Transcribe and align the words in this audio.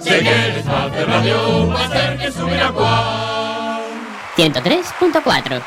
Seguir 0.00 0.64
Hace 0.66 1.04
Radio, 1.04 1.76
hacer 1.76 2.18
que 2.18 2.32
subirá 2.32 2.72
103.4 4.36 5.62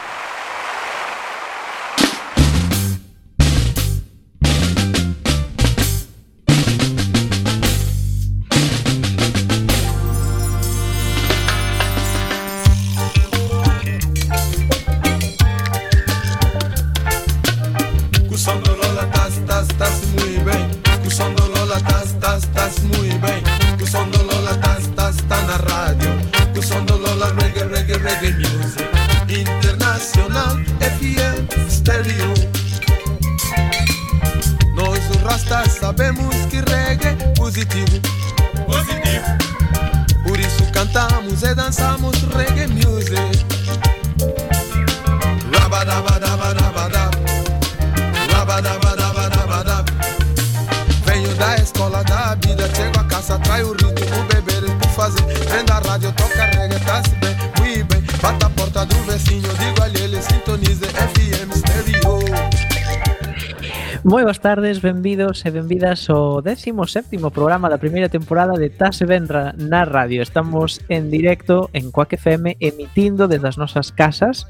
tardes, 64.43 64.81
benvidos 64.81 65.39
e 65.47 65.49
benvidas 65.55 66.03
ao 66.11 66.43
17º 66.43 67.31
programa 67.31 67.71
da 67.71 67.79
primeira 67.79 68.11
temporada 68.11 68.59
de 68.59 68.67
Tase 68.67 69.07
Ben 69.07 69.23
na 69.55 69.87
Radio. 69.87 70.19
Estamos 70.19 70.83
en 70.91 71.07
directo 71.07 71.71
en 71.71 71.95
Coac 71.95 72.19
FM 72.19 72.59
emitindo 72.59 73.31
desde 73.31 73.47
as 73.47 73.55
nosas 73.55 73.95
casas 73.95 74.43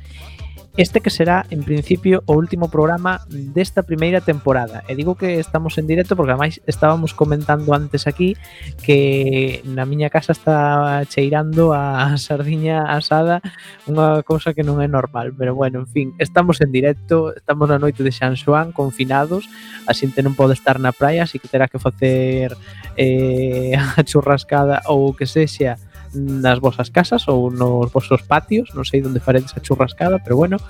Este 0.75 1.01
que 1.01 1.11
será, 1.11 1.45
en 1.51 1.61
principio, 1.61 2.23
o 2.25 2.33
último 2.33 2.65
programa 2.65 3.21
desta 3.29 3.85
primeira 3.85 4.25
temporada. 4.25 4.81
E 4.89 4.97
digo 4.97 5.13
que 5.13 5.37
estamos 5.37 5.77
en 5.77 5.85
directo 5.85 6.17
porque, 6.17 6.33
ademais, 6.33 6.65
estábamos 6.65 7.13
comentando 7.13 7.77
antes 7.77 8.09
aquí 8.09 8.33
que 8.81 9.61
na 9.69 9.85
miña 9.85 10.09
casa 10.09 10.33
está 10.33 11.05
cheirando 11.05 11.77
a 11.77 12.17
sardiña 12.17 12.89
asada 12.89 13.45
unha 13.85 14.25
cousa 14.25 14.57
que 14.57 14.65
non 14.65 14.81
é 14.81 14.89
normal. 14.89 15.29
Pero, 15.37 15.53
bueno, 15.53 15.85
en 15.85 15.89
fin, 15.93 16.07
estamos 16.17 16.57
en 16.57 16.73
directo, 16.73 17.37
estamos 17.37 17.69
na 17.69 17.77
noite 17.77 18.01
de 18.01 18.09
San 18.09 18.33
Xoán, 18.33 18.73
confinados, 18.73 19.45
a 19.85 19.93
xente 19.93 20.25
non 20.25 20.33
pode 20.33 20.57
estar 20.57 20.81
na 20.81 20.89
praia, 20.89 21.29
así 21.29 21.37
que 21.37 21.53
terá 21.53 21.69
que 21.69 21.77
facer 21.77 22.57
eh, 22.97 23.77
a 23.77 24.01
churrascada 24.01 24.81
ou 24.89 25.05
o 25.05 25.13
que 25.13 25.29
sexa 25.29 25.77
nas 26.13 26.59
vosas 26.59 26.89
casas 26.89 27.27
ou 27.27 27.51
nos 27.51 27.91
vosos 27.91 28.21
patios, 28.21 28.71
non 28.77 28.85
sei 28.85 29.01
onde 29.01 29.19
faredes 29.19 29.51
a 29.57 29.59
churrascada, 29.59 30.21
pero 30.21 30.37
bueno. 30.37 30.61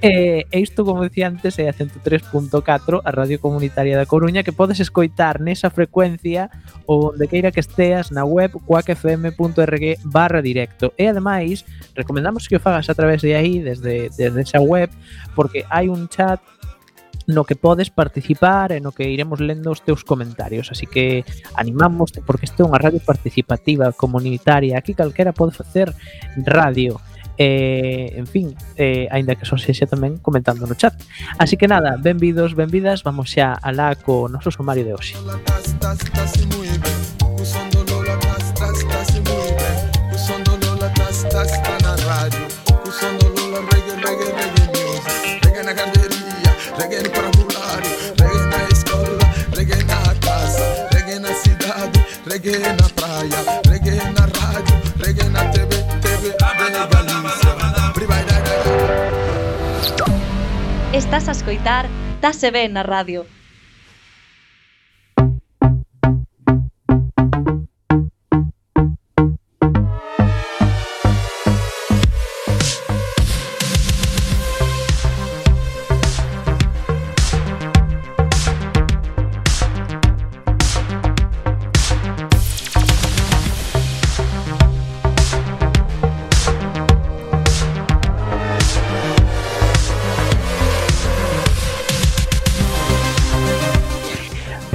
Eh, 0.00 0.48
e 0.48 0.56
isto, 0.58 0.84
como 0.84 1.04
dicía 1.04 1.28
antes, 1.28 1.56
é 1.60 1.68
a 1.68 1.76
103.4, 1.76 3.04
a 3.04 3.10
Radio 3.12 3.38
Comunitaria 3.38 3.96
da 3.96 4.08
Coruña, 4.08 4.42
que 4.42 4.56
podes 4.56 4.80
escoitar 4.80 5.40
nesa 5.40 5.68
frecuencia 5.68 6.48
ou 6.88 7.12
onde 7.12 7.28
queira 7.28 7.52
que 7.52 7.60
esteas 7.60 8.10
na 8.10 8.24
web 8.24 8.56
cuacfm.org 8.64 9.84
barra 10.04 10.40
directo. 10.40 10.96
E 10.96 11.06
ademais, 11.06 11.64
recomendamos 11.94 12.48
que 12.48 12.56
o 12.56 12.60
fagas 12.60 12.88
a 12.88 12.96
través 12.96 13.20
de 13.20 13.36
aí, 13.36 13.60
desde, 13.60 14.08
desde 14.16 14.40
esa 14.40 14.60
web, 14.60 14.88
porque 15.36 15.64
hai 15.68 15.88
un 15.88 16.08
chat 16.08 16.40
no 17.28 17.44
que 17.44 17.54
podes 17.54 17.92
participar 17.92 18.72
e 18.72 18.80
no 18.80 18.90
que 18.90 19.04
iremos 19.04 19.38
lendo 19.38 19.68
os 19.70 19.84
teus 19.84 20.02
comentarios. 20.02 20.72
Así 20.72 20.88
que 20.88 21.28
animamos 21.54 22.10
porque 22.24 22.48
este 22.48 22.64
é 22.64 22.66
unha 22.66 22.80
radio 22.80 23.04
participativa, 23.04 23.92
comunitaria. 23.92 24.80
Aquí 24.80 24.96
calquera 24.96 25.36
pode 25.36 25.52
facer 25.52 25.92
radio. 26.40 26.96
Eh, 27.38 28.18
en 28.18 28.26
fin, 28.26 28.56
eh, 28.74 29.06
aínda 29.12 29.36
que 29.36 29.46
son 29.46 29.62
sexa 29.62 29.86
tamén 29.86 30.18
comentando 30.18 30.66
no 30.66 30.74
chat. 30.74 30.96
Así 31.38 31.54
que 31.54 31.70
nada, 31.70 32.00
benvidos, 32.00 32.56
benvidas, 32.56 33.04
vamos 33.04 33.30
xa 33.30 33.54
alá 33.60 33.94
co 33.94 34.26
noso 34.26 34.50
sumario 34.50 34.82
de 34.82 34.96
hoxe. 34.96 35.14
Estás 61.08 61.26
a 61.26 61.32
escoitar 61.32 61.88
Tase 62.20 62.50
Ben 62.50 62.76
na 62.76 62.82
radio. 62.82 63.24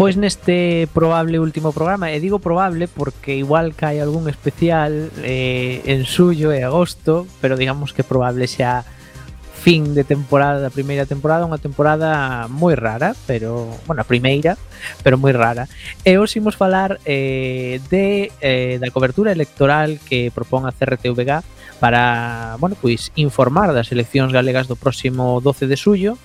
Pois 0.03 0.17
neste 0.17 0.89
probable 0.91 1.39
último 1.39 1.71
programa, 1.71 2.11
e 2.11 2.19
digo 2.19 2.43
probable 2.43 2.91
porque 2.91 3.39
igual 3.39 3.71
cae 3.71 4.03
algún 4.03 4.27
especial 4.27 5.07
eh, 5.23 5.79
en 5.87 6.03
suyo 6.03 6.51
e 6.51 6.59
agosto, 6.59 7.23
pero 7.39 7.55
digamos 7.55 7.95
que 7.95 8.03
probable 8.03 8.51
xa 8.51 8.83
fin 9.63 9.95
de 9.95 10.03
temporada, 10.03 10.59
da 10.59 10.75
primeira 10.75 11.07
temporada, 11.07 11.47
unha 11.47 11.55
temporada 11.55 12.51
moi 12.51 12.75
rara, 12.75 13.15
pero, 13.23 13.71
bueno, 13.87 14.03
a 14.03 14.09
primeira, 14.11 14.59
pero 15.07 15.15
moi 15.15 15.31
rara. 15.31 15.71
E 16.03 16.19
hoxe 16.19 16.43
imos 16.43 16.59
falar 16.59 16.99
eh, 17.07 17.79
de, 17.87 18.27
eh, 18.43 18.83
da 18.83 18.91
cobertura 18.91 19.31
electoral 19.31 20.03
que 20.03 20.35
propón 20.35 20.67
a 20.67 20.75
CRTVG 20.75 21.47
para, 21.83 22.55
bueno, 22.61 22.77
pois 22.79 23.11
informar 23.19 23.75
das 23.75 23.91
eleccións 23.91 24.31
galegas 24.31 24.71
do 24.71 24.79
próximo 24.79 25.43
12 25.43 25.67
de 25.67 25.75
suyo. 25.75 26.15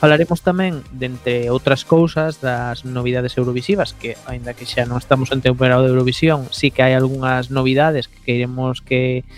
Falaremos 0.00 0.40
tamén, 0.40 0.80
dentre 0.88 1.52
outras 1.52 1.84
cousas, 1.84 2.40
das 2.40 2.88
novidades 2.88 3.36
eurovisivas, 3.36 3.92
que, 3.92 4.16
aínda 4.24 4.56
que 4.56 4.64
xa 4.64 4.88
non 4.88 4.96
estamos 4.96 5.28
en 5.28 5.44
temporada 5.44 5.84
de 5.84 5.92
Eurovisión, 5.92 6.48
sí 6.48 6.72
que 6.72 6.80
hai 6.80 6.96
algunhas 6.96 7.52
novidades 7.52 8.08
que 8.08 8.24
queremos 8.24 8.80
que 8.80 9.28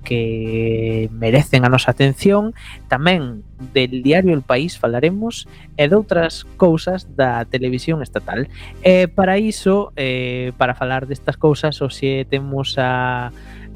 que 0.00 1.12
merecen 1.12 1.68
a 1.68 1.68
nosa 1.68 1.92
atención, 1.92 2.56
tamén 2.88 3.44
del 3.76 4.00
diario 4.00 4.32
El 4.32 4.40
País 4.40 4.80
falaremos 4.80 5.44
e 5.76 5.92
de 5.92 5.92
outras 5.92 6.48
cousas 6.56 7.04
da 7.20 7.44
televisión 7.44 8.00
estatal. 8.00 8.48
E 8.80 9.12
para 9.12 9.36
iso, 9.36 9.92
eh, 9.92 10.56
para 10.56 10.72
falar 10.72 11.04
destas 11.04 11.36
cousas, 11.36 11.84
hoxe 11.84 12.24
temos 12.32 12.80
a 12.80 13.28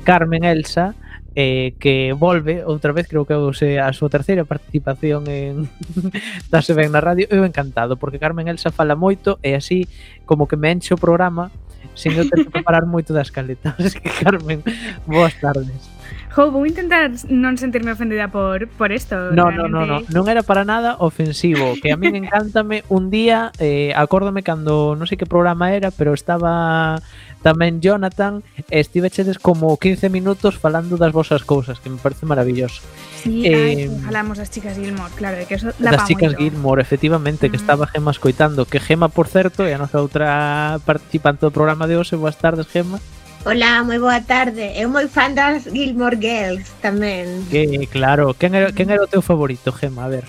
Carmen 0.09 0.49
Elsa, 0.49 0.97
eh, 1.35 1.75
que 1.79 2.13
volve 2.13 2.65
outra 2.65 2.93
vez, 2.93 3.09
creo 3.09 3.25
que 3.25 3.33
é 3.33 3.81
a 3.81 3.93
súa 3.93 4.13
terceira 4.13 4.45
participación 4.45 5.25
en 5.29 5.69
Dase 6.53 6.73
Ben 6.73 6.93
na 6.93 7.01
radio, 7.01 7.29
eu 7.29 7.45
encantado, 7.45 7.97
porque 7.97 8.21
Carmen 8.21 8.49
Elsa 8.49 8.73
fala 8.73 8.97
moito 8.97 9.41
e 9.45 9.57
así 9.57 9.89
como 10.25 10.49
que 10.49 10.57
me 10.57 10.73
enche 10.73 10.93
o 10.93 11.01
programa 11.01 11.53
sen 11.95 12.17
eu 12.17 12.25
ter 12.29 12.49
que 12.49 12.51
preparar 12.51 12.89
moito 12.89 13.13
das 13.13 13.29
caletas. 13.29 13.77
Carmen, 14.21 14.65
boas 15.05 15.35
tardes. 15.37 15.92
Jo, 16.33 16.51
vou 16.51 16.65
intentar 16.65 17.13
non 17.29 17.61
sentirme 17.61 17.93
ofendida 17.93 18.33
por, 18.33 18.65
por 18.81 18.89
isto. 18.89 19.37
No, 19.37 19.53
realmente. 19.53 19.69
no, 19.69 19.85
no, 19.85 20.01
no, 20.01 20.09
non 20.09 20.25
era 20.33 20.41
para 20.41 20.65
nada 20.65 20.97
ofensivo, 20.97 21.77
que 21.77 21.93
a 21.93 22.01
min 22.01 22.17
encántame 22.25 22.89
un 22.89 23.13
día, 23.13 23.53
eh, 23.61 23.93
acórdome 23.93 24.41
cando, 24.41 24.97
non 24.97 25.05
sei 25.05 25.21
que 25.21 25.29
programa 25.29 25.77
era, 25.77 25.93
pero 25.93 26.17
estaba 26.17 27.05
tamén 27.45 27.85
Jonathan, 27.85 28.41
estivechedes 28.73 29.37
como 29.37 29.77
15 29.77 30.09
minutos 30.09 30.57
falando 30.57 30.97
das 30.97 31.13
vosas 31.13 31.45
cousas, 31.45 31.83
que 31.85 31.93
me 31.93 32.01
parece 32.01 32.25
maravilloso. 32.25 32.81
Sí, 33.21 33.45
eh, 33.45 33.93
ai, 33.93 33.93
falamos 34.01 34.41
das 34.41 34.49
chicas 34.49 34.81
Gilmore, 34.81 35.13
claro, 35.13 35.37
que 35.45 35.61
eso 35.61 35.69
la 35.85 36.01
Das 36.01 36.09
chicas 36.09 36.33
moito. 36.33 36.41
Gilmore, 36.41 36.81
efectivamente, 36.81 37.47
mm. 37.47 37.51
que 37.53 37.59
estaba 37.61 37.85
Gema 37.85 38.09
escoitando, 38.09 38.65
que 38.65 38.81
Gema, 38.81 39.13
por 39.13 39.29
certo, 39.29 39.69
é 39.69 39.77
a 39.77 39.79
nosa 39.79 40.01
outra 40.01 40.81
participante 40.89 41.45
do 41.45 41.53
programa 41.53 41.85
de 41.85 42.01
hoxe, 42.01 42.17
boas 42.17 42.41
tardes, 42.41 42.65
Gema. 42.73 43.03
Hola, 43.45 43.83
moi 43.83 43.99
boa 43.99 44.23
tarde. 44.23 44.71
Eu 44.79 44.87
moi 44.87 45.11
fan 45.11 45.35
das 45.35 45.67
Gilmore 45.67 46.15
Girls 46.15 46.71
tamén. 46.79 47.43
Que 47.51 47.91
claro, 47.91 48.39
quen 48.39 48.55
era, 48.55 48.71
quen 48.71 48.87
era 48.87 49.03
o 49.03 49.11
teu 49.11 49.19
favorito, 49.19 49.75
Gema? 49.75 50.07
A 50.07 50.13
ver. 50.15 50.27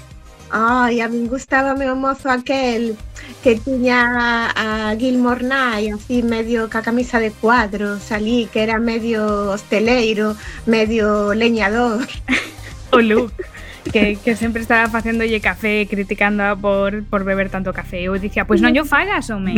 Ai, 0.50 0.98
a 0.98 1.06
min 1.06 1.30
gustaba 1.30 1.78
o 1.78 1.96
mozo 1.96 2.26
aquel 2.26 2.98
que 3.46 3.62
tiña 3.62 4.50
a 4.58 4.98
Gilmore 4.98 5.46
Night 5.46 5.94
así 5.94 6.26
medio 6.26 6.74
ca 6.74 6.82
camisa 6.82 7.22
de 7.22 7.30
cuadros 7.30 8.10
ali, 8.10 8.50
que 8.50 8.66
era 8.66 8.82
medio 8.82 9.54
hosteleiro, 9.54 10.34
medio 10.66 11.38
leñador. 11.38 12.10
O 12.90 12.98
Luke. 12.98 13.38
que, 13.92 14.16
que 14.16 14.36
sempre 14.36 14.62
estaba 14.62 14.88
facéndolle 14.88 15.42
café 15.42 15.88
criticando 15.90 16.56
por, 16.58 17.04
por 17.06 17.24
beber 17.24 17.50
tanto 17.50 17.74
café. 17.74 18.04
Eu 18.04 18.16
dicía, 18.16 18.48
pois 18.48 18.60
pues 18.60 18.62
non 18.64 18.72
yo 18.72 18.88
fagas, 18.88 19.28
home. 19.30 19.56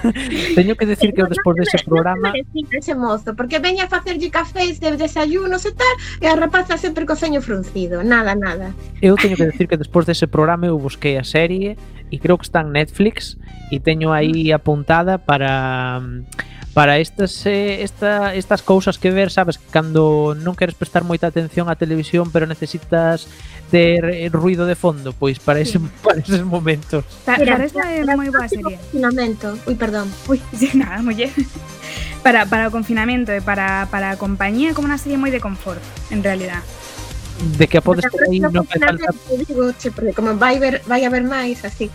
Teño 0.58 0.78
que 0.78 0.86
decir 0.86 1.10
que 1.14 1.22
eu 1.22 1.28
despois 1.28 1.58
dese 1.58 1.82
programa... 1.82 2.30
Ese 2.70 2.94
mozo, 2.94 3.34
porque 3.34 3.58
veña 3.58 3.86
a 3.86 3.90
facerlle 3.90 4.30
cafés 4.30 4.78
de 4.78 4.94
desayunos 4.94 5.64
e 5.66 5.72
tal, 5.72 5.94
e 6.22 6.26
a 6.30 6.36
rapaza 6.38 6.78
sempre 6.78 7.06
co 7.06 7.18
ceño 7.18 7.42
fruncido. 7.42 8.04
Nada, 8.04 8.34
nada. 8.38 8.70
Eu 9.02 9.18
teño 9.18 9.34
que 9.34 9.50
decir 9.50 9.66
que 9.66 9.80
despois 9.80 10.06
dese 10.06 10.30
programa 10.30 10.70
eu 10.70 10.78
busquei 10.78 11.18
a 11.18 11.24
serie 11.24 11.74
e 12.12 12.18
creo 12.22 12.38
que 12.38 12.46
está 12.46 12.62
en 12.62 12.70
Netflix 12.70 13.34
e 13.72 13.80
teño 13.80 14.14
aí 14.14 14.52
apuntada 14.52 15.18
para 15.18 16.02
para 16.74 16.98
estas 16.98 17.46
eh, 17.46 17.82
esta, 17.82 18.34
estas 18.34 18.60
cousas 18.60 18.98
que 18.98 19.10
ver, 19.10 19.30
sabes, 19.30 19.58
cando 19.70 20.34
non 20.34 20.58
queres 20.58 20.74
prestar 20.74 21.06
moita 21.06 21.30
atención 21.30 21.70
á 21.70 21.78
televisión, 21.78 22.34
pero 22.34 22.50
necesitas 22.50 23.30
ter 23.74 24.06
eh, 24.06 24.30
ruido 24.30 24.62
de 24.70 24.78
fondo, 24.78 25.10
pois 25.18 25.42
para 25.46 25.58
ese 25.58 25.82
Sí. 25.82 25.90
para 25.98 26.22
eses 26.22 26.46
momentos. 26.46 27.02
Pa, 27.26 27.34
Mira, 27.42 27.58
Para 27.58 27.66
esa 27.66 27.82
é 27.90 28.06
moi 28.14 28.30
boa 28.30 28.46
serie 28.46 28.78
Confinamento. 28.78 29.58
Ui, 29.66 29.74
perdón. 29.74 30.06
Ui, 30.30 30.38
nada, 30.78 31.02
muller 31.02 31.34
Para, 32.22 32.46
para 32.46 32.68
o 32.68 32.72
confinamento 32.72 33.34
e 33.34 33.42
para, 33.42 33.90
para 33.90 34.14
a 34.14 34.16
compañía 34.16 34.72
como 34.72 34.86
unha 34.86 34.96
serie 35.02 35.18
moi 35.18 35.34
de 35.34 35.42
confort, 35.42 35.82
en 36.14 36.22
realidad 36.22 36.62
De 37.58 37.66
que 37.66 37.76
a 37.76 37.84
podes 37.84 38.06
ter 38.06 38.30
aí 38.30 38.38
Pero 38.38 38.54
non 38.54 38.62
fai 38.64 38.78
falta 38.78 39.10
confinamento, 39.10 39.42
digo, 39.42 39.62
che, 39.76 39.90
porque 39.90 40.14
como 40.14 40.38
vai 40.38 40.56
ver, 40.62 40.80
vai 40.86 41.02
haber 41.02 41.26
máis, 41.26 41.66
así, 41.66 41.90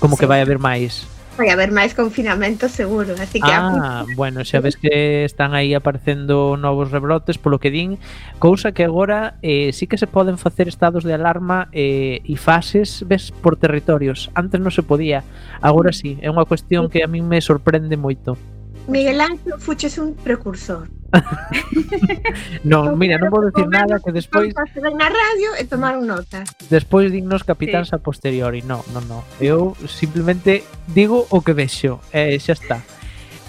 como 0.00 0.16
que 0.16 0.24
Sí. 0.24 0.30
vai 0.32 0.40
haber 0.40 0.56
máis. 0.56 1.04
vai 1.40 1.48
haber 1.48 1.72
máis 1.72 1.96
confinamento 1.96 2.68
seguro, 2.68 3.16
así 3.16 3.40
que 3.40 3.48
Ah, 3.48 4.04
bueno, 4.12 4.44
xa 4.44 4.60
ves 4.60 4.76
que 4.76 5.24
están 5.24 5.56
aí 5.56 5.72
aparecendo 5.72 6.60
novos 6.60 6.92
rebrotes 6.92 7.40
polo 7.40 7.56
que 7.56 7.72
din, 7.72 7.96
cousa 8.36 8.76
que 8.76 8.84
agora 8.84 9.40
eh, 9.40 9.72
sí 9.72 9.88
que 9.88 9.96
se 9.96 10.04
poden 10.04 10.36
facer 10.36 10.68
estados 10.68 11.00
de 11.00 11.16
alarma 11.16 11.72
eh, 11.72 12.20
e 12.28 12.36
fases 12.36 13.08
ves 13.08 13.32
por 13.32 13.56
territorios. 13.56 14.28
Antes 14.36 14.60
non 14.60 14.68
se 14.68 14.84
podía, 14.84 15.24
agora 15.64 15.96
mm. 15.96 15.96
sí, 15.96 16.10
é 16.20 16.28
unha 16.28 16.44
cuestión 16.44 16.92
que 16.92 17.00
a 17.00 17.08
min 17.08 17.24
me 17.24 17.40
sorprende 17.40 17.96
moito. 17.96 18.36
Miguel 18.90 19.20
Ángel 19.20 19.54
fuches 19.58 19.98
un 19.98 20.14
precursor. 20.14 20.90
non, 22.62 22.94
mira, 22.94 23.18
non 23.18 23.30
vou 23.30 23.42
decir 23.42 23.66
nada 23.66 23.98
que 23.98 24.14
despois 24.14 24.54
na 24.78 25.08
radio 25.10 25.58
e 25.58 25.66
tomaron 25.66 26.06
nota. 26.06 26.46
Despois 26.70 27.10
dignos 27.10 27.42
capitáns 27.42 27.90
sí. 27.90 27.94
a 27.94 27.98
posteriori. 27.98 28.62
Non, 28.62 28.82
non, 28.94 29.02
non. 29.10 29.22
Eu 29.42 29.74
simplemente 29.86 30.62
digo 30.90 31.26
o 31.30 31.38
que 31.42 31.54
vexo 31.54 31.98
e 32.14 32.34
eh, 32.34 32.38
xa 32.38 32.54
está. 32.54 32.78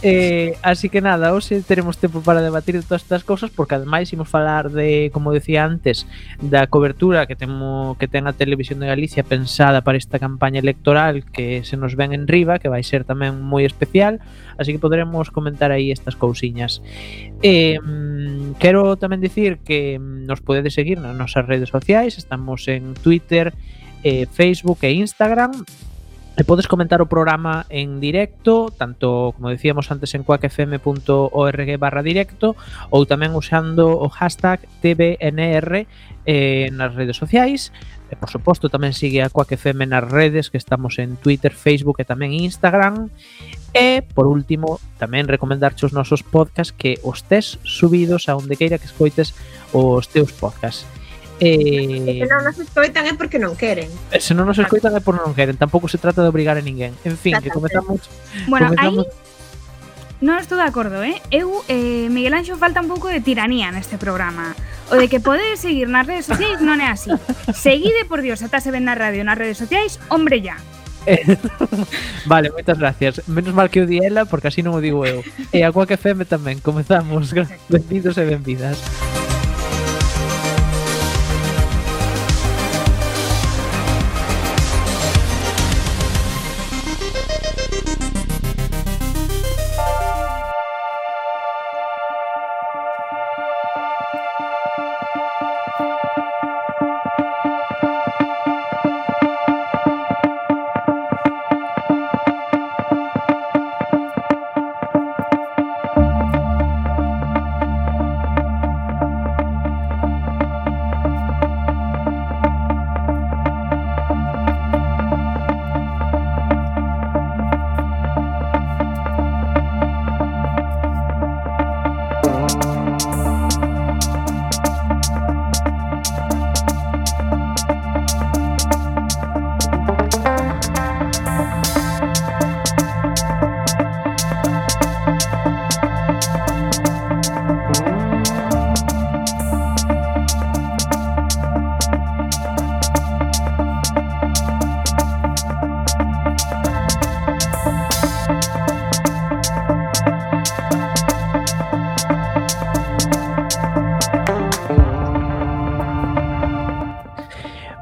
Eh, 0.03 0.57
así 0.63 0.89
que 0.89 0.99
nada, 0.99 1.29
hoxe 1.29 1.61
teremos 1.61 1.97
tempo 2.01 2.21
para 2.25 2.41
debatir 2.41 2.73
de 2.73 2.81
todas 2.81 3.05
estas 3.05 3.23
cousas 3.23 3.53
porque 3.53 3.75
ademais 3.75 4.09
imos 4.09 4.25
falar 4.25 4.73
de, 4.73 5.13
como 5.13 5.29
decía 5.29 5.61
antes, 5.61 6.09
da 6.41 6.65
cobertura 6.65 7.29
que 7.29 7.37
temo 7.37 7.93
que 8.01 8.09
ten 8.09 8.25
a 8.25 8.33
Televisión 8.33 8.81
de 8.81 8.89
Galicia 8.89 9.21
pensada 9.21 9.85
para 9.85 10.01
esta 10.01 10.17
campaña 10.17 10.57
electoral 10.57 11.29
que 11.29 11.61
se 11.61 11.77
nos 11.77 11.93
ven 11.93 12.17
en 12.17 12.25
riba, 12.25 12.57
que 12.57 12.65
vai 12.65 12.81
ser 12.81 13.05
tamén 13.05 13.37
moi 13.45 13.61
especial, 13.61 14.17
así 14.57 14.73
que 14.73 14.81
poderemos 14.81 15.29
comentar 15.29 15.69
aí 15.69 15.93
estas 15.93 16.17
cousiñas. 16.17 16.81
Eh, 17.45 17.77
quero 18.57 18.97
tamén 18.97 19.21
dicir 19.21 19.61
que 19.61 20.01
nos 20.01 20.41
podedes 20.41 20.73
seguir 20.73 20.97
nas 20.97 21.13
nosas 21.13 21.45
redes 21.45 21.69
sociais, 21.69 22.17
estamos 22.17 22.65
en 22.65 22.97
Twitter, 22.97 23.53
eh, 24.01 24.25
Facebook 24.25 24.81
e 24.81 24.97
Instagram 24.97 25.53
E 26.41 26.43
podes 26.43 26.65
comentar 26.65 27.05
o 27.05 27.11
programa 27.11 27.69
en 27.69 28.01
directo, 28.01 28.73
tanto, 28.73 29.37
como 29.37 29.53
decíamos 29.53 29.93
antes, 29.93 30.17
en 30.17 30.25
cuacfm.org 30.25 31.69
barra 31.77 32.01
directo, 32.01 32.57
ou 32.89 33.05
tamén 33.05 33.37
usando 33.37 33.93
o 33.93 34.09
hashtag 34.09 34.65
TVNR 34.81 35.85
eh, 36.25 36.73
nas 36.73 36.97
redes 36.97 37.21
sociais. 37.21 37.69
E, 38.09 38.17
por 38.17 38.33
suposto, 38.33 38.73
tamén 38.73 38.97
sigue 38.97 39.21
a 39.21 39.29
cuacfm 39.29 39.85
nas 39.85 40.01
redes, 40.01 40.49
que 40.49 40.57
estamos 40.57 40.97
en 40.97 41.13
Twitter, 41.21 41.53
Facebook 41.53 42.01
e 42.01 42.09
tamén 42.09 42.33
Instagram. 42.33 43.13
E, 43.77 44.01
por 44.01 44.25
último, 44.25 44.81
tamén 44.97 45.29
recomendarche 45.29 45.85
os 45.85 45.93
nosos 45.93 46.25
podcasts 46.25 46.73
que 46.73 46.97
os 47.05 47.21
tes 47.21 47.61
subidos 47.61 48.25
a 48.25 48.33
onde 48.33 48.57
queira 48.57 48.81
que 48.81 48.89
escoites 48.89 49.37
os 49.77 50.09
teus 50.09 50.33
podcasts. 50.33 50.89
Eh... 51.41 52.21
Se 52.21 52.29
non 52.29 52.45
nos 52.45 52.57
escoitan 52.61 53.09
é 53.09 53.17
porque 53.17 53.41
non 53.41 53.57
queren. 53.57 53.89
Se 54.21 54.37
non 54.37 54.45
nos 54.45 54.61
escoitan 54.61 54.93
é 54.93 55.01
porque 55.01 55.25
non 55.25 55.33
queren. 55.33 55.57
Tampouco 55.57 55.89
se 55.89 55.97
trata 55.97 56.21
de 56.21 56.29
obrigar 56.29 56.55
a 56.55 56.63
ninguén. 56.63 56.93
En 57.01 57.17
fin, 57.17 57.41
que 57.41 57.49
comezamos... 57.49 58.05
Bueno, 58.45 58.69
comezamos... 58.69 59.09
aí 59.09 59.31
non 60.21 60.37
estou 60.37 60.53
de 60.53 60.69
acordo, 60.69 61.01
eh? 61.01 61.17
Eu, 61.33 61.65
eh, 61.65 62.05
Miguel 62.13 62.37
Anxo, 62.37 62.53
falta 62.53 62.77
un 62.77 62.85
pouco 62.85 63.09
de 63.09 63.25
tiranía 63.25 63.73
neste 63.73 63.97
programa. 63.97 64.53
O 64.93 64.95
de 64.95 65.09
que 65.09 65.17
podedes 65.17 65.57
seguir 65.65 65.89
nas 65.89 66.05
redes 66.05 66.29
sociais 66.29 66.61
non 66.61 66.77
é 66.77 66.93
así. 66.93 67.09
Seguide, 67.57 68.05
por 68.05 68.21
Dios, 68.21 68.45
ata 68.45 68.61
se 68.61 68.69
ven 68.69 68.85
na 68.85 68.93
radio 68.93 69.25
nas 69.25 69.33
redes 69.33 69.57
sociais, 69.57 69.97
hombre 70.13 70.45
ya. 70.45 70.61
vale, 72.29 72.53
moitas 72.53 72.77
gracias 72.77 73.25
Menos 73.25 73.57
mal 73.57 73.73
que 73.73 73.81
o 73.81 73.89
di 73.89 73.97
ela, 74.05 74.29
porque 74.29 74.53
así 74.53 74.61
non 74.61 74.77
o 74.77 74.85
digo 74.85 75.01
eu 75.01 75.25
E 75.49 75.65
a 75.65 75.73
Quack 75.73 75.97
FM 75.97 76.29
tamén, 76.29 76.61
comezamos 76.61 77.33
Benvidos 77.33 78.21
e 78.21 78.23
benvidas 78.29 78.77
Benvidas 78.77 79.30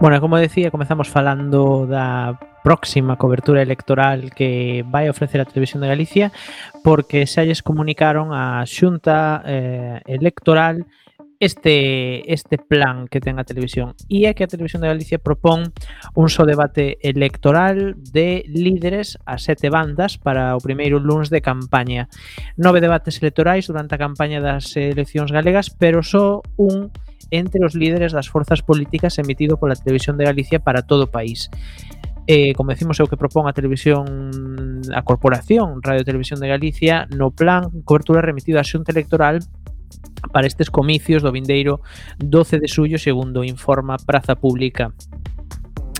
Bueno, 0.01 0.21
como 0.21 0.37
decía, 0.37 0.71
comezamos 0.71 1.09
falando 1.09 1.85
da 1.85 2.39
próxima 2.63 3.19
cobertura 3.19 3.59
electoral 3.59 4.31
que 4.31 4.83
vai 4.87 5.11
ofrecer 5.11 5.43
a 5.43 5.45
Televisión 5.45 5.83
de 5.83 5.91
Galicia 5.91 6.31
porque 6.87 7.27
xa 7.27 7.43
lles 7.43 7.59
comunicaron 7.59 8.31
a 8.31 8.63
Xunta 8.63 9.43
eh, 9.43 9.99
Electoral 10.07 10.87
este 11.39 12.23
este 12.31 12.55
plan 12.55 13.11
que 13.11 13.19
ten 13.19 13.39
a 13.39 13.47
televisión 13.47 13.95
e 14.07 14.27
é 14.27 14.31
que 14.31 14.47
a 14.47 14.51
televisión 14.51 14.83
de 14.83 14.91
Galicia 14.91 15.19
propón 15.19 15.71
un 16.15 16.27
só 16.31 16.47
debate 16.47 16.99
electoral 17.03 17.95
de 17.99 18.43
líderes 18.47 19.19
a 19.27 19.35
sete 19.35 19.67
bandas 19.67 20.15
para 20.15 20.55
o 20.55 20.63
primeiro 20.63 20.99
luns 20.99 21.27
de 21.27 21.43
campaña. 21.43 22.07
Nove 22.55 22.79
debates 22.79 23.19
electorais 23.19 23.67
durante 23.67 23.95
a 23.95 24.03
campaña 24.03 24.39
das 24.39 24.75
eleccións 24.79 25.31
galegas, 25.31 25.71
pero 25.71 26.03
só 26.03 26.43
un 26.55 26.91
entre 27.31 27.65
os 27.65 27.75
líderes 27.75 28.11
das 28.11 28.27
forzas 28.27 28.61
políticas 28.61 29.17
emitido 29.17 29.57
pola 29.57 29.75
Televisión 29.75 30.17
de 30.17 30.25
Galicia 30.25 30.59
para 30.59 30.81
todo 30.81 31.05
o 31.05 31.11
país. 31.11 31.49
Eh, 32.27 32.53
como 32.53 32.69
decimos, 32.69 32.99
é 32.99 33.03
o 33.03 33.09
que 33.09 33.17
propón 33.17 33.49
a 33.49 33.57
televisión 33.57 34.05
a 34.93 35.01
corporación 35.01 35.81
Radio 35.81 36.05
Televisión 36.05 36.37
de 36.37 36.45
Galicia 36.45 37.09
no 37.09 37.33
plan 37.33 37.73
cobertura 37.89 38.21
remitido 38.21 38.61
á 38.61 38.63
xunta 38.63 38.93
electoral 38.93 39.41
para 40.29 40.45
estes 40.45 40.69
comicios 40.69 41.25
do 41.25 41.33
vindeiro 41.33 41.81
12 42.21 42.61
de 42.61 42.69
suyo, 42.69 43.01
segundo 43.01 43.41
informa 43.41 43.97
Praza 43.97 44.37
Pública. 44.37 44.93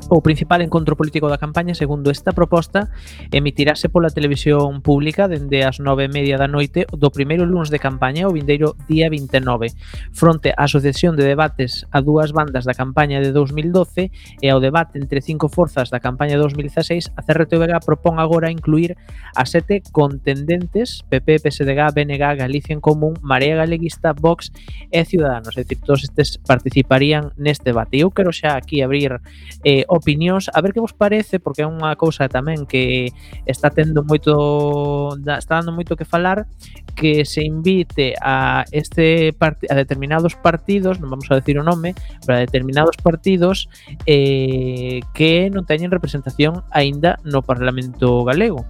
O 0.09 0.23
principal 0.25 0.65
encontro 0.65 0.97
político 0.97 1.29
da 1.29 1.37
campaña, 1.37 1.77
segundo 1.77 2.09
esta 2.09 2.33
proposta, 2.33 2.89
emitirase 3.29 3.93
pola 3.93 4.09
televisión 4.09 4.81
pública 4.81 5.29
dende 5.29 5.61
as 5.61 5.77
nove 5.77 6.09
e 6.09 6.09
media 6.09 6.33
da 6.33 6.49
noite 6.49 6.89
do 6.89 7.13
primeiro 7.13 7.45
lunes 7.45 7.69
de 7.69 7.77
campaña 7.77 8.25
o 8.25 8.33
vindeiro 8.33 8.73
día 8.89 9.05
29, 9.05 9.69
fronte 10.09 10.49
á 10.57 10.65
sucesión 10.65 11.13
de 11.13 11.29
debates 11.29 11.85
a 11.93 12.01
dúas 12.01 12.33
bandas 12.33 12.65
da 12.65 12.73
campaña 12.73 13.21
de 13.21 13.29
2012 13.29 14.09
e 14.41 14.47
ao 14.49 14.57
debate 14.57 14.97
entre 14.97 15.21
cinco 15.21 15.45
forzas 15.45 15.93
da 15.93 16.01
campaña 16.01 16.41
de 16.41 16.41
2016, 16.41 17.13
a 17.13 17.21
CRTVG 17.21 17.77
propón 17.85 18.17
agora 18.17 18.49
incluir 18.49 18.97
a 19.37 19.45
sete 19.45 19.85
contendentes 19.93 21.05
PP, 21.05 21.37
PSDG, 21.37 21.93
BNG, 21.93 22.41
Galicia 22.41 22.73
en 22.73 22.81
Común, 22.81 23.13
Marea 23.21 23.61
Galeguista, 23.61 24.17
Vox 24.17 24.49
e 24.89 25.05
Ciudadanos. 25.05 25.53
É 25.53 25.61
dicir, 25.61 25.85
todos 25.85 26.01
estes 26.01 26.41
participarían 26.41 27.29
neste 27.37 27.69
debate. 27.69 28.01
Eu 28.01 28.09
quero 28.09 28.33
xa 28.33 28.57
aquí 28.57 28.81
abrir 28.81 29.21
eh, 29.61 29.85
o 29.85 29.98
opinións, 29.99 30.47
a 30.49 30.59
ver 30.63 30.71
que 30.71 30.79
vos 30.79 30.95
parece, 30.95 31.37
porque 31.37 31.61
é 31.61 31.67
unha 31.67 31.93
cousa 31.99 32.31
tamén 32.31 32.63
que 32.63 33.11
está 33.43 33.69
tendo 33.69 34.01
moito 34.07 35.13
está 35.35 35.59
dando 35.59 35.75
moito 35.75 35.99
que 35.99 36.07
falar 36.07 36.47
que 36.95 37.27
se 37.27 37.43
invite 37.43 38.15
a 38.23 38.63
este 38.71 39.35
a 39.39 39.75
determinados 39.75 40.33
partidos, 40.39 40.97
non 41.03 41.11
vamos 41.11 41.27
a 41.29 41.37
decir 41.37 41.59
o 41.59 41.63
nome, 41.67 41.93
pero 42.23 42.39
a 42.39 42.43
determinados 42.43 42.95
partidos 42.97 43.67
eh, 44.07 45.03
que 45.11 45.51
non 45.51 45.67
teñen 45.67 45.91
representación 45.91 46.63
aínda 46.71 47.19
no 47.27 47.43
Parlamento 47.43 48.23
galego. 48.23 48.63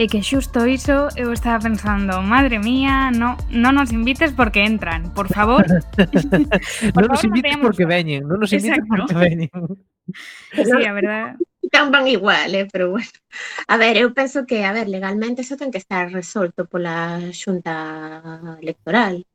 E 0.00 0.08
que 0.08 0.24
xusto 0.24 0.64
iso 0.64 1.12
eu 1.12 1.28
estaba 1.28 1.60
pensando, 1.60 2.24
madre 2.24 2.56
mía, 2.56 3.12
no, 3.12 3.36
non 3.52 3.76
nos 3.76 3.92
invites 3.92 4.32
porque 4.32 4.64
entran, 4.64 5.12
por 5.12 5.28
favor. 5.28 5.68
por 6.96 7.04
non 7.04 7.12
nos 7.12 7.20
invites 7.20 7.60
no 7.60 7.68
porque 7.68 7.84
veñen, 7.84 8.24
non 8.24 8.40
nos 8.40 8.48
invites 8.48 8.80
Exacto. 8.80 8.96
porque 8.96 9.16
veñen. 9.20 9.52
sí, 10.56 10.80
a 10.88 10.92
verdade. 10.96 11.36
Tan 11.68 11.92
van 11.92 12.08
igual, 12.08 12.48
eh, 12.56 12.64
pero 12.72 12.96
bueno. 12.96 13.12
A 13.68 13.76
ver, 13.76 14.00
eu 14.00 14.16
penso 14.16 14.48
que, 14.48 14.64
a 14.64 14.72
ver, 14.72 14.88
legalmente 14.88 15.44
eso 15.44 15.60
ten 15.60 15.68
que 15.68 15.76
estar 15.76 16.08
resolto 16.08 16.64
pola 16.64 17.20
xunta 17.36 18.56
electoral. 18.56 19.28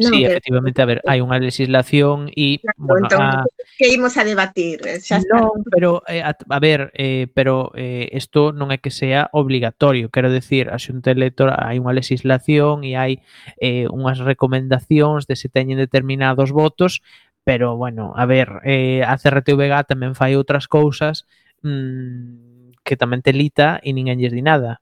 No, 0.00 0.08
sí, 0.08 0.22
pero... 0.22 0.32
efectivamente, 0.32 0.80
a 0.80 0.88
ver, 0.88 0.98
hai 1.04 1.20
unha 1.20 1.36
legislación 1.36 2.32
e... 2.32 2.56
Claro, 2.64 2.80
bueno, 2.80 3.04
entón, 3.04 3.20
a... 3.20 3.44
Ah, 3.44 3.46
que 3.76 3.92
imos 3.92 4.16
a 4.16 4.24
debatir? 4.24 4.80
Xa 4.80 5.20
está. 5.20 5.36
Non, 5.36 5.60
pero, 5.68 6.00
eh, 6.08 6.24
a, 6.24 6.32
a 6.32 6.58
ver, 6.58 6.88
eh, 6.96 7.28
pero 7.36 7.68
isto 7.76 8.48
eh, 8.48 8.56
non 8.56 8.72
é 8.72 8.80
que 8.80 8.88
sea 8.88 9.28
obligatorio, 9.36 10.08
quero 10.08 10.32
decir, 10.32 10.72
a 10.72 10.80
xunta 10.80 11.12
electoral 11.12 11.60
hai 11.60 11.76
unha 11.76 11.92
legislación 11.92 12.80
e 12.88 12.96
hai 12.96 13.20
eh, 13.60 13.92
unhas 13.92 14.24
recomendacións 14.24 15.28
de 15.28 15.36
se 15.36 15.52
teñen 15.52 15.76
determinados 15.76 16.48
votos, 16.48 17.04
pero, 17.44 17.76
bueno, 17.76 18.16
a 18.16 18.24
ver, 18.24 18.64
eh, 18.64 19.04
a 19.04 19.20
CRTVG 19.20 19.84
tamén 19.84 20.16
fai 20.16 20.32
outras 20.32 20.64
cousas 20.64 21.28
mmm, 21.60 22.72
que 22.80 22.96
tamén 22.96 23.20
te 23.20 23.36
lita 23.36 23.76
e 23.84 23.92
ninguén 23.92 24.16
lles 24.16 24.32
di 24.32 24.40
nada 24.40 24.80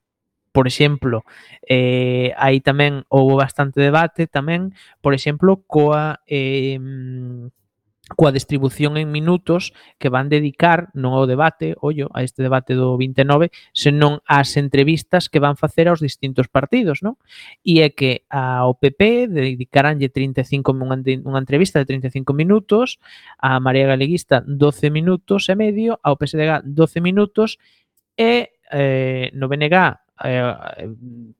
por 0.53 0.67
exemplo, 0.67 1.25
eh, 1.67 2.33
aí 2.37 2.61
tamén 2.61 3.05
houve 3.09 3.35
bastante 3.37 3.81
debate 3.81 4.27
tamén, 4.27 4.73
por 5.01 5.13
exemplo, 5.15 5.65
coa 5.67 6.21
eh, 6.27 6.79
coa 8.17 8.33
distribución 8.33 8.97
en 8.97 9.13
minutos 9.13 9.73
que 9.99 10.09
van 10.09 10.33
dedicar 10.33 10.89
non 10.97 11.13
ao 11.13 11.29
debate, 11.29 11.77
ollo, 11.85 12.09
a 12.17 12.25
este 12.25 12.41
debate 12.41 12.73
do 12.73 12.97
29, 12.97 13.53
senón 13.77 14.25
ás 14.25 14.57
entrevistas 14.57 15.29
que 15.29 15.43
van 15.43 15.61
facer 15.61 15.93
aos 15.93 16.01
distintos 16.01 16.49
partidos, 16.49 17.05
non? 17.05 17.21
E 17.61 17.85
é 17.85 17.93
que 17.93 18.25
ao 18.33 18.81
PP 18.81 19.29
dedicaranlle 19.29 20.09
35 20.09 20.73
unha 20.73 21.41
entrevista 21.41 21.77
de 21.85 21.87
35 21.87 22.33
minutos, 22.33 22.97
a 23.37 23.61
María 23.61 23.93
Galeguista 23.93 24.41
12 24.41 24.89
minutos 24.89 25.53
e 25.53 25.55
medio, 25.55 26.01
ao 26.01 26.17
PSDG 26.17 26.65
12 26.65 27.05
minutos 27.05 27.61
e 28.17 28.57
eh, 28.73 29.29
no 29.37 29.53
BNG 29.53 30.08
eh, 30.25 30.55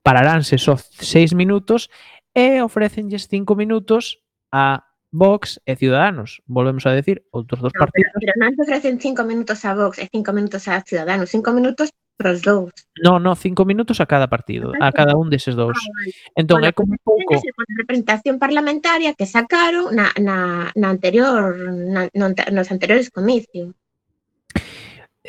pararánse 0.03 0.59
só 0.59 0.77
seis 0.79 1.35
minutos 1.35 1.91
e 2.35 2.63
ofrecenlles 2.63 3.27
cinco 3.27 3.57
minutos 3.57 4.23
a 4.53 4.85
Vox 5.11 5.61
e 5.65 5.75
Ciudadanos. 5.75 6.43
Volvemos 6.47 6.85
a 6.85 6.93
decir, 6.93 7.25
outros 7.33 7.65
dos 7.65 7.73
no, 7.75 7.81
partidos. 7.81 8.13
Pero, 8.21 8.33
pero 8.33 8.45
non 8.45 8.53
se 8.55 8.63
ofrecen 8.63 9.01
cinco 9.01 9.25
minutos 9.25 9.65
a 9.65 9.73
Vox 9.73 9.99
e 9.99 10.07
cinco 10.13 10.31
minutos 10.37 10.69
a 10.69 10.85
Ciudadanos. 10.85 11.33
Cinco 11.33 11.51
minutos 11.57 11.91
pros 12.19 12.43
dous. 12.43 12.75
No, 13.01 13.23
no, 13.23 13.39
cinco 13.39 13.65
minutos 13.65 14.03
a 14.03 14.07
cada 14.07 14.27
partido, 14.27 14.75
a 14.83 14.91
cada 14.91 15.15
un 15.17 15.31
deses 15.31 15.55
dous. 15.55 15.79
Ah. 15.79 16.35
Entón, 16.35 16.61
bueno, 16.61 16.69
é 16.69 16.73
como 16.75 16.93
un 16.93 17.01
pouco... 17.01 17.39
Con 17.39 17.67
representación 17.79 18.43
parlamentaria 18.43 19.15
que 19.15 19.25
sacaron 19.25 19.95
na, 19.95 20.11
na, 20.19 20.69
na 20.75 20.89
anterior, 20.91 21.55
na, 21.73 22.11
nos 22.13 22.69
anteriores 22.75 23.09
comicios. 23.09 23.73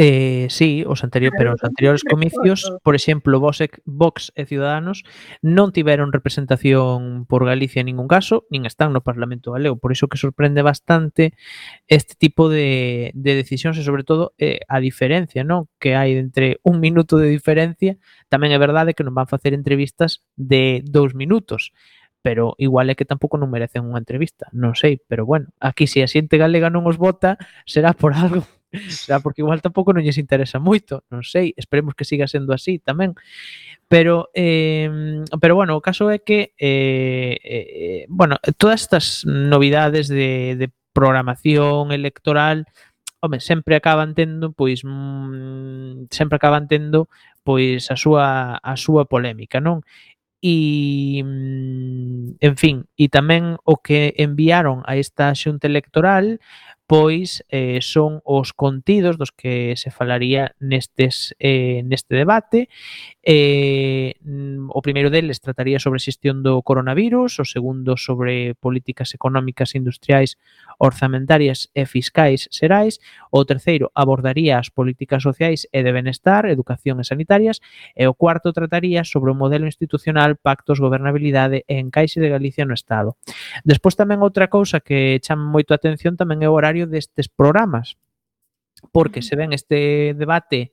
Eh, 0.01 0.48
sí, 0.50 0.86
os 0.88 1.03
anteriores, 1.03 1.36
pero 1.38 1.51
os 1.56 1.63
anteriores 1.63 2.08
comicios, 2.08 2.72
por 2.88 2.96
exemplo, 2.96 3.38
Vox, 3.41 3.60
Vox 3.84 4.32
e 4.32 4.48
Ciudadanos 4.48 5.03
non 5.44 5.75
tiveron 5.75 6.15
representación 6.15 7.27
por 7.27 7.44
Galicia 7.44 7.84
en 7.84 7.91
ningún 7.91 8.08
caso, 8.08 8.48
nin 8.48 8.63
están 8.63 8.96
no 8.96 9.03
Parlamento 9.03 9.51
Galego, 9.51 9.75
por 9.75 9.91
iso 9.91 10.08
que 10.08 10.15
sorprende 10.15 10.63
bastante 10.63 11.36
este 11.91 12.15
tipo 12.15 12.48
de, 12.48 13.12
de 13.12 13.44
decisións 13.44 13.75
e 13.75 13.84
sobre 13.84 14.08
todo 14.08 14.32
eh, 14.39 14.63
a 14.72 14.79
diferencia, 14.79 15.44
non? 15.44 15.68
Que 15.84 16.00
hai 16.00 16.15
entre 16.15 16.63
un 16.63 16.79
minuto 16.79 17.20
de 17.20 17.27
diferencia, 17.27 18.00
tamén 18.32 18.56
é 18.56 18.60
verdade 18.63 18.96
que 18.96 19.03
non 19.03 19.20
van 19.20 19.27
facer 19.27 19.51
entrevistas 19.51 20.24
de 20.39 20.79
dous 20.88 21.12
minutos, 21.12 21.75
pero 22.24 22.56
igual 22.56 22.88
é 22.88 22.96
que 22.96 23.03
tampouco 23.03 23.36
non 23.36 23.51
merecen 23.51 23.84
unha 23.84 24.00
entrevista, 24.00 24.48
non 24.56 24.79
sei, 24.79 25.03
pero 25.12 25.27
bueno, 25.27 25.51
aquí 25.60 25.91
se 25.91 26.00
a 26.00 26.08
xente 26.08 26.39
galega 26.39 26.72
non 26.72 26.88
os 26.88 26.96
vota, 26.96 27.36
será 27.68 27.91
por 27.91 28.15
algo. 28.15 28.48
xa, 29.07 29.19
porque 29.19 29.41
igual 29.41 29.61
tampouco 29.61 29.93
non 29.93 30.05
lles 30.05 30.21
interesa 30.21 30.61
moito, 30.61 31.05
non 31.09 31.25
sei, 31.25 31.53
esperemos 31.57 31.97
que 31.97 32.05
siga 32.05 32.29
sendo 32.29 32.53
así 32.53 32.77
tamén. 32.79 33.17
Pero 33.89 34.29
eh, 34.38 35.25
pero 35.41 35.57
bueno, 35.57 35.73
o 35.77 35.81
caso 35.81 36.13
é 36.13 36.21
que 36.21 36.53
eh, 36.57 37.38
eh, 37.41 38.05
bueno, 38.09 38.38
todas 38.57 38.85
estas 38.85 39.25
novidades 39.25 40.07
de, 40.07 40.55
de 40.57 40.67
programación 40.93 41.91
electoral 41.91 42.67
home, 43.21 43.39
sempre 43.39 43.75
acaban 43.75 44.15
tendo 44.15 44.51
pois 44.51 44.81
mm, 44.83 46.07
sempre 46.11 46.35
acaban 46.38 46.67
tendo 46.67 47.09
pois 47.43 47.91
a 47.91 47.95
súa 47.95 48.55
a 48.61 48.75
súa 48.77 49.05
polémica, 49.05 49.59
non? 49.59 49.83
E 50.41 51.19
mm, 51.23 52.39
en 52.39 52.55
fin, 52.55 52.88
e 52.95 53.11
tamén 53.11 53.59
o 53.67 53.83
que 53.83 54.15
enviaron 54.15 54.88
a 54.88 54.95
esta 54.95 55.35
xunta 55.35 55.67
electoral 55.67 56.39
pois 56.89 57.46
eh, 57.50 57.86
son 57.86 58.17
os 58.25 58.50
contidos 58.50 59.22
dos 59.22 59.29
que 59.29 59.77
se 59.77 59.93
falaría 59.93 60.58
nestes, 60.58 61.38
eh, 61.38 61.86
neste 61.86 62.17
debate. 62.17 62.65
Eh, 63.22 64.17
mm, 64.25 64.74
o 64.74 64.81
primeiro 64.81 65.13
deles 65.13 65.38
trataría 65.38 65.77
sobre 65.77 66.01
xestión 66.01 66.41
do 66.41 66.65
coronavirus, 66.65 67.38
o 67.38 67.46
segundo 67.46 67.93
sobre 67.93 68.58
políticas 68.58 69.13
económicas, 69.13 69.77
industriais, 69.77 70.41
orzamentarias 70.81 71.69
e 71.77 71.86
fiscais 71.86 72.50
serais, 72.50 72.98
o 73.29 73.46
terceiro 73.46 73.93
abordaría 73.93 74.58
as 74.58 74.74
políticas 74.74 75.22
sociais 75.22 75.69
e 75.69 75.86
de 75.86 75.93
benestar, 75.93 76.50
educación 76.50 76.98
e 76.98 77.05
sanitarias, 77.05 77.62
e 77.93 78.10
o 78.10 78.17
cuarto 78.17 78.50
trataría 78.50 79.05
sobre 79.05 79.29
o 79.29 79.38
modelo 79.38 79.69
institucional, 79.69 80.41
pactos, 80.41 80.81
gobernabilidade 80.81 81.69
e 81.69 81.77
encaixe 81.77 82.17
de 82.17 82.34
Galicia 82.34 82.65
no 82.65 82.74
Estado. 82.74 83.13
Despois 83.62 83.93
tamén 83.93 84.25
outra 84.25 84.50
cousa 84.50 84.81
que 84.81 85.22
chama 85.22 85.46
moito 85.46 85.69
a 85.69 85.77
atención 85.77 86.17
tamén 86.17 86.41
é 86.41 86.50
o 86.50 86.58
horario 86.58 86.78
necesario 86.79 86.88
destes 86.88 87.27
programas 87.27 87.98
porque 88.91 89.21
se 89.21 89.36
ven 89.36 89.51
este 89.51 90.13
debate 90.15 90.71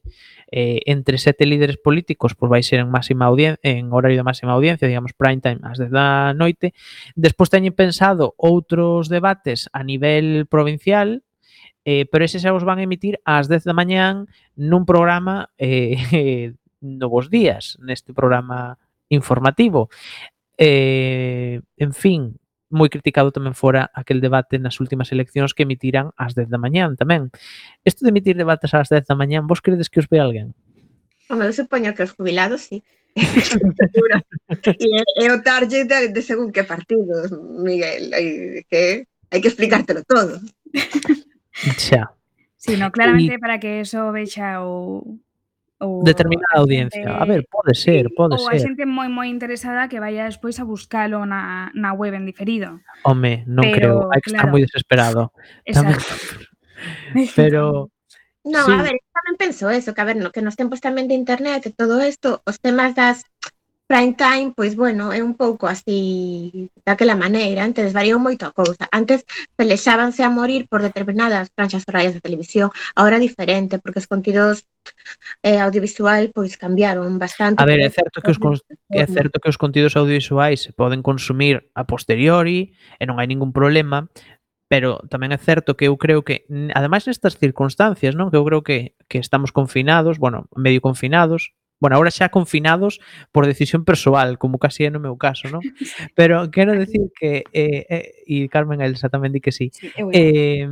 eh, 0.52 0.80
entre 0.86 1.18
sete 1.18 1.44
líderes 1.44 1.76
políticos, 1.76 2.36
pois 2.38 2.50
vai 2.50 2.62
ser 2.62 2.78
en 2.78 2.90
máxima 2.90 3.26
audiencia, 3.26 3.58
en 3.66 3.90
horario 3.90 4.22
de 4.22 4.22
máxima 4.22 4.52
audiencia, 4.54 4.86
digamos 4.86 5.10
prime 5.12 5.42
time 5.42 5.58
ás 5.66 5.78
10 5.82 5.90
da 5.90 6.30
noite. 6.30 6.70
Despois 7.18 7.50
teñen 7.50 7.74
pensado 7.74 8.38
outros 8.38 9.10
debates 9.10 9.66
a 9.74 9.82
nivel 9.82 10.46
provincial, 10.46 11.26
eh, 11.82 12.06
pero 12.06 12.22
ese 12.22 12.38
xa 12.38 12.54
os 12.54 12.62
van 12.62 12.78
a 12.78 12.86
emitir 12.86 13.18
ás 13.26 13.50
10 13.50 13.66
da 13.66 13.74
mañán 13.74 14.30
nun 14.54 14.86
programa 14.86 15.50
eh, 15.58 16.54
Novos 16.78 17.26
Días, 17.26 17.74
neste 17.82 18.14
programa 18.14 18.78
informativo. 19.10 19.90
Eh, 20.54 21.58
en 21.74 21.90
fin, 21.90 22.38
moi 22.70 22.90
criticado 22.90 23.30
tamén 23.30 23.54
fora 23.54 23.90
aquel 23.94 24.18
debate 24.18 24.58
nas 24.58 24.82
últimas 24.82 25.14
eleccións 25.14 25.54
que 25.54 25.62
emitiran 25.62 26.10
ás 26.18 26.34
10 26.34 26.50
da 26.50 26.58
mañán 26.58 26.98
tamén. 26.98 27.30
Isto 27.86 28.02
de 28.02 28.10
emitir 28.10 28.34
debates 28.34 28.74
ás 28.74 28.90
10 28.90 29.06
da 29.06 29.14
mañán, 29.14 29.46
vos 29.46 29.62
credes 29.62 29.86
que 29.86 30.02
os 30.02 30.10
ve 30.10 30.18
alguén? 30.18 30.50
Home, 31.30 31.46
eu 31.46 31.54
supoño 31.54 31.94
que 31.94 32.06
os 32.06 32.14
jubilados, 32.14 32.66
sí. 32.66 32.82
e 33.16 35.24
é 35.24 35.32
o 35.32 35.40
target 35.40 35.88
de, 35.88 36.12
de 36.12 36.22
según 36.22 36.52
que 36.52 36.68
partidos, 36.68 37.32
Miguel, 37.64 38.12
hai 38.12 38.60
que, 38.68 39.08
hai 39.30 39.40
que 39.40 39.48
explicártelo 39.48 40.04
todo. 40.04 40.36
Xa. 41.80 42.12
Sí, 42.60 42.76
no, 42.76 42.92
claramente 42.92 43.34
y... 43.34 43.38
para 43.38 43.58
que 43.58 43.80
eso 43.80 44.12
vexa 44.12 44.60
o, 44.66 45.00
ou 45.80 46.02
determinada 46.04 46.60
audiencia. 46.60 47.16
A 47.16 47.24
ver, 47.24 47.44
pode 47.50 47.76
ser, 47.76 48.08
pode 48.16 48.36
ou 48.36 48.40
ser. 48.40 48.52
Ou 48.52 48.56
a 48.56 48.58
xente 48.58 48.84
moi 48.88 49.08
moi 49.08 49.28
interesada 49.28 49.88
que 49.88 50.00
vaya 50.00 50.24
despois 50.24 50.56
a 50.60 50.64
buscalo 50.64 51.28
na, 51.28 51.68
na 51.76 51.92
web 51.92 52.16
en 52.16 52.24
diferido. 52.24 52.80
Home, 53.04 53.44
non 53.44 53.64
Pero, 53.68 53.76
creo, 53.76 53.96
hai 54.12 54.20
que 54.24 54.32
claro. 54.32 54.52
moi 54.52 54.62
desesperado. 54.64 55.32
Exacto. 55.68 56.00
Tamén... 56.00 57.28
Pero 57.38 57.90
No, 58.46 58.64
sí. 58.64 58.72
a 58.72 58.82
ver, 58.82 58.94
tamén 59.10 59.34
penso 59.42 59.66
eso, 59.74 59.90
que 59.90 60.00
a 60.00 60.06
ver, 60.06 60.14
no, 60.22 60.30
que 60.30 60.38
nos 60.38 60.54
tempos 60.54 60.78
tamén 60.78 61.10
de 61.10 61.18
internet 61.18 61.66
e 61.66 61.74
todo 61.74 61.98
isto, 61.98 62.46
os 62.46 62.62
temas 62.62 62.94
das 62.94 63.26
prime 63.86 64.14
time, 64.14 64.52
pois 64.54 64.74
bueno, 64.74 65.12
é 65.12 65.22
un 65.22 65.34
pouco 65.38 65.66
así 65.66 66.70
daquela 66.84 67.14
maneira, 67.14 67.62
antes 67.62 67.94
variou 67.94 68.18
moito 68.18 68.42
a 68.42 68.50
cousa. 68.50 68.90
Antes 68.90 69.22
pelexábanse 69.54 70.26
a 70.26 70.30
morir 70.30 70.66
por 70.66 70.82
determinadas 70.82 71.48
franxas 71.54 71.86
horarias 71.86 72.14
de 72.14 72.20
televisión, 72.20 72.74
agora 72.98 73.16
é 73.16 73.22
diferente, 73.22 73.78
porque 73.78 74.02
os 74.02 74.10
contidos 74.10 74.66
eh, 75.42 75.62
audiovisual 75.62 76.30
pois 76.34 76.58
cambiaron 76.58 77.18
bastante. 77.18 77.62
A 77.62 77.66
ver, 77.66 77.78
é 77.78 77.90
certo 77.90 78.18
que 78.18 78.30
os 78.34 78.38
é 78.90 79.06
certo 79.06 79.38
que 79.38 79.50
os 79.50 79.58
contidos 79.58 79.94
audiovisuais 79.94 80.66
se 80.66 80.74
poden 80.74 81.06
consumir 81.06 81.70
a 81.78 81.86
posteriori 81.86 82.74
eh, 82.98 83.02
e 83.02 83.06
non 83.06 83.22
hai 83.22 83.30
ningún 83.30 83.54
problema, 83.54 84.10
pero 84.66 84.98
tamén 85.06 85.30
é 85.30 85.38
certo 85.38 85.78
que 85.78 85.86
eu 85.86 85.94
creo 85.94 86.26
que 86.26 86.42
ademais 86.74 87.06
nestas 87.06 87.38
circunstancias, 87.38 88.18
non? 88.18 88.34
Que 88.34 88.38
eu 88.38 88.42
creo 88.42 88.66
que 88.66 88.98
que 89.06 89.22
estamos 89.22 89.54
confinados, 89.54 90.18
bueno, 90.18 90.50
medio 90.58 90.82
confinados, 90.82 91.54
bueno, 91.78 91.96
ahora 91.96 92.10
xa 92.10 92.32
confinados 92.32 93.00
por 93.32 93.46
decisión 93.46 93.84
persoal, 93.84 94.38
como 94.38 94.58
casi 94.58 94.84
é 94.84 94.90
no 94.90 95.02
meu 95.02 95.16
caso, 95.20 95.48
non? 95.52 95.60
Pero 96.16 96.48
quero 96.48 96.72
decir 96.82 97.12
que 97.12 97.44
eh, 97.52 97.84
eh, 97.88 98.24
e 98.24 98.48
Carmen 98.48 98.80
Elsa 98.80 99.12
tamén 99.12 99.32
di 99.32 99.40
que 99.44 99.52
sí. 99.52 99.68
Sí, 99.72 99.92
Eh, 100.12 100.64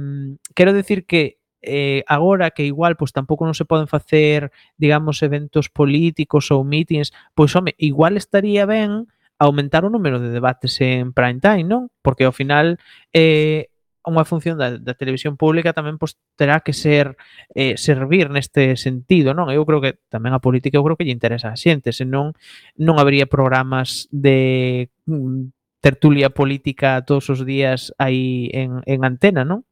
quero 0.56 0.73
decir 0.73 1.04
que 1.04 1.42
eh, 1.64 2.04
agora 2.06 2.50
que 2.52 2.64
igual 2.64 2.96
pois 2.96 3.12
tampouco 3.12 3.44
non 3.44 3.56
se 3.56 3.68
poden 3.68 3.88
facer, 3.88 4.52
digamos, 4.76 5.25
eventos 5.25 5.73
políticos 5.73 6.52
ou 6.52 6.64
meetings, 6.64 7.12
pois 7.32 7.52
home, 7.56 7.73
igual 7.80 8.16
estaría 8.16 8.64
ben 8.68 9.08
aumentar 9.40 9.84
o 9.84 9.90
número 9.90 10.20
de 10.20 10.30
debates 10.30 10.80
en 10.80 11.12
prime 11.12 11.40
time, 11.40 11.66
non? 11.66 11.90
Porque 12.00 12.25
ao 12.25 12.37
final 12.37 12.78
eh, 13.12 13.73
unha 14.04 14.28
función 14.28 14.61
da, 14.61 14.76
da 14.76 14.94
televisión 14.94 15.40
pública 15.40 15.73
tamén 15.73 15.96
pois, 15.96 16.20
terá 16.37 16.61
que 16.61 16.76
ser 16.76 17.16
eh, 17.56 17.80
servir 17.80 18.28
neste 18.28 18.76
sentido, 18.76 19.32
non? 19.32 19.49
Eu 19.49 19.64
creo 19.64 19.80
que 19.80 19.96
tamén 20.12 20.37
a 20.37 20.44
política 20.44 20.76
eu 20.76 20.84
creo 20.84 20.96
que 21.00 21.08
lle 21.08 21.16
interesa 21.16 21.50
a 21.50 21.58
xente, 21.58 21.90
senón 21.90 22.37
non 22.76 23.00
habría 23.00 23.25
programas 23.25 24.06
de 24.12 24.92
mm, 25.08 25.50
tertulia 25.80 26.32
política 26.32 27.00
todos 27.04 27.28
os 27.32 27.44
días 27.44 27.92
aí 27.96 28.49
en, 28.52 28.84
en 28.84 29.04
antena, 29.04 29.44
non? 29.44 29.64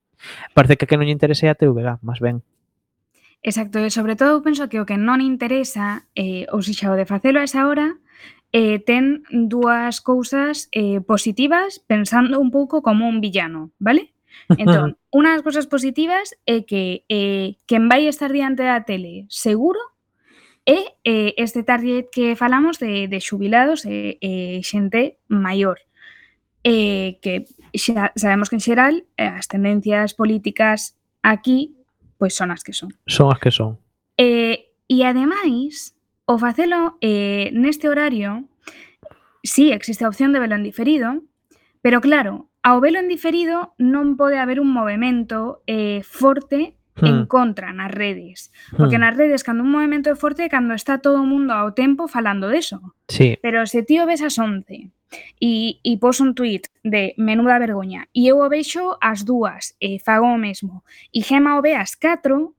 Parece 0.57 0.81
que 0.81 0.89
que 0.89 0.97
non 0.97 1.05
lle 1.05 1.17
interese 1.17 1.49
a 1.49 1.57
TVG, 1.57 2.01
máis 2.01 2.21
ben. 2.21 2.41
Exacto, 3.43 3.83
e 3.83 3.91
sobre 3.91 4.15
todo 4.15 4.39
eu 4.39 4.45
penso 4.47 4.71
que 4.71 4.79
o 4.79 4.87
que 4.87 4.97
non 4.97 5.19
interesa, 5.19 6.07
eh, 6.15 6.47
ou 6.55 6.62
se 6.62 6.73
xa 6.73 6.95
o 6.95 6.97
de 6.97 7.09
facelo 7.09 7.43
a 7.43 7.49
esa 7.49 7.67
hora, 7.67 7.99
eh, 8.53 8.79
ten 8.85 9.25
dúas 9.31 9.99
cousas 9.99 10.69
eh, 10.71 11.01
positivas 11.03 11.83
pensando 11.89 12.39
un 12.39 12.53
pouco 12.53 12.87
como 12.87 13.09
un 13.09 13.19
villano, 13.19 13.73
vale? 13.83 14.12
Entón, 14.59 14.97
unha 15.17 15.35
das 15.35 15.45
cousas 15.45 15.67
positivas 15.67 16.37
é 16.47 16.62
que 16.62 17.05
eh, 17.09 17.59
quen 17.67 17.89
vai 17.89 18.07
estar 18.07 18.33
diante 18.33 18.62
da 18.65 18.85
tele 18.85 19.27
seguro 19.29 19.81
é 20.65 20.95
eh, 21.03 21.35
este 21.37 21.62
target 21.62 22.07
que 22.12 22.37
falamos 22.37 22.79
de, 22.79 23.09
de 23.09 23.19
xubilados 23.19 23.85
e 23.85 24.19
eh, 24.23 24.59
eh, 24.59 24.59
xente 24.62 25.19
maior. 25.27 25.83
Eh, 26.62 27.19
que 27.19 27.51
xa, 27.75 28.15
sabemos 28.15 28.47
que 28.47 28.57
en 28.57 28.62
xeral 28.62 28.95
eh, 29.19 29.27
as 29.27 29.51
tendencias 29.51 30.15
políticas 30.15 30.95
aquí 31.23 31.75
pois 32.23 32.39
son 32.39 32.55
as 32.55 32.62
que 32.62 32.71
son. 32.71 32.95
Son 33.11 33.35
as 33.35 33.43
que 33.43 33.51
son. 33.51 33.83
Eh, 34.15 34.71
e 34.87 35.03
ademais, 35.03 35.99
o 36.23 36.39
facelo 36.39 36.95
eh, 37.03 37.51
neste 37.51 37.91
horario, 37.91 38.47
sí, 39.43 39.75
existe 39.75 40.07
a 40.07 40.09
opción 40.09 40.31
de 40.31 40.39
velo 40.39 40.55
en 40.55 40.62
diferido, 40.62 41.19
pero 41.83 41.99
claro, 41.99 42.47
ao 42.62 42.80
velo 42.80 43.02
en 43.02 43.10
diferido 43.10 43.75
non 43.78 44.15
pode 44.15 44.39
haber 44.39 44.63
un 44.63 44.71
movimento 44.71 45.67
eh, 45.67 46.06
forte 46.06 46.78
hmm. 46.97 47.06
en 47.06 47.17
contra 47.26 47.75
nas 47.75 47.91
redes. 47.91 48.54
Hmm. 48.71 48.76
Porque 48.78 48.97
hmm. 48.97 49.04
nas 49.04 49.17
redes, 49.17 49.43
cando 49.43 49.67
un 49.67 49.75
movimento 49.75 50.10
é 50.10 50.17
forte, 50.17 50.49
cando 50.49 50.75
está 50.75 51.02
todo 51.02 51.21
o 51.23 51.28
mundo 51.28 51.52
ao 51.52 51.75
tempo 51.75 52.06
falando 52.06 52.49
deso. 52.49 52.95
Sí. 53.10 53.39
Pero 53.43 53.67
se 53.67 53.82
ti 53.82 53.99
o 53.99 54.06
ves 54.06 54.23
as 54.23 54.39
11 54.39 54.95
e, 55.41 55.82
e 55.82 55.93
pos 55.99 56.23
un 56.23 56.34
tweet 56.34 56.71
de 56.87 57.15
menuda 57.19 57.58
vergoña 57.58 58.08
e 58.17 58.30
eu 58.30 58.41
o 58.41 58.49
vexo 58.49 58.97
as 59.02 59.26
dúas 59.26 59.76
e 59.76 60.00
fago 60.00 60.25
o 60.30 60.41
mesmo 60.41 60.87
e 61.13 61.21
Gema 61.21 61.58
o 61.58 61.63
ve 61.63 61.76
as 61.76 61.99
4, 61.99 62.54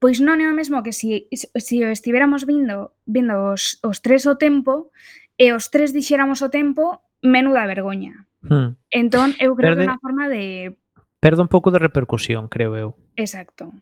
pois 0.00 0.22
non 0.22 0.40
é 0.40 0.48
o 0.48 0.56
mesmo 0.56 0.80
que 0.80 0.94
se, 0.94 1.28
si, 1.34 1.50
se 1.52 1.60
si 1.60 1.76
o 1.84 1.92
estivéramos 1.92 2.46
vindo, 2.46 2.96
vindo 3.04 3.52
os, 3.52 3.76
os 3.84 4.00
tres 4.00 4.24
o 4.24 4.38
tempo 4.38 4.88
e 5.36 5.52
os 5.52 5.68
tres 5.68 5.92
dixéramos 5.92 6.40
o 6.40 6.48
tempo 6.48 7.02
menuda 7.20 7.66
vergoña. 7.66 8.27
Hmm. 8.42 8.78
Entón, 8.90 9.34
eu 9.40 9.54
creo 9.56 9.74
perde, 9.74 9.82
que 9.82 9.88
é 9.88 9.92
unha 9.92 10.02
forma 10.02 10.24
de... 10.30 10.76
Perde 11.18 11.42
un 11.42 11.50
pouco 11.50 11.74
de 11.74 11.82
repercusión, 11.82 12.46
creo 12.46 12.76
eu. 12.78 12.94
Exacto. 13.18 13.74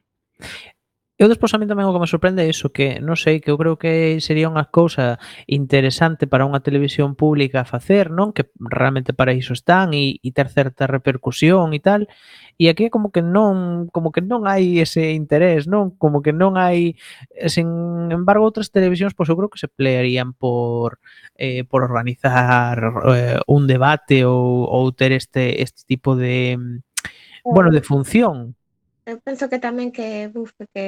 Eu 1.18 1.28
despois 1.32 1.48
a 1.54 1.58
mí 1.58 1.64
tamén 1.64 1.88
o 1.88 1.96
que 1.96 2.02
me 2.04 2.12
sorprende 2.12 2.44
é 2.44 2.52
iso 2.52 2.68
que, 2.68 3.00
non 3.00 3.16
sei, 3.16 3.40
que 3.40 3.48
eu 3.48 3.56
creo 3.56 3.80
que 3.80 4.20
sería 4.20 4.52
unha 4.52 4.68
cousa 4.68 5.16
interesante 5.48 6.28
para 6.28 6.44
unha 6.44 6.60
televisión 6.60 7.16
pública 7.16 7.64
facer, 7.64 8.12
non? 8.12 8.36
Que 8.36 8.52
realmente 8.60 9.16
para 9.16 9.32
iso 9.32 9.56
están 9.56 9.96
e, 9.96 10.20
e 10.20 10.28
ter 10.36 10.52
certa 10.52 10.84
repercusión 10.84 11.72
e 11.72 11.80
tal. 11.80 12.04
E 12.60 12.68
aquí 12.68 12.88
é 12.88 12.92
como 12.92 13.08
que 13.08 13.24
non, 13.24 13.88
como 13.96 14.12
que 14.12 14.20
non 14.20 14.44
hai 14.44 14.76
ese 14.76 15.16
interés, 15.16 15.64
non? 15.64 15.96
Como 15.96 16.20
que 16.20 16.36
non 16.36 16.60
hai, 16.60 17.00
sen 17.48 17.64
embargo, 18.12 18.44
outras 18.44 18.68
televisións 18.68 19.16
pois 19.16 19.32
eu 19.32 19.40
creo 19.40 19.48
que 19.48 19.56
se 19.56 19.72
plearían 19.72 20.36
por 20.36 21.00
eh, 21.40 21.64
por 21.64 21.80
organizar 21.80 22.76
eh, 23.08 23.40
un 23.48 23.64
debate 23.64 24.28
ou, 24.28 24.68
ou 24.68 24.92
ter 24.92 25.16
este 25.16 25.64
este 25.64 25.88
tipo 25.88 26.12
de 26.12 26.60
eh. 26.60 27.48
bueno, 27.48 27.72
de 27.72 27.80
función. 27.80 28.52
Eu 29.10 29.16
penso 29.26 29.48
que 29.50 29.62
tamén 29.66 29.88
que, 29.96 30.06
uf, 30.42 30.50
que 30.74 30.84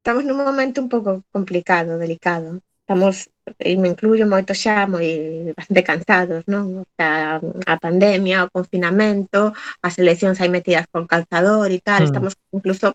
estamos 0.00 0.24
nun 0.24 0.38
momento 0.48 0.76
un 0.84 0.88
pouco 0.94 1.10
complicado, 1.36 2.00
delicado. 2.04 2.48
Estamos, 2.82 3.16
e 3.58 3.76
me 3.76 3.88
incluyo 3.90 4.28
moito 4.28 4.52
xa 4.54 4.86
moi 4.86 5.50
bastante 5.56 5.82
cansados, 5.82 6.42
non? 6.46 6.86
Xa 6.94 7.40
a 7.40 7.74
pandemia, 7.80 8.46
o 8.46 8.52
confinamento, 8.52 9.52
as 9.82 9.94
eleccións 9.98 10.38
aí 10.38 10.52
metidas 10.52 10.86
con 10.92 11.08
calzador 11.08 11.72
e 11.72 11.80
tal, 11.80 12.04
mm. 12.04 12.08
estamos 12.08 12.32
incluso 12.52 12.94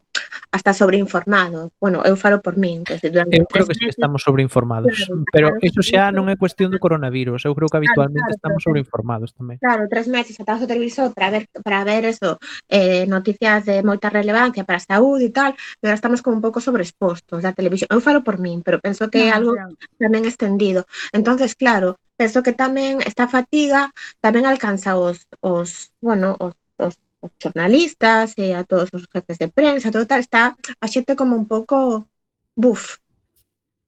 hasta 0.51 0.73
sobreinformados. 0.73 1.71
Bueno, 1.79 2.03
eu 2.05 2.15
falo 2.15 2.41
por 2.41 2.57
min, 2.57 2.83
que 2.83 2.99
durante 3.09 3.37
Eu 3.37 3.45
creo 3.45 3.67
que 3.67 3.75
meses... 3.75 3.95
estamos 3.95 4.21
sobreinformados, 4.23 4.95
claro, 4.95 5.23
pero 5.31 5.47
claro, 5.49 5.65
eso 5.67 5.81
xa 5.83 6.11
non 6.11 6.31
é 6.31 6.35
cuestión 6.39 6.71
do 6.71 6.79
coronavirus, 6.79 7.43
eu 7.43 7.53
creo 7.55 7.67
que 7.67 7.79
habitualmente 7.79 8.23
claro, 8.23 8.39
claro, 8.39 8.39
estamos 8.39 8.61
sobreinformados 8.63 9.29
tamén. 9.35 9.57
Claro, 9.59 9.87
tres 9.91 10.07
meses 10.07 10.35
atrás 10.39 10.63
ao 10.63 10.69
televisor 10.69 11.11
para 11.11 11.31
ver 11.31 11.43
para 11.63 11.83
ver 11.83 12.07
eso, 12.07 12.39
eh, 12.71 13.03
noticias 13.07 13.67
de 13.67 13.83
moita 13.83 14.07
relevancia 14.07 14.63
para 14.63 14.79
a 14.79 14.83
saúde 14.83 15.27
e 15.27 15.33
tal, 15.33 15.51
pero 15.79 15.95
estamos 15.95 16.21
como 16.23 16.39
un 16.39 16.43
pouco 16.43 16.59
sobreexpostos 16.63 17.43
da 17.43 17.51
televisión. 17.51 17.91
Eu 17.91 17.99
falo 17.99 18.23
por 18.23 18.39
min, 18.39 18.63
pero 18.63 18.79
penso 18.79 19.11
que 19.11 19.27
no, 19.27 19.35
algo 19.35 19.51
claro. 19.55 19.75
tamén 19.99 20.23
este 20.27 20.44
extendido. 20.45 20.85
Entonces, 21.11 21.55
claro, 21.55 21.97
penso 22.17 22.43
que 22.43 22.53
tamén 22.53 23.01
esta 23.01 23.27
fatiga 23.27 23.89
tamén 24.21 24.45
alcanza 24.45 24.93
os, 24.95 25.25
os 25.41 25.91
bueno, 25.99 26.37
os, 26.37 26.53
os, 26.77 26.93
os 27.19 27.31
jornalistas 27.41 28.37
e 28.37 28.53
a 28.53 28.61
todos 28.63 28.93
os 28.93 29.09
jefes 29.09 29.41
de 29.41 29.49
prensa, 29.49 29.89
total, 29.89 30.21
está 30.21 30.53
a 30.53 30.87
xente 30.87 31.17
como 31.17 31.33
un 31.35 31.49
pouco 31.49 32.05
buf. 32.53 33.01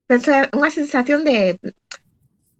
Penso 0.10 0.34
unha 0.58 0.74
sensación 0.74 1.22
de 1.22 1.62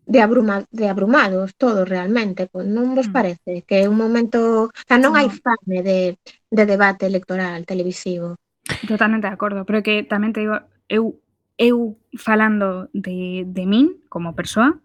de, 0.08 0.22
abruma, 0.22 0.64
de 0.72 0.88
abrumados 0.88 1.52
todos 1.60 1.84
realmente, 1.84 2.48
pues 2.48 2.64
non 2.64 2.96
vos 2.96 3.12
mm. 3.12 3.14
parece 3.14 3.52
que 3.68 3.84
é 3.84 3.92
un 3.92 4.00
momento, 4.00 4.72
o 4.72 4.86
sea, 4.88 4.96
non 4.96 5.20
hai 5.20 5.28
fame 5.28 5.84
de, 5.84 6.16
de 6.48 6.64
debate 6.64 7.04
electoral 7.12 7.68
televisivo. 7.68 8.40
Totalmente 8.88 9.28
de 9.28 9.36
acordo, 9.36 9.68
pero 9.68 9.84
que 9.84 10.08
tamén 10.08 10.32
te 10.32 10.48
digo, 10.48 10.64
eu 10.88 11.20
eu 11.58 11.98
falando 12.18 12.90
de, 12.94 13.44
de 13.46 13.66
min 13.66 13.98
como 14.10 14.38
persoa, 14.38 14.78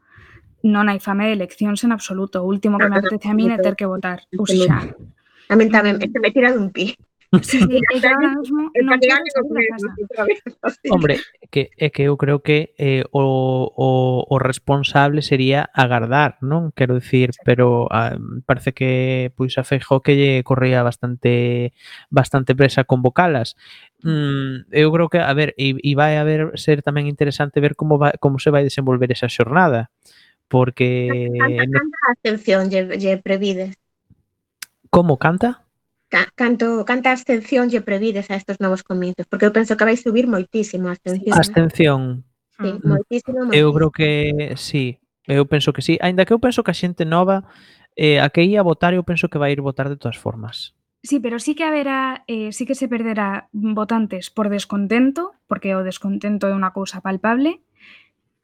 non 0.64 0.88
hai 0.88 1.02
fame 1.02 1.28
de 1.28 1.36
eleccións 1.36 1.84
en 1.84 1.92
absoluto. 1.92 2.40
O 2.40 2.48
último 2.48 2.78
que 2.80 2.88
me 2.88 2.96
apetece 2.96 3.28
a 3.28 3.36
min 3.36 3.52
é 3.52 3.58
ter 3.60 3.76
que 3.76 3.86
votar. 3.86 4.24
Ou 4.38 4.46
xa. 4.48 4.88
este 6.00 6.18
me 6.18 6.30
tira 6.32 6.54
dun 6.54 6.72
pi. 6.72 6.96
Sí, 7.40 7.58
sí, 7.64 7.80
non 8.84 9.00
Hombre, 10.92 11.16
que, 11.48 11.72
é 11.80 11.88
que 11.88 12.04
eu 12.04 12.20
creo 12.20 12.44
que 12.44 12.76
eh, 12.76 13.08
o, 13.08 13.72
o, 13.72 13.88
o 14.28 14.36
responsable 14.36 15.24
sería 15.24 15.64
agardar, 15.72 16.36
non? 16.44 16.76
Quero 16.76 17.00
dicir, 17.00 17.32
pero 17.40 17.88
ah, 17.88 18.20
parece 18.44 18.76
que 18.76 19.32
pois 19.32 19.56
a 19.56 19.64
Feijó 19.64 20.04
que 20.04 20.12
lle 20.12 20.44
corría 20.44 20.84
bastante 20.84 21.72
bastante 22.12 22.52
presa 22.52 22.84
convocalas. 22.84 23.56
Mm, 24.04 24.68
eu 24.68 24.92
creo 24.92 25.08
que, 25.08 25.24
a 25.24 25.32
ver, 25.32 25.56
e, 25.56 25.72
e 25.80 25.96
vai 25.96 26.20
a 26.20 26.28
ver 26.28 26.52
ser 26.60 26.84
tamén 26.84 27.08
interesante 27.08 27.64
ver 27.64 27.80
como 27.80 27.96
va, 27.96 28.12
como 28.20 28.36
se 28.36 28.52
vai 28.52 28.60
desenvolver 28.60 29.08
esa 29.08 29.32
xornada, 29.32 29.88
porque... 30.52 31.32
Canta, 31.32 31.80
canta 31.80 31.98
abstención 32.12 32.68
lle, 32.68 32.92
lle 33.00 33.16
previde. 33.16 33.72
Como 34.92 35.16
canta? 35.16 35.61
canto, 36.34 36.84
canta 36.84 37.12
abstención 37.12 37.72
lle 37.72 37.80
prevides 37.80 38.28
a 38.28 38.36
estos 38.36 38.60
novos 38.60 38.84
comienzos? 38.84 39.24
Porque 39.26 39.46
eu 39.48 39.52
penso 39.52 39.76
que 39.76 39.86
vai 39.88 39.96
subir 39.96 40.28
moitísimo 40.28 40.88
a 40.88 40.96
abstención. 40.96 41.32
Abstención. 41.32 42.00
Sí, 42.60 42.68
moitísimo, 42.84 43.48
moitísimo. 43.48 43.56
Eu 43.56 43.72
creo 43.72 43.90
que 43.90 44.10
sí, 44.60 45.00
eu 45.24 45.48
penso 45.48 45.72
que 45.72 45.80
sí. 45.80 45.96
Ainda 46.04 46.24
que 46.28 46.34
eu 46.36 46.40
penso 46.42 46.60
que 46.60 46.70
a 46.70 46.76
xente 46.76 47.04
nova 47.08 47.48
eh, 47.96 48.20
a 48.20 48.28
que 48.28 48.44
ia 48.44 48.62
votar, 48.62 48.94
eu 48.94 49.04
penso 49.04 49.28
que 49.28 49.40
vai 49.40 49.52
ir 49.52 49.60
votar 49.60 49.88
de 49.88 49.96
todas 49.96 50.18
formas. 50.20 50.74
Sí, 51.02 51.18
pero 51.18 51.40
sí 51.40 51.54
que 51.54 51.64
haberá, 51.64 52.22
eh, 52.28 52.52
sí 52.52 52.64
que 52.64 52.76
se 52.76 52.86
perderá 52.86 53.48
votantes 53.50 54.30
por 54.30 54.48
descontento, 54.48 55.34
porque 55.48 55.74
o 55.74 55.82
descontento 55.82 56.46
é 56.46 56.54
unha 56.54 56.70
cousa 56.70 57.02
palpable, 57.02 57.58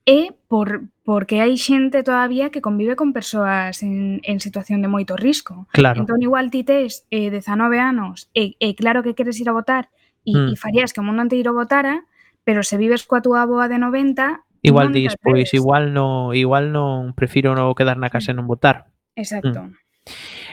e 0.08 0.32
por 0.48 0.88
porque 1.04 1.44
hai 1.44 1.60
xente 1.60 2.00
todavía 2.00 2.48
que 2.48 2.64
convive 2.64 2.96
con 2.96 3.12
persoas 3.12 3.84
en, 3.84 4.24
en 4.24 4.40
situación 4.40 4.80
de 4.80 4.88
moito 4.88 5.20
risco. 5.20 5.68
Claro. 5.76 6.00
Entón, 6.00 6.24
igual 6.24 6.48
ti 6.48 6.64
tes 6.64 7.04
eh, 7.12 7.28
19 7.28 7.76
anos 7.76 8.32
e, 8.32 8.56
e 8.56 8.72
claro 8.72 9.04
que 9.04 9.12
queres 9.12 9.36
ir 9.36 9.52
a 9.52 9.56
votar 9.56 9.92
e, 10.24 10.32
mm. 10.32 10.48
e 10.48 10.54
farías 10.56 10.96
que 10.96 11.04
o 11.04 11.06
mundo 11.06 11.20
anteiro 11.20 11.52
votara, 11.52 12.08
pero 12.40 12.64
se 12.64 12.80
vives 12.80 13.04
coa 13.04 13.20
túa 13.20 13.44
boa 13.44 13.68
de 13.68 13.76
90... 13.76 14.64
Igual 14.64 14.90
dis, 14.90 15.14
pois 15.20 15.52
igual 15.54 15.92
non, 15.92 16.32
igual 16.32 16.72
non 16.72 17.12
prefiro 17.12 17.52
non 17.52 17.76
quedar 17.76 18.00
na 18.00 18.08
casa 18.08 18.32
e 18.32 18.34
hmm. 18.34 18.38
non 18.42 18.50
votar. 18.50 18.88
Exacto. 19.14 19.70
Mm. 19.70 19.76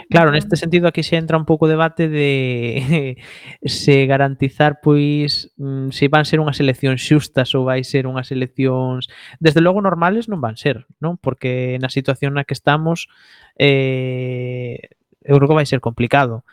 Claro, 0.10 0.32
neste 0.32 0.56
sentido 0.56 0.88
aquí 0.88 1.02
se 1.02 1.18
entra 1.18 1.38
un 1.38 1.46
pouco 1.46 1.66
o 1.66 1.72
debate 1.72 2.10
de 2.10 3.18
se 3.66 4.06
garantizar 4.06 4.80
pois 4.82 5.52
mm, 5.58 5.90
se 5.90 6.08
van 6.08 6.26
ser 6.30 6.40
unhas 6.40 6.62
eleccións 6.62 7.02
xustas 7.02 7.54
ou 7.58 7.66
vai 7.66 7.82
ser 7.82 8.06
unhas 8.06 8.30
eleccións 8.30 9.10
desde 9.42 9.66
logo 9.66 9.82
normales 9.82 10.30
non 10.30 10.42
van 10.42 10.56
ser, 10.56 10.86
non? 11.02 11.18
Porque 11.18 11.82
na 11.82 11.90
situación 11.90 12.38
na 12.38 12.46
que 12.46 12.54
estamos 12.54 13.10
eh 13.58 14.94
eu 15.26 15.42
creo 15.42 15.50
que 15.50 15.58
vai 15.58 15.66
ser 15.66 15.82
complicado. 15.82 16.46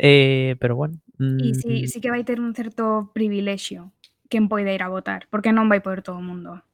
Eh, 0.00 0.56
pero 0.56 0.72
bueno, 0.72 0.96
E 1.20 1.52
si, 1.52 1.84
si 1.84 2.00
que 2.00 2.08
vai 2.08 2.24
ter 2.24 2.40
un 2.40 2.56
certo 2.56 3.12
privilexio 3.12 3.92
quen 4.32 4.48
poida 4.48 4.72
ir 4.72 4.80
a 4.80 4.88
votar, 4.88 5.28
porque 5.28 5.52
non 5.52 5.68
vai 5.68 5.84
poder 5.84 6.00
todo 6.00 6.16
o 6.16 6.24
mundo. 6.24 6.64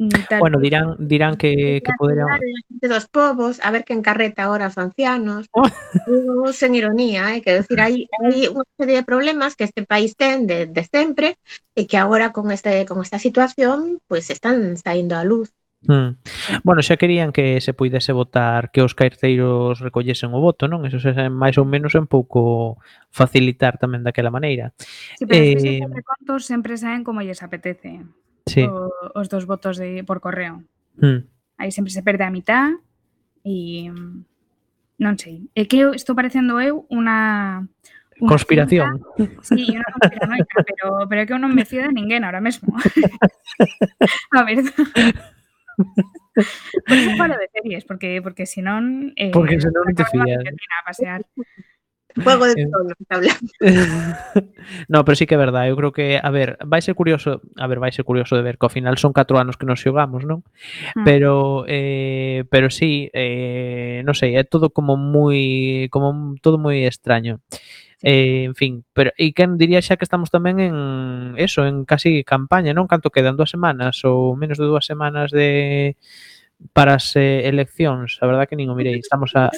Mm, 0.00 0.08
tal 0.30 0.40
bueno, 0.40 0.58
dirán, 0.58 0.96
dirán 0.98 1.36
que, 1.36 1.82
que 1.84 1.92
poderán... 1.98 2.40
Dos 2.70 3.06
povos, 3.08 3.60
a 3.62 3.70
ver 3.70 3.84
que 3.84 3.92
encarreta 3.92 4.44
ahora 4.44 4.68
os 4.68 4.78
ancianos. 4.78 5.46
Oh. 5.60 5.68
Digo, 6.06 6.52
sen 6.52 6.74
ironía, 6.74 7.34
eh, 7.34 7.42
que 7.42 7.52
decir, 7.52 7.78
hai, 7.82 8.08
hai 8.22 8.48
unha 8.48 8.64
serie 8.78 9.02
de 9.02 9.04
problemas 9.04 9.58
que 9.58 9.66
este 9.66 9.82
país 9.84 10.16
ten 10.16 10.46
de, 10.48 10.64
de 10.64 10.82
sempre 10.86 11.36
e 11.76 11.84
que 11.84 11.98
agora 11.98 12.32
con 12.32 12.48
este 12.54 12.86
con 12.88 13.02
esta 13.04 13.18
situación 13.18 14.00
pues 14.08 14.30
están 14.30 14.78
saindo 14.78 15.18
a 15.18 15.26
luz. 15.26 15.52
Mm. 15.82 16.16
Bueno, 16.62 16.80
xa 16.80 16.96
querían 16.96 17.32
que 17.32 17.60
se 17.60 17.72
puidese 17.72 18.12
votar 18.12 18.70
que 18.70 18.80
os 18.80 18.94
carteiros 18.94 19.80
recollesen 19.80 20.32
o 20.32 20.40
voto, 20.40 20.64
non? 20.68 20.84
Eso 20.88 21.02
xa 21.02 21.12
máis 21.28 21.60
ou 21.60 21.66
menos 21.68 21.92
un 21.98 22.08
pouco 22.08 22.80
facilitar 23.12 23.76
tamén 23.76 24.04
daquela 24.06 24.32
maneira. 24.32 24.72
Sí, 25.18 25.26
pero 25.26 25.44
eh... 25.44 25.56
esos 25.56 25.92
recontos 25.92 26.40
sempre 26.48 26.76
saen 26.80 27.04
como 27.04 27.20
lles 27.20 27.44
apetece 27.44 28.04
sí. 28.50 28.66
o, 28.66 28.90
os 29.14 29.30
dos 29.30 29.46
votos 29.46 29.78
de, 29.78 30.02
por 30.02 30.18
correo. 30.18 30.66
Mm. 30.98 31.22
Aí 31.62 31.70
sempre 31.70 31.94
se 31.94 32.02
perde 32.02 32.26
a 32.26 32.34
mitad 32.34 32.74
e 33.46 33.88
non 34.98 35.14
sei. 35.16 35.46
É 35.54 35.64
que 35.64 35.86
estou 35.94 36.18
parecendo 36.18 36.58
eu 36.58 36.84
unha 36.90 37.64
Una 38.20 38.28
conspiración. 38.28 39.00
Finta, 39.16 39.42
sí, 39.42 39.66
una 39.72 39.84
conspiranoica, 39.96 40.64
pero, 40.68 41.08
pero 41.08 41.20
é 41.22 41.26
que 41.26 41.32
eu 41.32 41.40
non 41.40 41.56
me 41.56 41.64
fío 41.64 41.80
de 41.80 41.92
ninguén 41.96 42.20
ahora 42.20 42.44
mesmo. 42.44 42.76
a 44.36 44.44
ver. 44.44 44.60
Por 46.84 46.96
iso 47.00 47.16
falo 47.16 47.40
de 47.40 47.48
series, 47.48 47.88
porque, 47.88 48.20
porque 48.20 48.44
senón... 48.44 49.16
Eh, 49.16 49.32
porque 49.32 49.56
senón 49.56 49.88
non 49.88 49.96
te 49.96 50.04
fías. 50.04 50.36
A 50.36 50.84
pasear. 50.84 51.24
Juego 52.16 52.44
de 52.46 52.62
eh, 52.62 52.66
tronos, 52.66 52.96
hablando. 53.08 53.50
no, 54.88 55.04
pero 55.04 55.16
sí 55.16 55.26
que 55.26 55.34
é 55.34 55.38
verdade, 55.38 55.70
eu 55.70 55.76
creo 55.76 55.92
que, 55.92 56.18
a 56.18 56.30
ver, 56.30 56.58
vai 56.64 56.82
ser 56.82 56.94
curioso, 56.94 57.40
a 57.56 57.66
ver, 57.66 57.78
vai 57.78 57.92
ser 57.92 58.04
curioso 58.04 58.34
de 58.36 58.42
ver 58.42 58.58
que 58.58 58.66
ao 58.66 58.72
final 58.72 58.98
son 58.98 59.12
4 59.12 59.38
anos 59.38 59.56
que 59.56 59.66
nos 59.66 59.80
xogamos, 59.80 60.26
non? 60.26 60.42
Mm. 60.96 61.04
Pero 61.04 61.64
eh, 61.68 62.44
pero 62.50 62.70
sí, 62.70 63.10
eh, 63.14 64.02
non 64.02 64.18
sei, 64.18 64.34
é 64.34 64.42
todo 64.42 64.74
como 64.74 64.98
moi 64.98 65.86
como 65.94 66.34
todo 66.42 66.58
moi 66.58 66.82
extraño. 66.82 67.38
Eh, 68.02 68.44
en 68.48 68.54
fin, 68.56 68.84
pero 68.96 69.12
e 69.20 69.36
quen 69.36 69.60
diría 69.60 69.84
xa 69.84 70.00
que 70.00 70.08
estamos 70.08 70.32
tamén 70.32 70.56
en 70.58 70.74
eso, 71.36 71.68
en 71.68 71.84
casi 71.84 72.24
campaña, 72.24 72.72
non? 72.72 72.88
Canto 72.88 73.12
quedan 73.12 73.36
dúas 73.36 73.52
semanas 73.52 74.00
ou 74.08 74.34
menos 74.34 74.56
de 74.56 74.66
dúas 74.66 74.88
semanas 74.88 75.30
de 75.30 75.94
para 76.72 76.96
as 76.96 77.16
eh, 77.16 77.48
eleccións, 77.48 78.20
a 78.20 78.26
verdad 78.28 78.48
que 78.48 78.56
nin 78.56 78.72
o 78.72 78.76
mirei, 78.76 79.00
estamos 79.00 79.36
a 79.36 79.52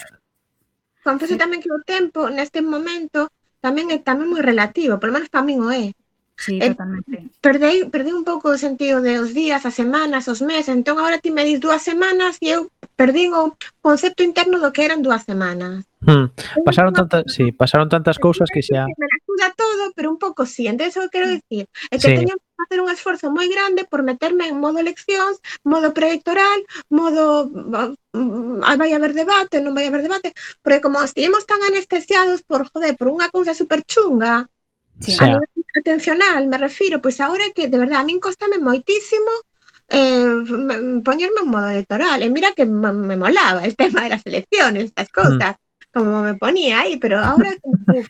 Confeso 1.02 1.34
sí. 1.34 1.40
tamén 1.42 1.60
que 1.60 1.70
o 1.74 1.82
tempo 1.82 2.30
neste 2.30 2.62
momento 2.62 3.28
tamén 3.62 3.90
é 3.94 3.98
tamén 4.02 4.30
moi 4.30 4.42
relativo, 4.42 4.98
polo 4.98 5.14
menos 5.14 5.30
para 5.30 5.46
min 5.46 5.62
o 5.62 5.70
é. 5.70 5.90
Sí, 6.36 6.58
eh, 6.60 6.70
totalmente. 6.70 7.30
Perdei, 7.40 7.86
perdei 7.86 8.14
un 8.14 8.24
pouco 8.24 8.50
o 8.50 8.58
sentido 8.58 8.98
de 8.98 9.20
os 9.22 9.30
días, 9.30 9.62
as 9.62 9.74
semanas, 9.74 10.26
os 10.26 10.42
meses. 10.42 10.74
Entón, 10.74 10.98
agora 10.98 11.22
ti 11.22 11.30
me 11.30 11.46
dis 11.46 11.62
dúas 11.62 11.82
semanas 11.82 12.38
e 12.42 12.50
eu 12.50 12.66
perdín 12.98 13.30
o 13.30 13.54
concepto 13.78 14.26
interno 14.26 14.58
do 14.58 14.74
que 14.74 14.82
eran 14.82 15.06
dúas 15.06 15.22
semanas. 15.22 15.86
Hmm. 16.02 16.34
Pasaron, 16.66 16.90
tanta, 16.90 17.22
sí, 17.30 17.52
pasaron 17.54 17.86
tantas 17.86 18.18
cousas 18.18 18.50
que 18.50 18.58
xa... 18.58 18.90
Me 18.90 19.06
acuda 19.22 19.54
todo, 19.54 19.94
pero 19.94 20.10
un 20.10 20.18
pouco 20.18 20.42
sí. 20.42 20.66
Entón, 20.66 20.90
eso 20.90 21.06
quero 21.12 21.30
hmm. 21.30 21.34
dicir. 21.38 21.64
É 21.94 21.96
que 22.02 22.10
sí. 22.10 22.16
teño 22.18 22.34
que 22.72 22.78
facer 22.78 22.80
un 22.80 22.90
esforzo 22.90 23.26
moi 23.28 23.48
grande 23.52 23.84
por 23.84 24.00
meterme 24.00 24.48
en 24.48 24.56
modo 24.56 24.80
eleccións, 24.80 25.36
modo 25.62 25.92
preelectoral, 25.92 26.64
modo 26.88 27.52
mm, 28.16 28.64
ah, 28.64 28.76
vai 28.80 28.96
haber 28.96 29.12
debate, 29.12 29.60
non 29.60 29.76
vai 29.76 29.84
haber 29.86 30.00
debate, 30.00 30.32
porque 30.64 30.80
como 30.80 31.04
estivemos 31.04 31.44
tan 31.44 31.60
anestesiados 31.60 32.40
por, 32.40 32.64
joder, 32.72 32.96
por 32.96 33.12
unha 33.12 33.28
cousa 33.28 33.52
super 33.52 33.84
chunga, 33.84 34.48
Sí. 35.00 35.16
A 35.18 35.26
nivel 35.26 35.48
atencional, 35.80 36.46
me 36.46 36.58
refiro, 36.58 37.00
pois 37.00 37.18
agora 37.18 37.50
que 37.56 37.66
de 37.66 37.78
verdade 37.80 37.98
a 37.98 38.06
min 38.06 38.20
costame 38.20 38.60
moitísimo 38.60 39.32
eh, 39.88 41.00
poñerme 41.02 41.42
en 41.42 41.48
modo 41.48 41.68
electoral. 41.74 42.22
E 42.22 42.28
mira 42.30 42.54
que 42.54 42.68
me, 42.68 43.16
molaba 43.16 43.64
el 43.64 43.74
tema 43.80 44.04
de 44.04 44.10
las 44.14 44.22
elecciones, 44.26 44.92
estas 44.92 45.08
cousas, 45.08 45.56
como 45.90 46.22
me 46.22 46.34
ponía 46.34 46.80
aí, 46.80 47.00
pero 47.02 47.18
ahora 47.18 47.50
buf, 47.64 48.08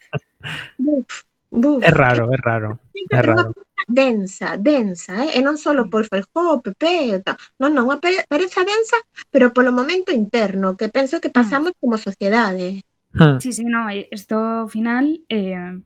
buf, 0.77 1.07
buf, 1.51 1.81
é 1.87 1.91
raro, 1.91 2.29
é 2.35 2.37
raro. 2.37 2.79
Unha 2.93 3.23
raro. 3.23 3.55
Densa, 3.93 4.57
densa, 4.57 5.29
eh? 5.29 5.37
e 5.37 5.41
non 5.45 5.61
só 5.61 5.77
por 5.87 6.09
Feijó, 6.09 6.65
PP, 6.65 6.85
e 7.15 7.21
tal. 7.21 7.37
non, 7.61 7.77
non, 7.77 7.87
unha 7.93 8.01
pere- 8.01 8.25
pereza 8.27 8.65
densa, 8.65 8.97
pero 9.29 9.53
polo 9.53 9.71
momento 9.71 10.11
interno, 10.11 10.75
que 10.75 10.89
penso 10.89 11.21
que 11.21 11.29
pasamos 11.29 11.77
como 11.77 12.01
sociedade. 12.01 12.83
Hmm. 13.13 13.37
Sí, 13.39 13.53
sí, 13.53 13.65
no, 13.69 13.93
isto 13.93 14.65
ao 14.65 14.69
final 14.73 15.21
eh, 15.29 15.77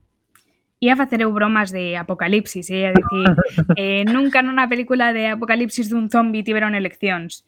ia 0.79 0.95
facer 0.95 1.21
eu 1.27 1.33
bromas 1.35 1.75
de 1.75 1.99
apocalipsis, 1.99 2.71
eh, 2.71 2.88
a 2.88 2.92
dicir, 2.95 3.29
eh, 3.81 4.05
nunca 4.07 4.47
nunha 4.47 4.71
película 4.71 5.11
de 5.11 5.35
apocalipsis 5.35 5.90
dun 5.90 6.07
zombi 6.07 6.47
tiveron 6.47 6.79
eleccións. 6.79 7.42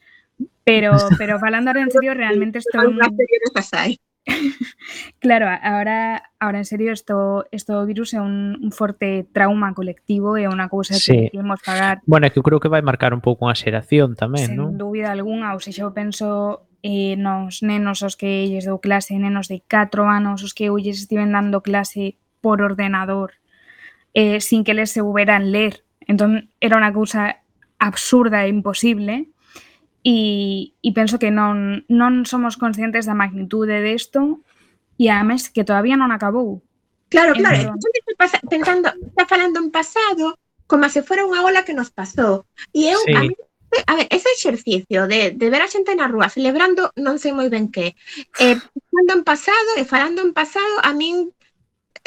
Pero, 0.64 0.94
pero 1.18 1.38
falando 1.38 1.70
ahora 1.70 1.82
en 1.82 1.90
serio, 1.90 2.14
realmente 2.14 2.58
estou... 2.58 2.90
claro, 5.20 5.46
ahora, 5.62 6.30
ahora 6.38 6.58
en 6.58 6.64
serio, 6.64 6.92
esto, 6.92 7.46
esto 7.50 7.84
virus 7.86 8.14
é 8.14 8.20
un, 8.20 8.58
un 8.60 8.70
forte 8.72 9.26
trauma 9.32 9.74
colectivo 9.74 10.36
e 10.36 10.44
unha 10.46 10.68
cousa 10.68 10.94
sí. 10.94 11.12
que 11.12 11.34
queremos 11.34 11.60
pagar. 11.64 12.04
Bueno, 12.04 12.28
é 12.28 12.30
que 12.30 12.38
eu 12.38 12.46
creo 12.46 12.60
que 12.60 12.70
vai 12.70 12.84
marcar 12.84 13.16
un 13.16 13.24
pouco 13.24 13.48
unha 13.48 13.56
xeración 13.56 14.14
tamén, 14.14 14.54
non? 14.54 14.72
Sen 14.72 14.76
¿no? 14.76 14.80
dúbida 14.80 15.10
alguna, 15.10 15.56
ou 15.56 15.60
seja, 15.60 15.88
eu 15.88 15.92
penso 15.96 16.68
eh, 16.82 17.16
nos 17.16 17.62
nenos 17.64 18.04
os 18.04 18.14
que 18.14 18.46
lles 18.46 18.68
dou 18.68 18.78
clase, 18.78 19.16
nenos 19.18 19.48
de 19.48 19.64
4 19.64 20.04
anos, 20.06 20.44
os 20.44 20.52
que 20.54 20.68
eu 20.70 20.76
lles 20.78 21.00
estiven 21.00 21.32
dando 21.32 21.64
clase 21.64 22.20
por 22.40 22.62
ordenador, 22.62 23.40
eh, 24.14 24.40
sin 24.40 24.62
que 24.62 24.76
les 24.76 24.92
se 24.92 25.00
houberan 25.00 25.50
ler. 25.50 25.82
Entón, 26.06 26.52
era 26.60 26.78
unha 26.78 26.94
cousa 26.94 27.42
absurda 27.78 28.44
e 28.44 28.52
imposible, 28.52 29.30
e, 30.04 30.72
e 30.82 30.90
penso 30.94 31.18
que 31.18 31.30
non, 31.30 31.82
non 31.90 32.22
somos 32.24 32.54
conscientes 32.54 33.06
da 33.06 33.18
magnitude 33.18 33.82
desto 33.82 34.40
e 34.98 35.10
a 35.10 35.22
mes 35.22 35.50
que 35.50 35.66
todavía 35.66 35.98
non 35.98 36.10
acabou. 36.10 36.62
Claro, 37.08 37.32
entón... 37.34 37.42
claro, 37.42 37.74
entón, 37.74 37.90
pasa, 38.18 38.38
pensando, 38.50 38.88
está 38.90 39.24
falando 39.26 39.58
en 39.62 39.70
pasado 39.70 40.38
como 40.68 40.84
se 40.92 41.02
fora 41.02 41.24
unha 41.24 41.40
ola 41.42 41.64
que 41.64 41.72
nos 41.72 41.88
pasou. 41.88 42.44
E 42.76 42.92
eu, 42.92 43.00
sí. 43.00 43.16
a, 43.16 43.24
mí, 43.24 43.32
a 43.88 43.92
ver, 43.96 44.06
ese 44.12 44.28
exercicio 44.36 45.08
de, 45.08 45.32
de 45.32 45.46
ver 45.48 45.64
a 45.64 45.72
xente 45.72 45.96
na 45.96 46.06
rúa 46.06 46.28
celebrando 46.28 46.92
non 47.00 47.16
sei 47.16 47.32
moi 47.32 47.48
ben 47.48 47.72
que, 47.72 47.96
eh, 48.38 48.56
falando 48.92 49.12
en 49.16 49.22
pasado 49.24 49.70
e 49.80 49.88
falando 49.88 50.20
en 50.20 50.36
pasado, 50.36 50.74
a 50.84 50.92
min 50.92 51.32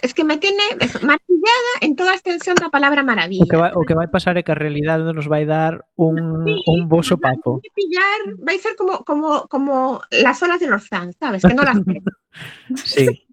es 0.01 0.13
que 0.13 0.23
me 0.23 0.37
tiene 0.37 0.63
martillada 1.01 1.71
en 1.81 1.95
toda 1.95 2.11
a 2.11 2.15
extensión 2.15 2.55
da 2.55 2.69
palabra 2.69 3.01
O 3.01 3.05
maravilla. 3.05 3.45
que 3.49 3.57
vai, 3.57 3.71
o 3.73 3.81
que 3.85 3.93
vai 3.95 4.07
pasar 4.07 4.37
é 4.37 4.43
que 4.43 4.51
a 4.51 4.57
realidade 4.57 5.03
nos 5.13 5.27
vai 5.27 5.45
dar 5.45 5.85
un, 5.95 6.45
Sí, 6.45 6.55
un 6.67 6.89
bo 6.89 7.01
sopapo. 7.01 7.61
Vai 7.61 7.71
pillar, 7.73 8.17
vai 8.41 8.57
ser 8.59 8.75
como 8.75 9.03
como 9.05 9.47
como 9.47 10.01
las 10.11 10.41
olas 10.43 10.59
de 10.59 10.67
los 10.67 10.87
fans, 10.87 11.15
sabes? 11.19 11.41
Que 11.41 11.53
no 11.53 11.63
las. 11.63 11.77
Sí. 12.75 13.27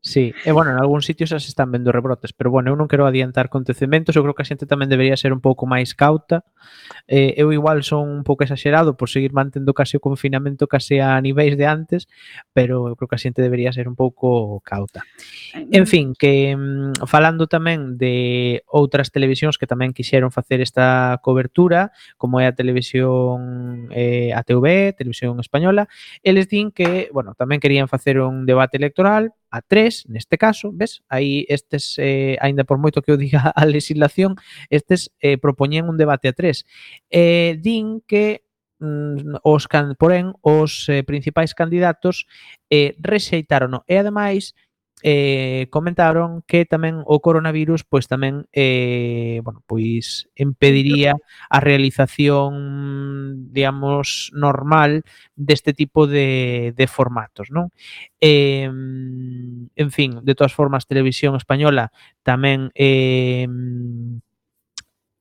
Sí, 0.00 0.32
e 0.44 0.52
bueno, 0.52 0.70
en 0.70 0.78
algúns 0.78 1.06
sitios 1.06 1.30
xa 1.30 1.40
se 1.42 1.50
están 1.50 1.72
vendo 1.72 1.90
rebrotes, 1.90 2.32
pero 2.32 2.50
bueno, 2.50 2.70
eu 2.70 2.78
non 2.78 2.86
quero 2.86 3.02
adiantar 3.02 3.50
acontecementos, 3.50 4.14
eu 4.14 4.22
creo 4.22 4.36
que 4.36 4.46
a 4.46 4.48
xente 4.48 4.70
tamén 4.70 4.86
debería 4.86 5.18
ser 5.18 5.34
un 5.34 5.42
pouco 5.42 5.66
máis 5.66 5.90
cauta. 5.98 6.46
Eh, 7.10 7.34
eu 7.34 7.50
igual 7.50 7.82
son 7.82 8.06
un 8.06 8.22
pouco 8.22 8.46
exagerado 8.46 8.94
por 8.94 9.10
seguir 9.10 9.34
mantendo 9.34 9.74
case 9.74 9.98
o 9.98 10.04
confinamento 10.04 10.70
case 10.70 11.02
a 11.02 11.18
niveis 11.18 11.58
de 11.58 11.66
antes, 11.66 12.06
pero 12.54 12.86
eu 12.86 12.94
creo 12.94 13.10
que 13.10 13.18
a 13.18 13.22
xente 13.22 13.42
debería 13.42 13.74
ser 13.74 13.90
un 13.90 13.98
pouco 13.98 14.62
cauta. 14.62 15.02
En 15.54 15.90
fin, 15.90 16.14
que 16.14 16.54
mm, 16.54 17.08
falando 17.10 17.50
tamén 17.50 17.98
de 17.98 18.62
outras 18.70 19.10
televisións 19.10 19.58
que 19.58 19.66
tamén 19.66 19.90
quixeron 19.90 20.30
facer 20.30 20.62
esta 20.62 21.18
cobertura, 21.26 21.90
como 22.14 22.38
é 22.38 22.46
a 22.46 22.54
televisión 22.54 23.90
eh, 23.90 24.30
ATV, 24.30 24.94
Televisión 24.94 25.42
Española, 25.42 25.90
eles 26.22 26.46
din 26.46 26.70
que, 26.70 27.10
bueno, 27.10 27.34
tamén 27.34 27.58
querían 27.58 27.90
facer 27.90 28.22
un 28.22 28.46
debate 28.46 28.78
electoral, 28.78 29.34
a 29.50 29.62
3, 29.62 30.06
neste 30.08 30.36
caso, 30.38 30.70
ves, 30.72 31.02
aí 31.08 31.44
estes, 31.48 31.96
eh, 31.98 32.36
aínda 32.40 32.64
por 32.64 32.78
moito 32.78 33.02
que 33.02 33.10
eu 33.10 33.16
diga 33.24 33.52
a 33.54 33.64
legislación, 33.64 34.36
estes 34.70 35.10
eh, 35.20 35.38
propoñen 35.38 35.88
un 35.88 35.96
debate 35.96 36.28
a 36.28 36.32
3. 36.32 36.64
Eh, 37.10 37.56
din 37.60 38.00
que 38.06 38.44
mm, 38.80 39.42
os 39.42 39.66
can, 39.66 39.96
porén 39.96 40.34
os 40.42 40.88
eh, 40.88 41.02
principais 41.02 41.54
candidatos 41.54 42.26
eh, 42.70 42.94
rexeitaron 43.00 43.82
e 43.88 43.94
ademais 43.96 44.54
eh, 45.02 45.66
comentaron 45.70 46.42
que 46.42 46.66
tamén 46.66 47.02
o 47.06 47.22
coronavirus 47.22 47.86
pois 47.86 48.10
tamén 48.10 48.50
eh, 48.50 49.40
bueno, 49.46 49.62
pois 49.66 50.26
impediría 50.34 51.14
a 51.50 51.58
realización 51.62 53.50
digamos 53.54 54.34
normal 54.34 55.06
deste 55.38 55.70
tipo 55.72 56.06
de, 56.10 56.74
de 56.74 56.86
formatos 56.90 57.50
non? 57.54 57.70
Eh, 58.18 58.66
en 58.66 59.90
fin, 59.94 60.18
de 60.22 60.34
todas 60.34 60.54
formas 60.54 60.90
Televisión 60.90 61.38
Española 61.38 61.94
tamén 62.26 62.74
eh, 62.74 63.46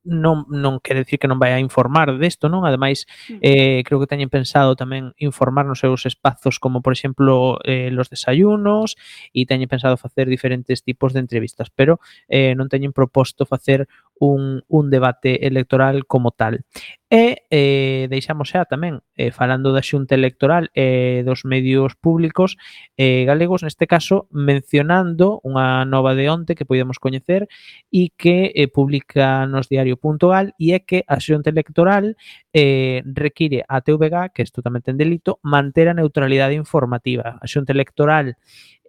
non, 0.07 0.47
non 0.47 0.79
quere 0.79 1.03
decir 1.03 1.19
que 1.19 1.27
non 1.27 1.37
vai 1.37 1.51
a 1.51 1.59
informar 1.59 2.15
desto, 2.15 2.47
non? 2.47 2.63
Ademais, 2.63 3.03
mm. 3.27 3.43
eh, 3.43 3.79
creo 3.83 3.99
que 3.99 4.07
teñen 4.07 4.31
pensado 4.31 4.79
tamén 4.79 5.11
informar 5.19 5.67
nos 5.67 5.83
seus 5.83 6.07
espazos 6.07 6.57
como, 6.63 6.79
por 6.79 6.95
exemplo, 6.95 7.59
eh, 7.67 7.91
los 7.91 8.07
desayunos 8.07 8.95
e 9.35 9.43
teñen 9.43 9.67
pensado 9.67 9.99
facer 9.99 10.31
diferentes 10.31 10.81
tipos 10.81 11.11
de 11.11 11.19
entrevistas, 11.19 11.67
pero 11.69 11.99
eh, 12.31 12.55
non 12.55 12.71
teñen 12.71 12.95
proposto 12.95 13.43
facer 13.43 13.91
un, 14.19 14.63
un 14.67 14.89
debate 14.89 15.47
electoral 15.47 16.05
como 16.05 16.31
tal. 16.31 16.65
E 17.09 17.47
eh, 17.49 18.07
deixamos 18.11 18.51
xa 18.51 18.67
tamén, 18.67 18.99
eh, 19.15 19.31
falando 19.31 19.71
da 19.71 19.79
xunta 19.79 20.11
electoral 20.11 20.67
e 20.75 21.23
eh, 21.23 21.23
dos 21.23 21.47
medios 21.47 21.95
públicos 21.95 22.59
eh, 22.99 23.23
galegos, 23.23 23.63
neste 23.63 23.87
caso 23.87 24.27
mencionando 24.27 25.39
unha 25.47 25.87
nova 25.87 26.19
de 26.19 26.27
onte 26.27 26.51
que 26.51 26.67
podemos 26.67 26.99
coñecer 26.99 27.47
e 27.87 28.11
que 28.11 28.51
eh, 28.51 28.67
publica 28.67 29.47
nos 29.47 29.71
diario.gal 29.71 30.51
e 30.59 30.75
é 30.75 30.83
que 30.83 31.07
a 31.07 31.23
xunta 31.23 31.47
electoral 31.47 32.19
eh, 32.51 32.99
require 33.07 33.63
a 33.63 33.79
TVG, 33.79 34.35
que 34.35 34.43
isto 34.43 34.59
tamén 34.59 34.83
ten 34.83 34.99
delito, 34.99 35.39
manter 35.47 35.87
a 35.87 35.95
neutralidade 35.95 36.59
informativa. 36.59 37.39
A 37.39 37.47
xunta 37.47 37.71
electoral 37.71 38.35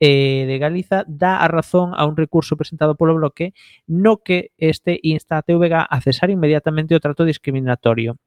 eh, 0.00 0.44
de 0.46 0.58
Galiza 0.58 1.04
dá 1.06 1.38
a 1.38 1.48
razón 1.48 1.92
a 1.94 2.06
un 2.06 2.16
recurso 2.16 2.56
presentado 2.56 2.94
polo 2.94 3.14
Bloque 3.14 3.54
no 3.86 4.18
que 4.18 4.52
este 4.58 5.00
insta 5.02 5.38
a 5.38 5.42
TVG 5.42 5.86
a 5.88 6.00
cesar 6.00 6.30
inmediatamente 6.30 6.94
o 6.94 7.00
trato 7.00 7.24
discriminatorio 7.24 8.18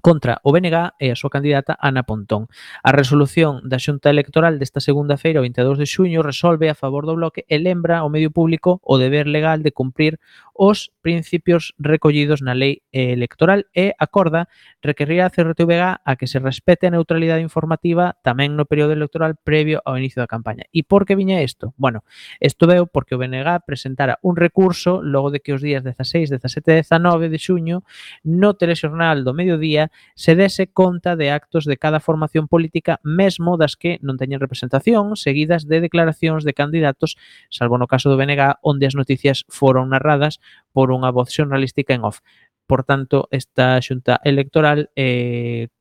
contra 0.00 0.40
o 0.42 0.52
BNG 0.52 0.96
e 0.96 1.12
a 1.12 1.18
súa 1.18 1.28
candidata 1.28 1.76
Ana 1.76 2.08
Pontón. 2.08 2.48
A 2.80 2.96
resolución 2.96 3.60
da 3.68 3.76
Xunta 3.76 4.08
Electoral 4.08 4.56
desta 4.56 4.80
segunda 4.80 5.20
feira, 5.20 5.42
o 5.42 5.44
22 5.44 5.76
de 5.76 5.84
xuño, 5.84 6.24
resolve 6.24 6.72
a 6.72 6.78
favor 6.78 7.04
do 7.04 7.12
bloque 7.12 7.44
e 7.44 7.60
lembra 7.60 8.00
ao 8.00 8.08
medio 8.08 8.32
público 8.32 8.80
o 8.80 8.96
deber 8.96 9.28
legal 9.28 9.60
de 9.60 9.74
cumprir 9.74 10.16
os 10.54 10.92
principios 11.00 11.74
recollidos 11.80 12.40
na 12.40 12.52
lei 12.52 12.84
electoral 12.92 13.64
e 13.72 13.92
acorda 13.98 14.48
requerir 14.84 15.24
a 15.24 15.32
CRTVG 15.32 16.00
a 16.04 16.12
que 16.16 16.28
se 16.28 16.38
respete 16.38 16.86
a 16.86 16.94
neutralidade 16.94 17.42
informativa 17.42 18.16
tamén 18.22 18.54
no 18.54 18.68
período 18.68 18.92
electoral 18.92 19.34
previo 19.40 19.80
ao 19.84 19.96
inicio 19.96 20.20
da 20.20 20.30
campaña. 20.30 20.68
E 20.70 20.84
por 20.84 21.08
que 21.08 21.16
viña 21.16 21.40
isto? 21.42 21.74
Bueno, 21.80 22.04
isto 22.38 22.68
veo 22.68 22.86
porque 22.86 23.16
o 23.16 23.20
BNG 23.20 23.64
presentara 23.64 24.20
un 24.22 24.36
recurso 24.36 25.00
logo 25.02 25.32
de 25.32 25.40
que 25.40 25.56
os 25.56 25.64
días 25.64 25.82
16, 25.82 26.30
17 26.30 26.68
e 26.70 26.74
19 26.84 27.32
de 27.32 27.38
xuño 27.40 27.76
no 28.22 28.54
telexornal 28.54 29.24
do 29.24 29.32
mediodía 29.32 29.81
Se 30.14 30.36
dese 30.36 30.68
conta 30.68 31.16
de 31.16 31.32
actos 31.32 31.64
de 31.64 31.80
cada 31.80 31.98
formación 31.98 32.46
política 32.46 33.00
mesmo 33.02 33.56
das 33.56 33.74
que 33.74 33.96
non 34.04 34.20
teñen 34.20 34.38
representación, 34.38 35.16
seguidas 35.16 35.64
de 35.64 35.80
declaracións 35.80 36.44
de 36.44 36.52
candidatos, 36.52 37.16
salvo 37.48 37.80
no 37.80 37.88
caso 37.88 38.12
do 38.12 38.20
BNG, 38.20 38.60
onde 38.62 38.86
as 38.86 38.94
noticias 38.94 39.48
foron 39.48 39.90
narradas 39.90 40.38
por 40.70 40.92
unha 40.92 41.10
voz 41.10 41.32
xornalística 41.32 41.96
en 41.96 42.04
off. 42.04 42.20
Por 42.68 42.84
tanto, 42.84 43.26
esta 43.32 43.80
xunta 43.80 44.20
electoral 44.22 44.92
eh, 44.94 45.72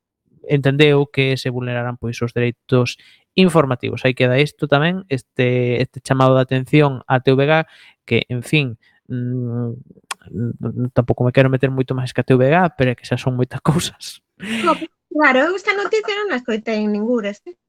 entendeu 0.48 1.08
que 1.08 1.38
se 1.38 1.50
vulneraran 1.50 1.98
pois 1.98 2.18
os 2.22 2.34
dereitos 2.34 2.98
informativos. 3.36 4.04
Aí 4.04 4.14
queda 4.14 4.42
isto 4.42 4.68
tamén, 4.68 5.06
este 5.08 5.82
este 5.82 6.02
chamado 6.02 6.36
de 6.36 6.44
atención 6.44 7.04
a 7.08 7.22
TVG 7.22 7.70
que, 8.06 8.26
en 8.28 8.44
fin, 8.44 8.68
mmm, 9.08 9.78
tampouco 10.93 11.23
me 11.23 11.31
quero 11.31 11.49
meter 11.49 11.71
moito 11.71 11.95
máis 11.97 12.13
que 12.13 12.21
a 12.21 12.27
TVG, 12.27 12.77
pero 12.77 12.91
é 12.91 12.95
que 12.95 13.07
xa 13.07 13.17
son 13.17 13.38
moitas 13.38 13.62
cousas. 13.62 14.21
Claro, 15.12 15.38
eu 15.43 15.55
esta 15.57 15.75
noticia 15.75 16.15
non 16.15 16.31
a 16.31 16.39
escoitei 16.39 16.79
en 16.81 16.93
ningures. 16.93 17.43
este. 17.43 17.60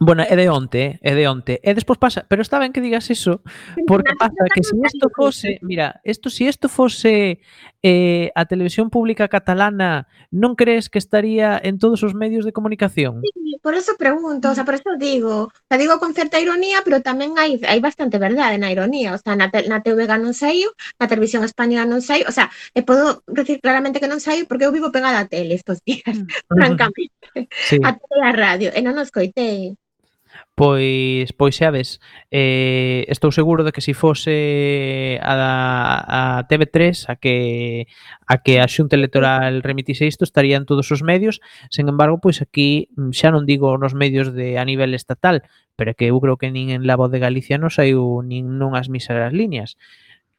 Bueno, 0.00 0.24
é 0.26 0.34
de 0.34 0.50
onte, 0.50 0.98
é 1.02 1.14
de 1.14 1.28
onte. 1.28 1.60
E 1.62 1.70
despois 1.70 2.02
pasa, 2.02 2.26
pero 2.26 2.42
está 2.42 2.58
ben 2.58 2.74
que 2.74 2.82
digas 2.82 3.06
iso, 3.14 3.46
porque 3.86 4.18
pasa 4.18 4.42
que 4.50 4.66
se 4.66 4.74
si 4.74 4.82
isto 4.82 5.06
fose, 5.14 5.62
mira, 5.62 6.02
isto 6.02 6.30
se 6.30 6.36
si 6.36 6.50
isto 6.50 6.66
fose 6.66 7.38
eh, 7.84 8.32
a 8.34 8.48
televisión 8.48 8.88
pública 8.88 9.28
catalana 9.28 10.08
non 10.32 10.56
crees 10.56 10.88
que 10.88 10.96
estaría 10.96 11.60
en 11.60 11.76
todos 11.76 12.00
os 12.00 12.16
medios 12.16 12.48
de 12.48 12.56
comunicación? 12.56 13.20
Sí, 13.20 13.60
por 13.60 13.76
eso 13.76 13.92
pregunto, 14.00 14.48
o 14.48 14.54
sea, 14.56 14.64
por 14.64 14.72
eso 14.72 14.96
digo, 14.96 15.52
o 15.52 15.66
sea, 15.68 15.76
digo 15.76 16.00
con 16.00 16.16
certa 16.16 16.40
ironía, 16.40 16.80
pero 16.80 17.04
tamén 17.04 17.36
hai, 17.36 17.60
hai 17.68 17.84
bastante 17.84 18.16
verdade 18.16 18.56
na 18.56 18.72
ironía, 18.72 19.12
o 19.12 19.20
sea, 19.20 19.36
na, 19.36 19.52
te, 19.52 19.68
na 19.68 19.84
TVG 19.84 20.16
non 20.16 20.32
saiu, 20.32 20.72
na 20.96 21.12
televisión 21.12 21.44
española 21.44 21.84
non 21.84 22.00
saiu, 22.00 22.24
o 22.24 22.32
sea, 22.32 22.48
e 22.72 22.80
podo 22.80 23.20
decir 23.28 23.60
claramente 23.60 24.00
que 24.00 24.08
non 24.08 24.24
saiu 24.24 24.48
porque 24.48 24.64
eu 24.64 24.72
vivo 24.72 24.88
pegada 24.88 25.20
á 25.20 25.28
tele 25.28 25.52
estos 25.52 25.84
días, 25.84 26.08
mm. 26.08 26.24
francamente, 26.56 27.52
sí. 27.68 27.76
a 27.84 27.92
tele 28.00 28.24
a 28.24 28.32
radio, 28.32 28.72
e 28.72 28.80
non 28.80 28.96
os 28.96 29.12
coitei. 29.12 29.76
Pois, 30.56 31.32
pois 31.34 31.56
xa 31.58 31.74
ves, 31.74 31.98
eh, 32.30 33.02
estou 33.10 33.34
seguro 33.34 33.66
de 33.66 33.72
que 33.74 33.82
se 33.82 33.90
si 33.90 33.94
fose 33.98 35.18
a, 35.18 35.34
a 36.38 36.46
TV3 36.46 37.10
a 37.10 37.16
que 37.18 37.90
a 38.30 38.38
que 38.38 38.60
a 38.62 38.70
Xunta 38.70 38.94
Electoral 38.94 39.66
remitise 39.66 40.06
isto, 40.06 40.22
estarían 40.22 40.62
todos 40.64 40.86
os 40.94 41.02
medios. 41.02 41.42
Sen 41.74 41.90
embargo, 41.90 42.22
pois 42.22 42.38
aquí 42.38 42.86
mm, 42.94 43.10
xa 43.18 43.34
non 43.34 43.50
digo 43.50 43.74
nos 43.82 43.98
medios 43.98 44.30
de 44.30 44.54
a 44.62 44.64
nivel 44.70 44.94
estatal, 44.94 45.42
pero 45.74 45.98
que 45.98 46.06
eu 46.06 46.22
creo 46.22 46.38
que 46.38 46.54
nin 46.54 46.70
en 46.70 46.86
La 46.86 46.94
Voz 46.94 47.10
de 47.10 47.18
Galicia 47.18 47.58
non 47.58 47.74
saiu 47.74 48.22
nin 48.22 48.54
nunhas 48.54 48.86
míseras 48.86 49.34
líneas 49.34 49.74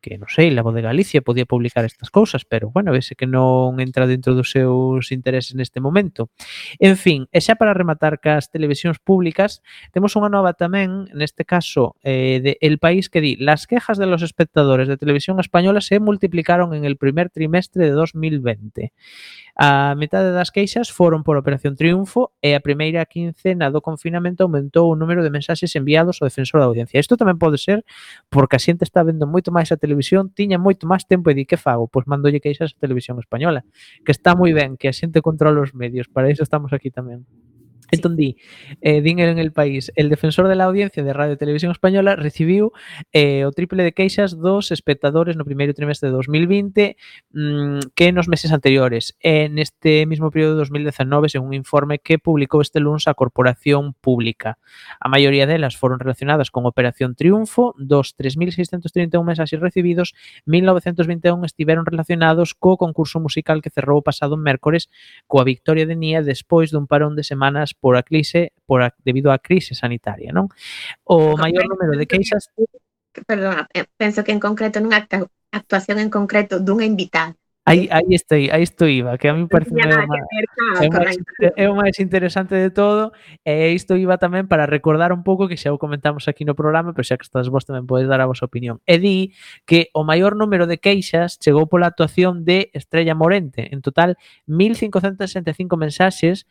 que 0.05 0.21
non 0.21 0.29
sei, 0.29 0.53
Lavo 0.53 0.69
de 0.69 0.85
Galicia 0.85 1.25
podía 1.25 1.49
publicar 1.49 1.81
estas 1.81 2.13
cousas, 2.13 2.45
pero 2.45 2.69
bueno, 2.69 2.93
vese 2.93 3.17
que 3.17 3.25
non 3.25 3.81
entra 3.81 4.05
dentro 4.05 4.37
dos 4.37 4.53
seus 4.53 5.09
intereses 5.09 5.57
neste 5.57 5.81
momento. 5.81 6.29
En 6.77 6.93
fin, 6.93 7.25
e 7.33 7.41
xa 7.41 7.57
para 7.57 7.73
rematar 7.73 8.21
cas 8.21 8.53
televisións 8.53 9.01
públicas, 9.01 9.65
temos 9.89 10.13
unha 10.13 10.29
nova 10.29 10.53
tamén, 10.53 11.09
neste 11.09 11.41
caso, 11.41 11.97
eh, 12.05 12.37
de 12.37 12.61
El 12.61 12.77
País 12.77 13.09
que 13.09 13.17
di 13.17 13.33
las 13.41 13.65
quejas 13.65 13.97
de 13.97 14.05
los 14.05 14.21
espectadores 14.21 14.85
de 14.85 15.01
televisión 15.01 15.41
española 15.41 15.81
se 15.81 15.97
multiplicaron 15.97 16.77
en 16.77 16.85
el 16.85 17.01
primer 17.01 17.33
trimestre 17.33 17.89
de 17.89 17.97
2020. 17.97 18.93
A 19.55 19.95
metade 19.95 20.35
das 20.35 20.51
queixas 20.51 20.91
foron 20.91 21.23
por 21.23 21.39
Operación 21.39 21.79
Triunfo 21.79 22.35
e 22.43 22.51
a 22.51 22.59
primeira 22.59 22.99
quincena 23.07 23.71
do 23.71 23.79
confinamento 23.79 24.43
aumentou 24.43 24.91
o 24.91 24.99
número 24.99 25.23
de 25.23 25.31
mensaxes 25.31 25.71
enviados 25.79 26.19
ao 26.19 26.27
defensor 26.27 26.59
da 26.59 26.67
audiencia. 26.67 26.99
Isto 26.99 27.15
tamén 27.15 27.39
pode 27.39 27.55
ser 27.55 27.87
porque 28.27 28.59
a 28.59 28.63
xente 28.63 28.83
está 28.83 28.99
vendo 28.99 29.23
moito 29.23 29.55
máis 29.55 29.71
a 29.71 29.79
televisión, 29.79 30.27
tiña 30.35 30.59
moito 30.59 30.83
máis 30.91 31.07
tempo 31.07 31.31
e 31.31 31.39
di 31.39 31.47
que 31.47 31.55
fago? 31.55 31.87
Pois 31.87 32.03
mandolle 32.03 32.43
queixas 32.43 32.75
a 32.75 32.81
televisión 32.83 33.15
española, 33.15 33.63
que 34.03 34.11
está 34.11 34.35
moi 34.35 34.51
ben, 34.51 34.75
que 34.75 34.91
a 34.91 34.93
xente 34.93 35.23
controla 35.23 35.63
os 35.63 35.71
medios, 35.71 36.11
para 36.11 36.27
iso 36.27 36.43
estamos 36.43 36.75
aquí 36.75 36.91
tamén. 36.91 37.23
Entón 37.95 38.15
di, 38.15 38.37
eh, 38.81 39.01
din 39.01 39.19
en 39.19 39.39
el 39.39 39.51
país, 39.51 39.91
el 39.95 40.09
defensor 40.09 40.47
de 40.47 40.55
la 40.55 40.65
audiencia 40.65 41.03
de 41.03 41.13
Radio 41.13 41.33
e 41.33 41.37
Televisión 41.37 41.71
Española 41.71 42.15
recibiu 42.15 42.71
eh, 43.13 43.45
o 43.45 43.51
triple 43.51 43.83
de 43.83 43.93
queixas 43.95 44.35
dos 44.35 44.71
espectadores 44.71 45.35
no 45.35 45.47
primeiro 45.47 45.73
trimestre 45.73 46.11
de 46.11 46.15
2020 46.19 46.97
mm, 47.31 47.95
que 47.95 48.11
nos 48.11 48.27
meses 48.27 48.51
anteriores. 48.51 49.15
E 49.23 49.47
neste 49.49 50.05
mismo 50.05 50.29
período 50.29 50.59
de 50.59 50.67
2019, 50.67 51.29
según 51.29 51.55
un 51.55 51.57
informe 51.57 51.99
que 51.99 52.19
publicou 52.19 52.61
este 52.61 52.83
lunes 52.83 53.07
a 53.07 53.15
Corporación 53.15 53.95
Pública. 53.97 54.57
A 54.99 55.07
maioría 55.09 55.47
delas 55.47 55.77
foron 55.77 55.99
relacionadas 55.99 56.51
con 56.51 56.65
Operación 56.65 57.15
Triunfo, 57.15 57.73
dos 57.77 58.15
3.631 58.17 59.23
mensaxes 59.23 59.59
recibidos, 59.59 60.13
1.921 60.45 61.45
estiveron 61.45 61.85
relacionados 61.85 62.53
co 62.53 62.77
concurso 62.77 63.19
musical 63.19 63.61
que 63.61 63.69
cerrou 63.69 63.99
o 63.99 64.05
pasado 64.05 64.37
mércores 64.37 64.89
coa 65.27 65.47
victoria 65.47 65.85
de 65.85 65.95
Nia 65.95 66.21
despois 66.21 66.69
dun 66.73 66.89
parón 66.89 67.15
de 67.15 67.23
semanas 67.23 67.73
por 67.85 67.97
a 67.97 68.01
crise 68.01 68.49
por 68.65 68.81
a, 68.81 68.89
debido 69.05 69.29
á 69.29 69.37
crise 69.37 69.77
sanitaria, 69.77 70.33
non? 70.33 70.49
O 71.05 71.37
maior 71.37 71.69
número 71.69 71.93
de 71.93 72.09
queixas 72.09 72.49
Perdona, 73.29 73.69
eh, 73.77 73.85
penso 74.01 74.25
que 74.25 74.33
en 74.33 74.41
concreto 74.41 74.81
nunha 74.81 75.05
actuación 75.53 76.01
en 76.01 76.09
concreto 76.09 76.57
dunha 76.57 76.89
invitada 76.89 77.37
Aí, 77.67 77.89
aí 77.91 78.13
estou, 78.13 78.37
aí 78.37 78.61
estou 78.61 78.87
iba, 78.87 79.17
que 79.17 79.27
a 79.27 79.33
mí 79.33 79.47
parece 79.47 79.73
é, 79.73 80.85
é, 80.85 80.89
máis, 80.89 81.17
é 81.57 81.65
o 81.67 81.73
máis 81.73 81.97
interesante 81.97 82.53
de 82.53 82.69
todo 82.69 83.11
e 83.41 83.73
isto 83.73 83.97
iba 83.97 84.21
tamén 84.21 84.45
para 84.45 84.69
recordar 84.69 85.09
un 85.09 85.25
pouco 85.25 85.49
que 85.49 85.57
xa 85.57 85.73
o 85.73 85.81
comentamos 85.81 86.29
aquí 86.29 86.45
no 86.45 86.53
programa, 86.53 86.93
pero 86.93 87.01
xa 87.01 87.17
que 87.17 87.25
estás 87.25 87.49
vos 87.49 87.65
tamén 87.65 87.89
podes 87.89 88.05
dar 88.05 88.21
a 88.21 88.29
vosa 88.29 88.45
opinión. 88.45 88.85
E 88.85 89.01
di 89.01 89.33
que 89.65 89.89
o 89.97 90.05
maior 90.05 90.37
número 90.37 90.69
de 90.69 90.77
queixas 90.77 91.41
chegou 91.41 91.65
pola 91.65 91.89
actuación 91.89 92.45
de 92.45 92.69
Estrella 92.77 93.17
Morente, 93.17 93.73
en 93.73 93.81
total 93.81 94.13
1565 94.45 95.73
mensaxes 95.73 96.45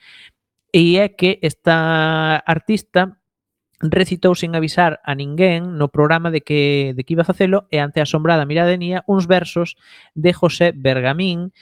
E 0.75 0.99
é 0.99 1.15
que 1.15 1.39
esta 1.39 2.43
artista 2.43 3.23
recitou 3.79 4.35
sin 4.35 4.59
avisar 4.59 4.99
a 5.07 5.15
ninguén 5.15 5.79
no 5.79 5.87
programa 5.87 6.35
de 6.35 6.43
que, 6.43 6.99
de 6.99 7.07
que 7.07 7.15
iba 7.15 7.23
a 7.23 7.31
facelo 7.31 7.71
e 7.71 7.79
ante 7.79 8.03
a 8.03 8.11
asombrada 8.11 8.43
miradenía 8.43 9.07
uns 9.07 9.31
versos 9.31 9.79
de 10.19 10.35
José 10.35 10.75
Bergamín 10.75 11.55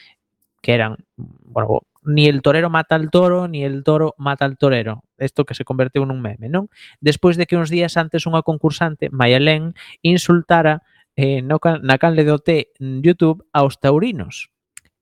que 0.65 0.73
eran, 0.73 0.97
bueno, 1.45 1.85
ni 2.05 2.25
el 2.25 2.41
torero 2.41 2.71
mata 2.71 2.95
al 2.95 3.11
toro, 3.11 3.49
ni 3.49 3.65
el 3.65 3.85
toro 3.85 4.15
mata 4.17 4.47
al 4.47 4.57
torero. 4.57 5.05
Isto 5.19 5.45
que 5.45 5.53
se 5.53 5.69
converteu 5.69 6.09
nun 6.09 6.25
meme, 6.25 6.49
non? 6.49 6.73
Despois 7.05 7.37
de 7.37 7.45
que 7.45 7.61
uns 7.61 7.69
días 7.69 8.01
antes 8.01 8.25
unha 8.25 8.41
concursante, 8.41 9.13
Mayalén, 9.13 9.77
insultara 10.01 10.81
eh, 11.21 11.45
no, 11.45 11.61
na 11.61 12.01
canle 12.01 12.25
do 12.25 12.41
T 12.41 12.73
en 12.81 13.05
YouTube 13.05 13.45
aos 13.53 13.77
taurinos, 13.77 14.49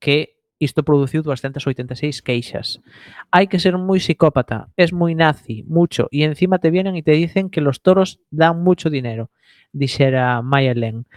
que 0.03 0.40
Isto 0.61 0.85
produciu 0.85 1.25
286 1.25 2.21
queixas. 2.21 2.85
Hai 3.33 3.49
que 3.49 3.57
ser 3.57 3.81
moi 3.81 3.97
psicópata, 3.97 4.69
es 4.77 4.93
moi 4.93 5.17
nazi, 5.17 5.65
mucho, 5.65 6.05
e 6.13 6.21
encima 6.29 6.61
te 6.61 6.69
vienen 6.69 7.01
e 7.01 7.03
te 7.03 7.17
dicen 7.17 7.49
que 7.49 7.65
los 7.65 7.81
toros 7.81 8.21
dan 8.29 8.61
mucho 8.61 8.93
dinero, 8.93 9.33
dixera 9.73 10.45
Maya 10.45 10.77
Len. 10.77 11.09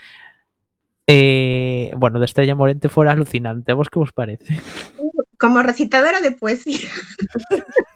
Eh, 1.08 1.91
bueno, 1.99 2.23
de 2.23 2.25
Estrella 2.25 2.56
Morente 2.56 2.88
fora 2.88 3.12
alucinante. 3.12 3.73
¿A 3.73 3.75
vos 3.75 3.91
que 3.91 3.99
vos 3.99 4.15
parece? 4.15 4.63
Como 5.38 5.62
recitadora 5.62 6.21
de 6.21 6.32
poesía. 6.32 6.88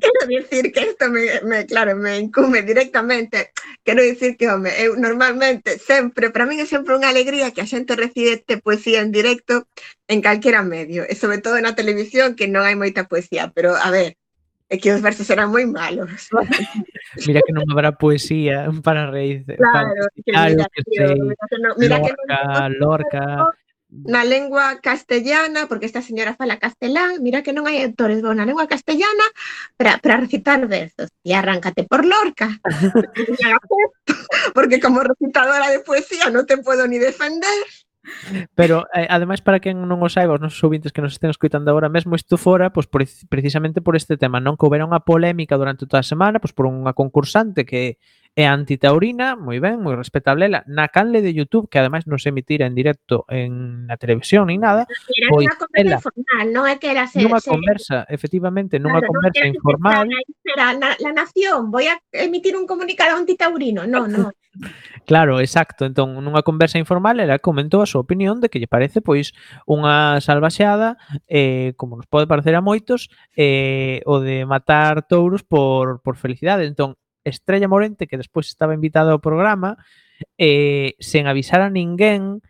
Quero 0.00 0.26
dicir 0.28 0.72
que 0.72 0.80
isto 0.94 1.10
me, 1.10 1.40
me, 1.42 1.66
claro, 1.66 1.96
me 1.96 2.18
incume 2.18 2.62
directamente. 2.62 3.50
Quero 3.82 4.02
dicir 4.02 4.36
que, 4.36 4.48
home, 4.48 4.70
eu 4.78 4.94
normalmente 4.96 5.78
sempre, 5.78 6.30
para 6.30 6.46
min 6.46 6.62
é 6.62 6.66
sempre 6.66 6.94
unha 6.94 7.10
alegría 7.10 7.50
que 7.50 7.62
a 7.62 7.68
xente 7.68 7.98
recite 7.98 8.62
poesía 8.62 9.02
en 9.02 9.10
directo 9.10 9.66
en 10.06 10.22
calquera 10.22 10.62
medio, 10.62 11.02
e 11.02 11.18
sobre 11.18 11.42
todo 11.42 11.58
na 11.58 11.74
televisión 11.74 12.38
que 12.38 12.46
non 12.46 12.62
hai 12.62 12.78
moita 12.78 13.10
poesía, 13.10 13.50
pero 13.50 13.74
a 13.74 13.90
ver, 13.90 14.14
é 14.70 14.78
que 14.78 14.94
os 14.94 15.02
versos 15.02 15.28
eran 15.28 15.50
moi 15.50 15.66
malos. 15.66 16.30
Mira 17.26 17.42
que 17.42 17.54
non 17.54 17.66
habrá 17.70 17.94
poesía 17.94 18.70
para 18.82 19.10
reír. 19.10 19.42
Claro, 19.46 20.08
que 20.14 20.30
claro 20.30 20.50
mira, 20.54 20.66
que 20.70 20.80
tío, 20.86 21.10
mira 21.14 21.44
que 21.50 21.58
non- 21.58 21.76
mira 21.78 21.96
que 22.02 22.12
non- 22.14 22.70
Lorca, 22.78 23.26
Lorca. 23.42 23.63
na 23.90 24.24
lengua 24.24 24.80
castellana, 24.82 25.66
porque 25.68 25.86
esta 25.86 26.02
señora 26.02 26.34
fala 26.34 26.58
castelán, 26.58 27.22
mira 27.22 27.42
que 27.46 27.54
non 27.54 27.70
hai 27.70 27.82
autores, 27.84 28.20
bo 28.24 28.34
na 28.34 28.48
lengua 28.48 28.66
castellana 28.66 29.26
para 29.78 30.18
recitar 30.18 30.66
versos. 30.66 31.08
E 31.22 31.30
arráncate 31.32 31.86
por 31.86 32.02
Lorca. 32.02 32.50
porque 34.56 34.80
como 34.80 35.04
recitadora 35.04 35.70
de 35.70 35.80
poesía 35.80 36.32
non 36.34 36.48
te 36.48 36.58
podo 36.58 36.90
ni 36.90 36.98
defender. 36.98 37.62
Pero, 38.54 38.84
eh, 38.92 39.06
ademais, 39.08 39.40
para 39.40 39.60
quen 39.64 39.80
non 39.80 39.96
o 40.04 40.08
saiba, 40.12 40.36
os 40.36 40.42
nosos 40.42 40.60
ouvintes 40.60 40.92
que 40.92 41.00
nos 41.00 41.16
estén 41.16 41.32
escuitando 41.32 41.72
agora 41.72 41.88
mesmo, 41.88 42.12
isto 42.18 42.36
fora 42.36 42.68
pois, 42.68 42.84
por, 42.84 43.00
precisamente 43.32 43.80
por 43.80 43.96
este 43.96 44.20
tema, 44.20 44.44
non? 44.44 44.60
Que 44.60 44.68
houbera 44.68 44.84
unha 44.84 45.00
polémica 45.00 45.56
durante 45.56 45.88
toda 45.88 46.04
a 46.04 46.06
semana 46.06 46.36
pois, 46.36 46.52
por 46.52 46.68
unha 46.68 46.92
concursante 46.92 47.64
que 47.64 47.96
e 48.34 48.42
Antitaurina, 48.50 49.38
moi 49.38 49.62
ben, 49.62 49.78
moi 49.78 49.94
respetablera, 49.94 50.66
na 50.66 50.90
canle 50.90 51.22
de 51.22 51.30
YouTube, 51.30 51.70
que 51.70 51.78
ademais 51.78 52.02
non 52.10 52.18
se 52.18 52.34
emitira 52.34 52.66
en 52.66 52.74
directo 52.74 53.22
en 53.30 53.86
na 53.86 53.94
televisión 53.94 54.50
ni 54.50 54.58
nada. 54.58 54.90
Era 54.90 55.30
pois 55.30 55.46
unha 55.46 55.54
conversa 55.54 55.78
ela, 55.86 55.96
informal, 56.02 56.46
non 56.50 56.64
é 56.66 56.74
que 56.82 56.88
era 56.90 57.06
ser... 57.06 57.22
Nunha 57.22 57.38
conversa, 57.38 58.02
efectivamente, 58.10 58.82
nunha 58.82 58.98
claro, 58.98 59.14
conversa 59.14 59.46
no 59.46 59.54
informal. 59.54 60.06
Era 60.42 60.74
na, 60.74 60.98
la 60.98 61.12
nación, 61.14 61.70
voy 61.70 61.86
a 61.86 61.94
emitir 62.10 62.58
un 62.58 62.66
comunicado 62.66 63.14
antitaurino, 63.14 63.86
non, 63.86 64.10
non. 64.10 64.34
Claro, 65.04 65.40
exacto. 65.40 65.84
Entón, 65.84 66.16
nunha 66.24 66.42
conversa 66.42 66.78
informal, 66.78 67.20
ela 67.20 67.38
comentou 67.38 67.84
a 67.84 67.90
súa 67.90 68.02
opinión 68.02 68.40
de 68.40 68.48
que 68.48 68.58
lle 68.58 68.70
parece 68.70 69.04
pois 69.04 69.36
unha 69.68 70.18
salvaxeada, 70.24 70.96
eh, 71.28 71.76
como 71.76 71.98
nos 71.98 72.08
pode 72.08 72.24
parecer 72.24 72.56
a 72.56 72.64
moitos, 72.64 73.12
eh, 73.36 74.00
o 74.08 74.18
de 74.24 74.46
matar 74.48 75.04
touros 75.06 75.44
por, 75.44 76.00
por 76.00 76.16
felicidade. 76.16 76.64
Entón, 76.64 76.96
Estrella 77.24 77.68
Morente, 77.68 78.06
que 78.06 78.20
despois 78.20 78.46
estaba 78.46 78.76
invitada 78.76 79.12
ao 79.12 79.24
programa, 79.24 79.80
eh, 80.38 80.94
sen 81.00 81.26
avisar 81.26 81.60
a 81.64 81.72
ninguén, 81.72 82.44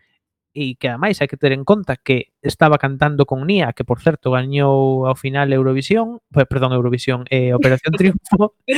e 0.55 0.79
que 0.79 0.87
ademais 0.87 1.19
hai 1.19 1.27
que 1.27 1.35
ter 1.35 1.51
en 1.51 1.67
conta 1.67 1.99
que 1.99 2.31
estaba 2.39 2.79
cantando 2.79 3.27
con 3.27 3.43
Nia, 3.43 3.75
que 3.75 3.83
por 3.83 3.99
certo 3.99 4.31
gañou 4.31 5.03
ao 5.03 5.19
final 5.19 5.51
Eurovisión, 5.51 6.23
pues, 6.31 6.47
perdón, 6.47 6.71
Eurovisión, 6.71 7.27
eh, 7.27 7.51
Operación 7.59 7.91
Triunfo. 7.91 8.55
que 8.63 8.71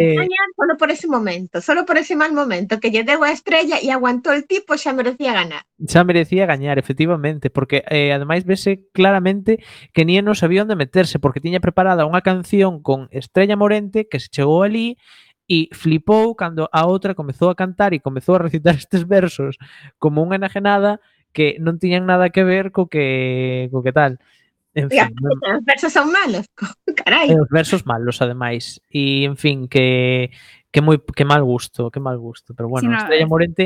eh, 0.00 0.16
solo 0.56 0.74
por 0.80 0.88
ese 0.88 1.06
momento, 1.06 1.60
solo 1.60 1.84
por 1.84 2.00
ese 2.00 2.16
mal 2.16 2.32
momento, 2.32 2.80
que 2.80 2.88
lle 2.88 3.04
deu 3.04 3.20
a 3.20 3.30
estrella 3.30 3.76
e 3.76 3.92
aguantou 3.92 4.32
el 4.32 4.48
tipo, 4.48 4.72
xa 4.80 4.96
merecía 4.96 5.36
ganar. 5.36 5.68
Xa 5.84 6.00
merecía 6.00 6.48
gañar, 6.48 6.80
efectivamente, 6.80 7.52
porque 7.52 7.84
eh, 7.92 8.16
ademais 8.16 8.48
vese 8.48 8.88
claramente 8.96 9.60
que 9.92 10.08
Nia 10.08 10.24
non 10.24 10.32
sabía 10.32 10.64
onde 10.64 10.80
meterse, 10.80 11.20
porque 11.20 11.44
tiña 11.44 11.60
preparada 11.60 12.08
unha 12.08 12.24
canción 12.24 12.80
con 12.80 13.12
Estrella 13.12 13.60
Morente 13.60 14.08
que 14.08 14.16
se 14.16 14.32
chegou 14.32 14.64
ali 14.64 14.96
e 15.48 15.72
flipou 15.72 16.36
cando 16.36 16.68
a 16.68 16.84
outra 16.84 17.16
comezou 17.16 17.48
a 17.48 17.56
cantar 17.56 17.96
e 17.96 18.04
comezou 18.04 18.36
a 18.36 18.44
recitar 18.44 18.76
estes 18.78 19.02
versos 19.08 19.56
como 19.96 20.20
unha 20.20 20.36
enajenada 20.36 21.00
que 21.32 21.56
non 21.58 21.80
tiñan 21.80 22.04
nada 22.04 22.28
que 22.28 22.44
ver 22.44 22.70
co 22.70 22.86
que 22.86 23.72
co 23.72 23.80
que 23.80 23.96
tal. 23.96 24.20
En 24.76 24.92
fin, 24.92 25.10
non... 25.16 25.40
Os 25.58 25.64
versos 25.64 25.90
son 25.90 26.12
malos, 26.12 26.44
carai. 27.00 27.32
Eh, 27.32 27.40
os 27.40 27.48
versos 27.48 27.88
malos 27.88 28.20
ademais. 28.20 28.78
E 28.92 29.24
en 29.24 29.40
fin, 29.40 29.66
que 29.66 30.30
que 30.68 30.84
moi 30.84 31.00
que 31.00 31.24
mal 31.24 31.40
gusto, 31.42 31.88
que 31.88 31.98
mal 31.98 32.20
gusto, 32.20 32.52
pero 32.52 32.68
bueno, 32.68 32.84
si 32.84 32.92
no, 32.92 33.00
Estrella 33.00 33.24
eh. 33.24 33.32
Morente 33.32 33.64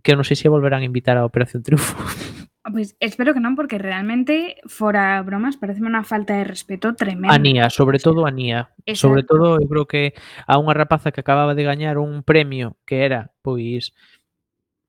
que 0.00 0.16
non 0.16 0.24
sei 0.24 0.40
se 0.40 0.48
volverán 0.48 0.80
a 0.80 0.88
invitar 0.88 1.20
a 1.20 1.28
Operación 1.28 1.60
Triunfo. 1.60 1.92
Pois 2.70 2.94
espero 3.02 3.34
que 3.34 3.42
non, 3.42 3.58
porque 3.58 3.74
realmente, 3.74 4.62
fora 4.70 5.18
bromas, 5.26 5.58
parece 5.58 5.82
unha 5.82 6.06
falta 6.06 6.38
de 6.38 6.46
respeto 6.46 6.94
tremenda. 6.94 7.34
A 7.34 7.42
Nia, 7.42 7.66
sobre 7.74 7.98
todo 7.98 8.22
a 8.22 8.30
Nia. 8.30 8.70
Sobre 8.94 9.26
Exacto. 9.26 9.34
todo, 9.34 9.46
eu 9.58 9.66
creo 9.66 9.86
que 9.90 10.14
a 10.46 10.62
unha 10.62 10.70
rapaza 10.70 11.10
que 11.10 11.26
acababa 11.26 11.58
de 11.58 11.66
gañar 11.66 11.98
un 11.98 12.22
premio 12.22 12.78
que 12.86 13.02
era, 13.02 13.34
pois, 13.42 13.90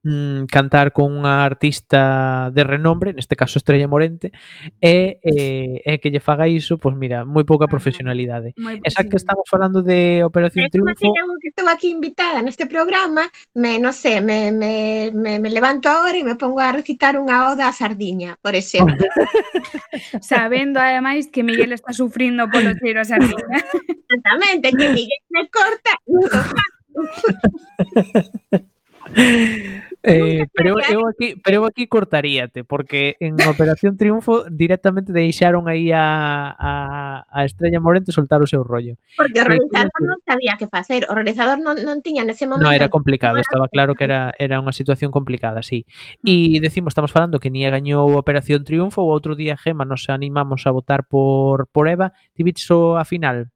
mm, 0.04 0.46
cantar 0.52 0.92
con 0.92 1.10
unha 1.10 1.42
artista 1.42 2.52
de 2.52 2.64
renombre, 2.64 3.16
neste 3.16 3.40
caso 3.40 3.58
Estrella 3.58 3.88
Morente, 3.88 4.36
e, 4.84 5.18
e, 5.24 5.82
e 5.82 5.92
que 5.98 6.12
lle 6.12 6.20
faga 6.20 6.46
iso, 6.46 6.78
pois 6.78 6.94
pues 6.94 7.00
mira, 7.00 7.26
moi 7.26 7.48
pouca 7.48 7.72
profesionalidade. 7.72 8.54
Moi 8.60 8.78
Esa 8.84 9.08
que 9.08 9.18
estamos 9.18 9.48
falando 9.48 9.82
de 9.82 10.22
Operación 10.24 10.70
Triunfo... 10.70 11.08
Eu 11.08 11.40
que 11.40 11.50
estou 11.50 11.68
aquí 11.68 11.90
invitada 11.90 12.44
neste 12.44 12.68
programa, 12.68 13.32
me, 13.56 13.80
non 13.80 13.96
sé, 13.96 14.20
me, 14.20 14.52
me, 14.52 15.10
me, 15.16 15.40
me 15.40 15.50
levanto 15.50 15.88
agora 15.88 16.20
e 16.20 16.28
me 16.28 16.36
pongo 16.36 16.60
a 16.60 16.76
recitar 16.76 17.16
unha 17.16 17.56
oda 17.56 17.72
a 17.72 17.74
Sardiña, 17.74 18.36
por 18.44 18.54
exemplo. 18.54 19.00
Sabendo, 20.22 20.80
ademais, 20.80 21.28
que 21.32 21.44
Miguel 21.44 21.74
está 21.74 21.94
sufrindo 21.96 22.52
polo 22.52 22.76
cheiro 22.78 23.02
a 23.02 23.08
Sardiña. 23.08 23.64
Exactamente, 24.14 24.76
que 24.76 24.88
Miguel 24.92 25.24
me 25.32 25.48
corta 25.50 25.96
Eh, 30.04 30.48
pero, 30.54 30.76
eu 30.84 31.08
aquí, 31.08 31.40
pero 31.40 31.64
eu 31.64 31.66
aquí 31.66 31.88
cortaríate, 31.88 32.68
porque 32.68 33.16
en 33.24 33.40
Operación 33.48 33.96
Triunfo 33.96 34.44
directamente 34.52 35.16
deixaron 35.16 35.72
aí 35.72 35.96
a, 35.96 36.52
a, 36.52 37.26
a 37.32 37.46
Estrella 37.46 37.80
Morente 37.80 38.12
soltar 38.12 38.44
o 38.44 38.48
seu 38.48 38.68
rollo. 38.68 39.00
Porque 39.16 39.40
o 39.40 39.48
realizador 39.48 39.96
non 40.04 40.20
sabía 40.28 40.60
que 40.60 40.68
facer, 40.68 41.08
o 41.08 41.16
realizador 41.16 41.56
non, 41.64 41.80
non 41.80 42.04
tiña 42.04 42.28
nese 42.28 42.44
momento. 42.44 42.68
No, 42.68 42.76
era 42.76 42.92
complicado, 42.92 43.40
estaba 43.40 43.72
claro 43.72 43.96
que 43.96 44.04
era, 44.04 44.36
era 44.36 44.60
unha 44.60 44.76
situación 44.76 45.08
complicada, 45.08 45.64
sí. 45.64 45.88
Mm. 46.20 46.60
E 46.60 46.60
decimos, 46.60 46.92
estamos 46.92 47.16
falando 47.16 47.40
que 47.40 47.48
Nia 47.48 47.72
gañou 47.72 48.20
Operación 48.20 48.68
Triunfo, 48.68 49.08
o 49.08 49.14
outro 49.16 49.40
día 49.40 49.56
Gema 49.56 49.88
nos 49.88 50.12
animamos 50.12 50.68
a 50.68 50.76
votar 50.76 51.08
por, 51.08 51.72
por 51.72 51.88
Eva, 51.88 52.12
ti 52.36 52.44
viches 52.44 52.68
a 52.68 53.08
final? 53.08 53.56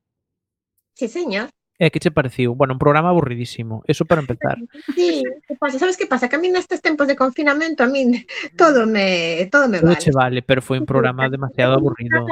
Sí, 0.96 1.12
señor. 1.12 1.52
E 1.80 1.92
que 1.92 2.00
che 2.00 2.12
pareciu? 2.12 2.56
Bueno, 2.56 2.74
un 2.74 2.80
programa 2.80 3.10
aburridísimo, 3.10 3.84
eso 3.88 4.06
para 4.06 4.22
empezar. 4.22 4.58
Sí, 4.98 5.22
que 5.48 5.56
pasa? 5.56 5.78
Sabes 5.78 5.98
que 5.98 6.08
pasa? 6.08 6.28
Que 6.28 6.38
a 6.38 6.40
mí 6.40 6.50
nestes 6.50 6.82
tempos 6.82 7.08
de 7.08 7.16
confinamento 7.16 7.84
a 7.84 7.88
mí 7.88 8.26
todo 8.56 8.88
me 8.88 9.48
todo 9.52 9.68
me 9.70 9.78
Todo 9.80 9.90
vale. 9.94 10.02
che 10.02 10.12
vale, 10.12 10.42
pero 10.42 10.62
foi 10.62 10.80
un 10.80 10.86
programa 10.86 11.30
demasiado 11.30 11.74
aburrido. 11.74 12.26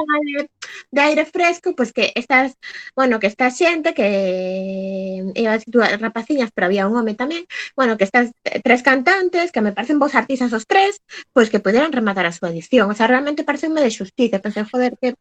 de, 0.90 1.00
aire 1.00 1.24
fresco, 1.26 1.74
pues 1.76 1.92
que 1.92 2.12
estas, 2.14 2.58
bueno, 2.96 3.20
que 3.20 3.28
esta 3.28 3.50
xente 3.50 3.94
que 3.94 5.30
iba 5.34 5.52
a 5.54 5.58
tú, 5.60 5.78
rapaciñas, 5.80 6.50
pero 6.52 6.66
había 6.66 6.86
un 6.88 6.96
home 6.96 7.14
tamén, 7.14 7.46
bueno, 7.76 7.96
que 7.96 8.04
estas 8.04 8.32
eh, 8.44 8.60
tres 8.64 8.82
cantantes, 8.82 9.52
que 9.52 9.60
me 9.60 9.72
parecen 9.72 9.98
vos 9.98 10.14
artistas 10.14 10.52
os 10.52 10.66
tres, 10.66 11.02
pues 11.32 11.50
que 11.50 11.60
pudieran 11.60 11.92
rematar 11.92 12.26
a 12.26 12.32
súa 12.32 12.50
edición. 12.50 12.90
O 12.90 12.94
sea, 12.94 13.06
realmente 13.06 13.44
parecenme 13.44 13.80
de 13.80 13.94
xusticia. 13.94 14.42
Pensei, 14.42 14.64
joder, 14.64 14.98
que 15.00 15.14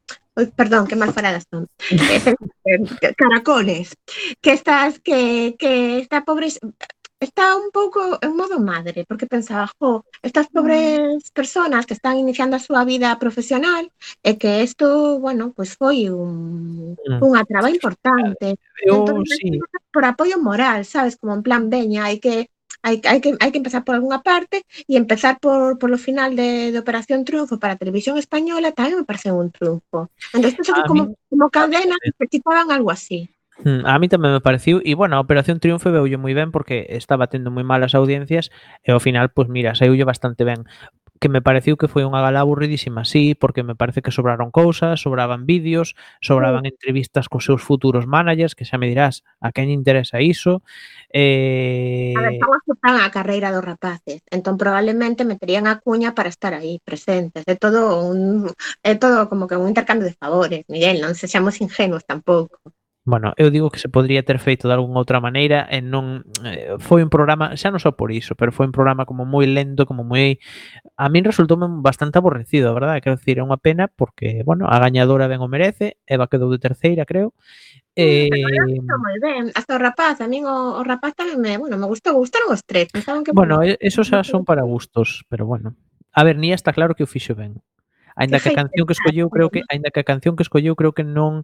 perdón, 0.55 0.87
que 0.87 0.95
mal 0.95 1.13
faladas 1.13 1.45
son, 1.49 1.67
eh, 1.91 2.21
caracoles, 3.17 3.95
que 4.41 4.51
estás, 4.53 4.99
que, 4.99 5.55
que 5.57 5.99
esta 5.99 6.23
pobre, 6.25 6.49
está 7.19 7.55
un 7.55 7.71
pouco 7.71 8.19
en 8.21 8.35
modo 8.35 8.59
madre, 8.59 9.05
porque 9.07 9.27
pensaba, 9.27 9.71
jo, 9.79 10.05
estas 10.21 10.47
pobres 10.47 11.31
personas 11.31 11.85
que 11.85 11.93
están 11.93 12.17
iniciando 12.17 12.55
a 12.55 12.59
súa 12.59 12.83
vida 12.85 13.17
profesional, 13.19 13.91
e 14.23 14.35
que 14.37 14.63
isto, 14.63 15.19
bueno, 15.19 15.53
pois 15.55 15.75
pues 15.75 15.79
foi 15.79 15.97
un, 16.11 16.95
mm. 16.99 17.19
unha 17.23 17.43
traba 17.47 17.71
importante. 17.71 18.59
Eu, 18.83 19.01
entón, 19.01 19.23
sí. 19.25 19.59
por 19.91 20.03
apoio 20.03 20.37
moral, 20.39 20.83
sabes, 20.85 21.15
como 21.15 21.33
en 21.33 21.43
plan, 21.43 21.71
veña, 21.71 22.11
hai 22.11 22.19
que 22.19 22.51
hai 22.85 23.01
que 23.01 23.33
hai 23.41 23.49
que 23.51 23.57
empezar 23.61 23.81
por 23.83 23.95
algunha 23.97 24.21
parte 24.21 24.61
e 24.85 24.93
empezar 24.95 25.41
por 25.41 25.77
por 25.81 25.89
lo 25.89 25.97
final 25.97 26.35
de, 26.37 26.69
de 26.71 26.77
Operación 26.79 27.25
Triunfo 27.25 27.57
para 27.57 27.79
televisión 27.81 28.15
española 28.21 28.71
tamén 28.75 29.01
me 29.01 29.07
parece 29.09 29.33
un 29.33 29.49
triunfo. 29.49 30.09
A 30.33 30.85
como, 30.85 31.09
min- 31.09 31.17
como 31.29 31.49
cadena 31.49 31.95
necesitaban 32.05 32.69
algo 32.69 32.91
así. 32.93 33.29
Mm, 33.63 33.87
A 33.87 33.95
mí 33.97 34.05
tamén 34.11 34.35
me 34.35 34.43
pareciu 34.43 34.83
e 34.83 34.93
bueno, 34.99 35.15
a 35.15 35.23
Operación 35.23 35.63
Triunfo 35.63 35.87
veulle 35.89 36.19
moi 36.19 36.35
ben 36.35 36.51
porque 36.51 36.85
estaba 36.91 37.31
tendo 37.31 37.49
moi 37.55 37.63
malas 37.63 37.95
audiencias 37.95 38.51
e 38.83 38.91
ao 38.91 38.99
final, 38.99 39.31
pois 39.31 39.47
mira, 39.47 39.73
saíulle 39.73 40.03
bastante 40.05 40.43
ben. 40.43 40.67
que 41.19 41.29
me 41.29 41.41
pareciu 41.41 41.77
que 41.79 41.87
foi 41.87 42.03
unha 42.03 42.19
gala 42.19 42.43
aburridísima, 42.43 43.07
sí, 43.07 43.35
porque 43.35 43.63
me 43.63 43.75
parece 43.75 44.03
que 44.03 44.11
sobraron 44.11 44.51
cousas, 44.51 44.99
sobraban 44.99 45.47
vídeos, 45.47 45.95
sobraban 46.19 46.67
mm. 46.67 46.71
entrevistas 46.75 47.31
cos 47.31 47.47
seus 47.47 47.63
futuros 47.63 48.03
managers, 48.03 48.53
que 48.53 48.67
xa 48.67 48.75
me 48.75 48.91
dirás 48.91 49.23
a 49.39 49.55
quen 49.55 49.71
interesa 49.71 50.19
iso. 50.19 50.59
Eh... 51.09 52.11
A 52.19 52.21
ver, 52.27 52.35
non 52.35 52.51
aceptan 52.59 52.99
a 52.99 53.07
carreira 53.15 53.55
dos 53.55 53.63
rapaces, 53.63 54.19
entón 54.27 54.59
probablemente 54.59 55.23
meterían 55.23 55.71
a 55.71 55.79
cuña 55.79 56.11
para 56.11 56.27
estar 56.27 56.51
aí 56.51 56.83
presentes. 56.83 57.47
É 57.47 57.55
todo 57.55 58.03
un, 58.03 58.51
é 58.83 58.99
todo 58.99 59.31
como 59.31 59.47
que 59.47 59.55
un 59.55 59.71
intercambio 59.71 60.11
de 60.11 60.19
favores, 60.19 60.67
Miguel, 60.67 60.99
non 60.99 61.15
sexamos 61.15 61.63
ingenuos 61.63 62.03
tampouco 62.03 62.59
bueno, 63.05 63.33
eu 63.37 63.53
digo 63.53 63.69
que 63.69 63.77
se 63.77 63.87
podría 63.87 64.25
ter 64.25 64.39
feito 64.41 64.67
de 64.67 64.73
algunha 64.73 64.97
outra 64.97 65.21
maneira 65.21 65.69
e 65.69 65.77
non 65.77 66.25
eh, 66.41 66.73
foi 66.81 67.05
un 67.05 67.13
programa, 67.13 67.53
xa 67.53 67.69
non 67.69 67.77
só 67.77 67.93
por 67.93 68.09
iso, 68.09 68.33
pero 68.33 68.49
foi 68.49 68.65
un 68.65 68.73
programa 68.73 69.05
como 69.05 69.29
moi 69.29 69.45
lento, 69.45 69.85
como 69.85 70.01
moi 70.01 70.41
a 70.97 71.05
min 71.13 71.21
resultou 71.21 71.61
bastante 71.85 72.17
aborrecido, 72.17 72.73
a 72.73 72.77
verdade, 72.77 73.05
quero 73.05 73.21
dicir, 73.21 73.37
é 73.37 73.45
unha 73.45 73.61
pena 73.61 73.85
porque, 73.93 74.41
bueno, 74.41 74.65
a 74.65 74.81
gañadora 74.81 75.29
ben 75.29 75.37
o 75.37 75.45
merece, 75.45 76.01
Eva 76.09 76.25
quedou 76.25 76.49
de 76.49 76.57
terceira, 76.57 77.05
creo. 77.05 77.37
Eh, 77.93 78.25
moi 78.25 79.17
ben, 79.21 79.53
hasta 79.53 79.77
o 79.77 79.79
rapaz, 79.79 80.17
a 80.19 80.25
min 80.25 80.49
o, 80.49 80.81
o 80.81 80.81
rapaz 80.81 81.13
tamén 81.13 81.37
me, 81.37 81.61
bueno, 81.61 81.77
me 81.77 81.85
gustou, 81.85 82.17
gustaron 82.17 82.49
os 82.49 82.65
tres, 82.65 82.89
pensaban 82.89 83.21
que 83.21 83.37
Bueno, 83.37 83.61
esos 83.61 84.09
xa 84.09 84.25
son 84.25 84.49
para 84.49 84.65
gustos, 84.65 85.29
pero 85.29 85.45
bueno. 85.45 85.77
A 86.09 86.25
ver, 86.25 86.41
Nia 86.41 86.57
está 86.57 86.73
claro 86.73 86.97
que 86.97 87.05
o 87.05 87.11
fixo 87.11 87.37
ben. 87.37 87.61
Ainda 88.15 88.39
que 88.39 88.49
a 88.49 88.59
canción 88.63 88.87
que 88.87 88.95
escolleu, 88.95 89.27
creo 89.29 89.51
que 89.51 89.61
ainda 89.67 89.91
que 89.91 89.99
a 89.99 90.07
canción 90.07 90.35
que 90.35 90.43
escolleu 90.43 90.75
creo 90.75 90.95
que 90.95 91.03
non 91.03 91.43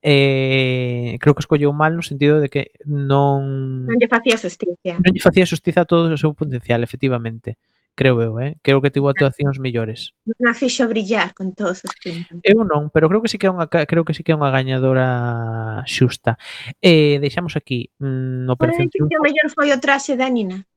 eh, 0.00 1.20
creo 1.20 1.36
que 1.36 1.44
escolleu 1.44 1.76
mal 1.76 1.92
no 1.92 2.02
sentido 2.02 2.40
de 2.40 2.48
que 2.48 2.72
non 2.88 3.84
non 3.84 4.00
lle 4.00 4.08
facía 4.08 4.40
justicia. 4.40 4.96
Non 4.96 5.12
lle 5.12 5.20
facía 5.20 5.44
xustiza 5.44 5.84
a 5.84 5.88
todo 5.88 6.08
o 6.08 6.20
seu 6.20 6.32
potencial, 6.32 6.80
efectivamente 6.80 7.60
creo 7.96 8.20
eu, 8.22 8.38
eh? 8.38 8.56
creo 8.62 8.80
que 8.82 8.92
tivo 8.92 9.08
actuacións 9.08 9.58
mellores. 9.58 10.12
Non 10.28 10.52
a 10.52 10.54
fixo 10.54 10.84
brillar 10.86 11.32
con 11.32 11.56
todos 11.56 11.82
os 11.82 11.92
pintos. 11.96 12.38
Eu 12.44 12.62
non, 12.62 12.92
pero 12.92 13.08
creo 13.08 13.24
que 13.24 13.32
sí 13.32 13.40
que 13.40 13.48
é 13.48 13.52
unha 13.52 13.66
creo 13.66 14.04
que 14.04 14.12
sí 14.12 14.20
que 14.22 14.36
é 14.36 14.38
unha 14.38 14.52
gañadora 14.52 15.82
xusta. 15.88 16.36
Eh, 16.84 17.16
deixamos 17.18 17.56
aquí 17.56 17.88
mm, 17.98 18.44
no 18.44 18.54
pois 18.54 18.76
perfil. 18.76 19.08
Que 19.08 19.16
o 19.16 19.24
mellor 19.24 19.48
foi 19.50 19.72
o 19.72 19.80
traxe 19.80 20.14
da 20.14 20.28
Nina. 20.28 20.68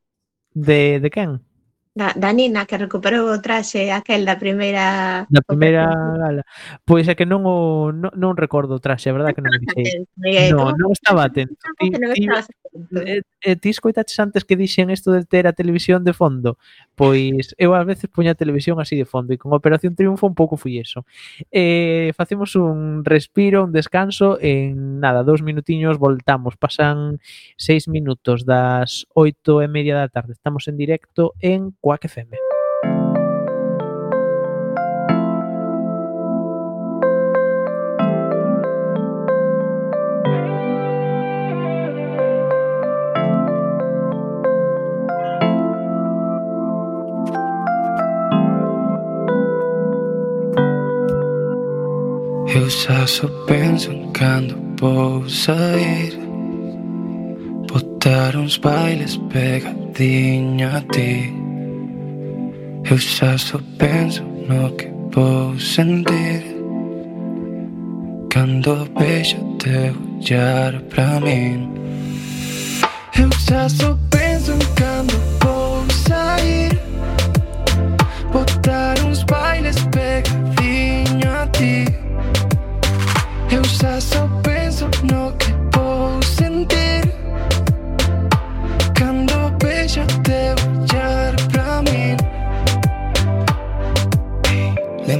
De 0.55 1.03
de 1.03 1.09
quen? 1.11 1.43
Da, 1.95 2.13
da 2.13 2.31
Nina, 2.31 2.65
que 2.65 2.77
recuperou 2.77 3.33
o 3.33 3.41
traxe 3.41 3.89
aquel 3.89 4.23
da 4.23 4.37
primeira... 4.37 5.25
Da 5.29 5.41
primeira 5.41 5.89
gala. 5.89 6.43
Pois 6.85 7.07
é 7.09 7.15
que 7.17 7.25
non 7.25 7.41
o 7.43 7.89
non, 7.91 8.13
non 8.13 8.37
recordo 8.37 8.77
o 8.77 8.83
traxe, 8.83 9.09
a 9.09 9.15
verdade 9.17 9.33
que 9.33 9.41
non 9.41 9.57
o 9.57 9.59
dixei. 9.59 10.05
No, 10.53 10.69
non 10.77 10.93
estaba 10.93 11.25
atento. 11.25 11.57
Ti, 11.81 11.89
ti, 11.89 12.29
e, 13.05 13.21
e 13.41 13.55
ti 13.55 13.69
escoitaches 13.69 14.19
antes 14.19 14.43
que 14.43 14.55
dixen 14.55 14.89
isto 14.89 15.11
de 15.11 15.25
ter 15.25 15.47
a 15.47 15.53
televisión 15.53 16.03
de 16.03 16.13
fondo? 16.13 16.57
Pois 16.95 17.55
eu 17.57 17.75
ás 17.75 17.85
veces 17.85 18.09
poño 18.09 18.31
a 18.31 18.39
televisión 18.39 18.79
así 18.79 18.95
de 18.95 19.05
fondo 19.05 19.33
e 19.33 19.37
con 19.37 19.53
Operación 19.53 19.95
Triunfo 19.95 20.27
un 20.27 20.35
pouco 20.35 20.57
fui 20.57 20.79
eso. 20.79 21.05
Eh, 21.51 22.11
facemos 22.15 22.55
un 22.55 23.05
respiro, 23.05 23.65
un 23.65 23.71
descanso, 23.71 24.37
en 24.41 24.99
nada, 24.99 25.23
dous 25.23 25.41
minutiños 25.41 25.97
voltamos. 25.97 26.57
Pasan 26.57 27.19
seis 27.55 27.87
minutos 27.87 28.45
das 28.45 29.05
oito 29.13 29.61
e 29.61 29.67
media 29.67 29.95
da 29.95 30.07
tarde. 30.07 30.33
Estamos 30.33 30.67
en 30.67 30.75
directo 30.77 31.35
en 31.39 31.71
Coac 31.79 32.05
FM. 32.05 32.48
Eu 52.69 53.07
só 53.07 53.27
penso 53.47 53.91
en 53.91 54.11
cando 54.11 54.55
vou 54.79 55.27
sair. 55.27 56.19
Botar 57.67 58.35
uns 58.35 58.57
bailes 58.57 59.17
pegadiño 59.33 60.67
a 60.77 60.81
ti. 60.81 61.33
Eu 62.87 62.99
xa 62.99 63.39
só 63.39 63.59
penso 63.79 64.23
no 64.47 64.69
que 64.73 64.87
vou 65.11 65.59
sentir. 65.59 66.43
Cando 68.29 68.87
vexo 68.99 69.37
teu 69.57 69.95
ollar 70.19 70.79
pra 70.91 71.19
min. 71.21 71.73
Eu 73.19 73.31
xa 73.31 73.67
só 73.67 73.97
penso 74.11 74.51
en 74.51 74.59
cando 74.75 75.28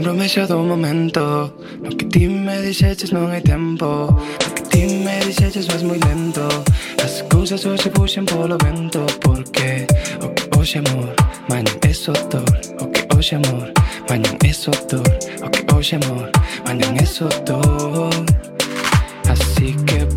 Lembrome 0.09 0.27
xa 0.27 0.47
do 0.47 0.57
momento. 0.57 1.53
No 1.83 1.89
que 1.95 2.05
ti 2.05 2.27
me 2.27 2.57
dixeches 2.65 3.13
non 3.13 3.29
hai 3.29 3.45
tempo 3.45 4.09
No 4.09 4.49
que 4.57 4.63
ti 4.65 4.81
me 5.05 5.21
dixeches 5.21 5.69
vas 5.69 5.85
moi 5.85 6.01
lento. 6.01 6.49
As 6.97 7.21
cousas 7.29 7.61
hoxe 7.61 7.93
puxen 7.93 8.25
polo 8.25 8.57
vento 8.57 9.05
Porque 9.21 9.85
o 10.25 10.33
que 10.33 10.49
hoxe 10.57 10.81
amor 10.81 11.13
Mañan 11.45 11.77
é 11.85 11.93
só 11.93 12.13
dor 12.33 12.49
O 12.81 12.89
que 12.89 13.05
amor 13.37 13.69
Mañan 14.09 14.33
é 14.41 14.49
só 14.49 14.73
dor 14.89 15.13
O 15.45 15.47
que 15.53 15.61
amor 16.01 16.25
Mañan 16.65 16.97
é 16.97 17.05
só 17.05 17.29
dor 17.45 18.09
Así 19.29 19.77
que 19.85 20.08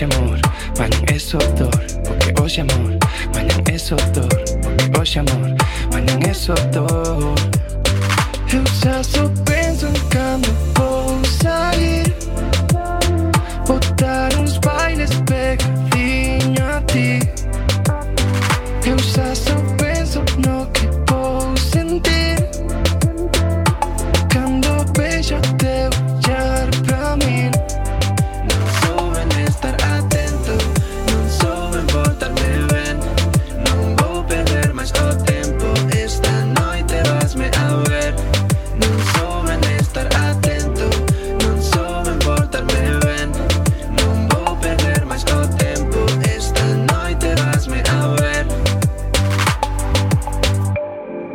hoxe 0.00 0.04
amor 0.04 0.40
Mañan 0.78 1.04
é 1.08 1.18
só 1.18 1.38
dor 1.58 1.80
O 2.08 2.14
que 2.16 2.40
hoxe 2.40 2.60
amor 2.60 2.98
Mañan 3.34 3.62
é 3.70 3.78
só 3.78 3.96
dor 4.14 4.32
O 4.64 4.76
que 4.76 4.98
hoxe 4.98 5.18
amor 5.18 5.56
Mañan 5.92 6.20
é 6.28 6.32
só 6.32 6.54
dor 6.72 7.34
Eu 8.52 8.64
xa 8.80 9.02
só 9.02 9.28
penso 9.44 9.86
en 9.86 10.40
vou 10.74 11.24
sair 11.24 12.14
Botar 13.66 14.30
uns 14.40 14.59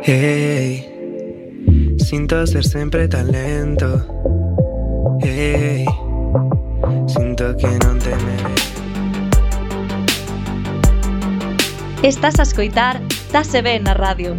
Hey, 0.08 0.86
siento 1.98 2.46
ser 2.46 2.62
sempre 2.62 3.08
tan 3.08 3.32
lento. 3.32 4.06
Hey, 5.20 5.84
sinto 7.08 7.56
que 7.56 7.66
non 7.82 7.98
te 7.98 8.14
merezco. 8.14 8.80
Estás 12.04 12.38
a 12.38 12.44
escoitar 12.44 13.00
Tase 13.32 13.62
Ben 13.62 13.82
na 13.82 13.94
radio. 13.94 14.36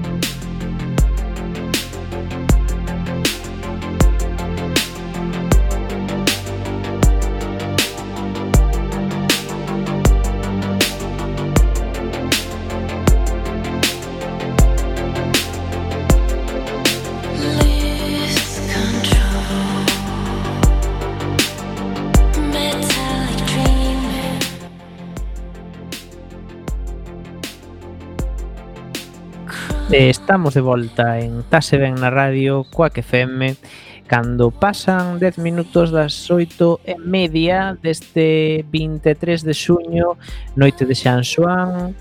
Estamos 30.27 30.55
de 30.55 30.59
volta 30.59 31.19
en 31.19 31.41
Tase 31.43 31.77
Ben 31.79 31.95
na 31.95 32.11
Radio, 32.11 32.67
coa 32.67 32.91
FM, 32.91 33.55
cando 34.11 34.51
pasan 34.51 35.23
10 35.23 35.39
minutos 35.39 35.87
das 35.95 36.27
8 36.27 36.83
e 36.83 36.99
media 36.99 37.79
deste 37.79 38.67
23 38.67 39.47
de 39.47 39.55
xuño, 39.55 40.19
noite 40.59 40.83
de 40.83 40.99
Xan 40.99 41.23
Xoán 41.23 41.95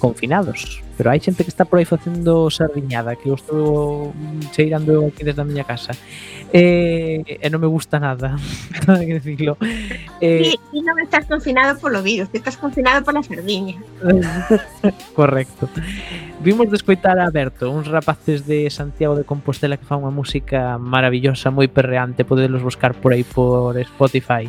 confinados. 0.00 0.80
Pero 0.96 1.12
hai 1.12 1.20
xente 1.20 1.44
que 1.44 1.52
está 1.52 1.68
por 1.68 1.76
aí 1.78 1.84
facendo 1.84 2.48
sardiñada, 2.48 3.14
que 3.14 3.28
eu 3.28 3.36
estou 3.36 4.12
cheirando 4.56 5.12
aquí 5.12 5.22
desde 5.22 5.40
a 5.40 5.46
miña 5.46 5.64
casa. 5.68 5.92
E, 6.50 7.22
eh, 7.22 7.38
e 7.40 7.46
eh, 7.46 7.50
non 7.52 7.60
me 7.60 7.68
gusta 7.68 8.00
nada, 8.00 8.34
nada 8.88 9.04
que 9.04 9.20
decirlo. 9.20 9.60
Eh, 10.18 10.50
sí, 10.50 10.56
ti 10.72 10.80
non 10.80 10.98
estás 10.98 11.28
confinado 11.28 11.78
polo 11.78 12.00
virus, 12.00 12.32
que 12.32 12.40
estás 12.40 12.58
confinado 12.58 13.04
pola 13.04 13.22
sardiña. 13.22 13.78
Correcto. 15.18 15.68
Vimos 16.40 16.72
de 16.72 16.80
escoitar 16.80 17.20
a 17.20 17.28
Berto, 17.28 17.68
uns 17.68 17.86
rapaces 17.86 18.48
de 18.48 18.72
Santiago 18.72 19.14
de 19.14 19.28
Compostela 19.28 19.76
que 19.76 19.84
fan 19.84 20.00
unha 20.00 20.12
música 20.12 20.80
maravillosa, 20.80 21.52
moi 21.52 21.68
perreante, 21.68 22.24
podelos 22.24 22.64
buscar 22.64 22.96
por 22.96 23.12
aí 23.12 23.22
por 23.22 23.76
Spotify. 23.76 24.48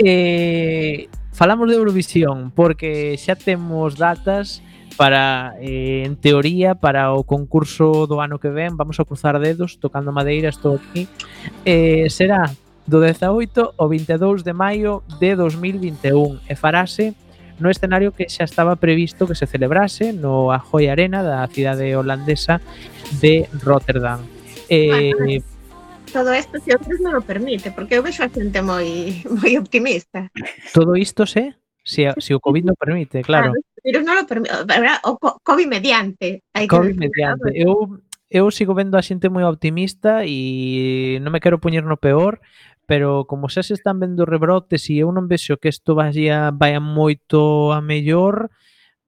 Eh, 0.00 1.12
falamos 1.32 1.68
de 1.68 1.76
Eurovisión 1.76 2.50
porque 2.50 3.16
xa 3.16 3.36
temos 3.36 3.96
datas 3.96 4.64
para 4.96 5.54
eh, 5.60 6.02
en 6.06 6.16
teoría 6.16 6.74
para 6.74 7.12
o 7.12 7.24
concurso 7.24 8.06
do 8.06 8.20
ano 8.20 8.38
que 8.38 8.48
ven 8.48 8.76
vamos 8.76 8.98
a 9.00 9.04
cruzar 9.04 9.38
dedos 9.38 9.78
tocando 9.78 10.12
madeira 10.12 10.48
estou 10.48 10.76
aquí. 10.76 11.08
Eh, 11.64 12.08
será 12.10 12.50
do 12.86 12.98
18 12.98 13.78
ao 13.78 13.88
22 13.88 14.42
de 14.42 14.52
maio 14.52 15.02
de 15.20 15.36
2021 15.36 16.42
e 16.48 16.54
farase 16.56 17.14
no 17.60 17.70
escenario 17.70 18.10
que 18.10 18.26
xa 18.26 18.44
estaba 18.44 18.74
previsto 18.74 19.28
que 19.28 19.36
se 19.36 19.46
celebrase 19.46 20.12
no 20.12 20.50
Ajoy 20.50 20.88
Arena 20.88 21.22
da 21.22 21.46
cidade 21.46 21.94
holandesa 21.94 22.58
de 23.20 23.46
Rotterdam. 23.62 24.24
Eh, 24.68 25.44
todo 26.12 26.34
isto 26.34 26.58
se 26.58 26.72
outros 26.74 26.98
non 26.98 27.14
o 27.14 27.22
permite 27.22 27.70
porque 27.70 27.94
eu 27.94 28.02
vexo 28.02 28.24
a 28.24 28.32
xente 28.32 28.58
moi 28.64 29.22
moi 29.38 29.52
optimista. 29.60 30.26
todo 30.74 30.96
isto 30.96 31.28
se? 31.28 31.59
se, 31.90 32.14
se 32.22 32.30
o 32.30 32.38
COVID 32.38 32.70
non 32.70 32.78
permite, 32.78 33.26
claro. 33.26 33.50
claro 33.50 33.66
pero 33.82 33.98
non 34.04 34.16
lo 34.16 34.24
permite, 34.28 34.52
o 35.04 35.16
COVID 35.18 35.68
mediante. 35.68 36.44
Hai 36.52 36.68
que 36.68 36.76
COVID 36.76 36.96
mediante. 37.00 37.48
Eu, 37.56 38.00
eu 38.28 38.46
sigo 38.52 38.76
vendo 38.76 38.94
a 39.00 39.02
xente 39.02 39.32
moi 39.32 39.42
optimista 39.42 40.22
e 40.28 41.18
non 41.24 41.32
me 41.32 41.42
quero 41.42 41.58
poñer 41.58 41.82
no 41.82 41.96
peor, 41.96 42.44
pero 42.84 43.24
como 43.24 43.48
xa 43.48 43.64
se 43.64 43.74
están 43.74 43.98
vendo 43.98 44.28
rebrotes 44.28 44.86
e 44.92 45.00
eu 45.00 45.08
non 45.10 45.26
vexo 45.26 45.56
que 45.56 45.72
isto 45.72 45.96
vaya, 45.96 46.52
vaya 46.52 46.78
moito 46.78 47.72
a 47.72 47.80
mellor, 47.80 48.52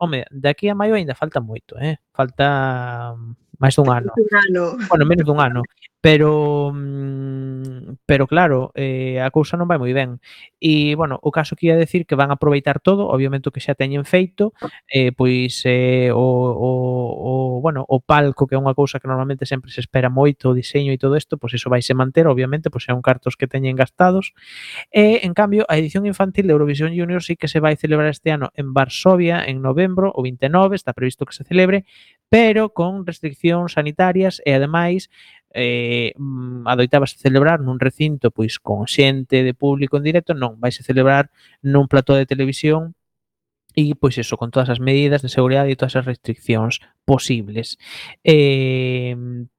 home, 0.00 0.24
de 0.32 0.48
aquí 0.48 0.66
a 0.72 0.74
maio 0.74 0.96
aínda 0.96 1.14
falta 1.14 1.38
moito, 1.38 1.76
eh? 1.78 2.00
Falta 2.10 3.14
máis 3.62 3.78
dun 3.78 3.88
ano. 3.94 4.10
Un 4.18 4.32
ano. 4.34 4.64
Bueno, 4.90 5.04
menos 5.06 5.22
dun 5.22 5.38
ano. 5.38 5.62
Pero 6.02 6.74
mm, 6.74 8.02
pero 8.06 8.26
claro, 8.26 8.72
eh, 8.74 9.22
a 9.22 9.30
cousa 9.30 9.54
non 9.54 9.70
vai 9.70 9.78
moi 9.78 9.94
ben. 9.94 10.18
E, 10.58 10.98
bueno, 10.98 11.14
o 11.22 11.30
caso 11.30 11.54
que 11.54 11.70
ia 11.70 11.78
decir 11.78 12.10
que 12.10 12.18
van 12.18 12.34
a 12.34 12.36
aproveitar 12.36 12.82
todo, 12.82 13.06
obviamente 13.06 13.48
o 13.48 13.54
que 13.54 13.62
xa 13.62 13.78
teñen 13.78 14.02
feito, 14.02 14.50
eh, 14.90 15.14
pois 15.14 15.62
eh, 15.62 16.10
o, 16.10 16.18
o, 16.18 16.70
o, 17.58 17.60
bueno, 17.62 17.86
o 17.86 18.02
palco, 18.02 18.50
que 18.50 18.58
é 18.58 18.60
unha 18.60 18.74
cousa 18.74 18.98
que 18.98 19.06
normalmente 19.06 19.46
sempre 19.46 19.70
se 19.70 19.78
espera 19.78 20.10
moito, 20.10 20.50
o 20.50 20.58
diseño 20.58 20.90
e 20.90 20.98
todo 20.98 21.14
isto, 21.14 21.38
pois 21.38 21.54
iso 21.54 21.70
vai 21.70 21.86
se 21.86 21.94
manter, 21.94 22.26
obviamente, 22.26 22.66
pois 22.66 22.82
son 22.82 22.98
cartos 22.98 23.38
que 23.38 23.46
teñen 23.46 23.78
gastados. 23.78 24.34
E, 24.90 25.22
en 25.22 25.38
cambio, 25.38 25.62
a 25.70 25.78
edición 25.78 26.02
infantil 26.10 26.50
de 26.50 26.52
Eurovisión 26.58 26.90
Junior 26.90 27.22
sí 27.22 27.38
que 27.38 27.46
se 27.46 27.62
vai 27.62 27.78
celebrar 27.78 28.10
este 28.10 28.34
ano 28.34 28.50
en 28.58 28.74
Varsovia, 28.74 29.46
en 29.46 29.62
novembro, 29.62 30.10
o 30.10 30.20
29, 30.26 30.74
está 30.74 30.92
previsto 30.92 31.22
que 31.26 31.38
se 31.38 31.46
celebre, 31.46 31.86
pero 32.32 32.72
con 32.72 33.04
restriccións 33.04 33.76
sanitarias 33.76 34.40
e 34.48 34.56
ademais 34.56 35.12
eh, 35.52 36.16
mm, 36.16 36.64
adoitabas 36.64 37.12
celebrar 37.20 37.60
nun 37.60 37.76
recinto 37.76 38.32
pois 38.32 38.56
con 38.56 38.88
xente 38.88 39.44
de 39.44 39.52
público 39.52 40.00
en 40.00 40.08
directo, 40.08 40.32
non, 40.32 40.56
vais 40.56 40.80
a 40.80 40.86
celebrar 40.88 41.28
nun 41.60 41.92
plató 41.92 42.16
de 42.16 42.24
televisión 42.24 42.96
e 43.76 43.92
pois 44.00 44.16
eso, 44.16 44.40
con 44.40 44.48
todas 44.48 44.72
as 44.72 44.80
medidas 44.80 45.20
de 45.20 45.28
seguridade 45.28 45.72
e 45.72 45.76
todas 45.76 45.96
as 46.00 46.08
restriccións 46.08 46.80
posibles. 47.04 47.76
Eh, 48.24 49.12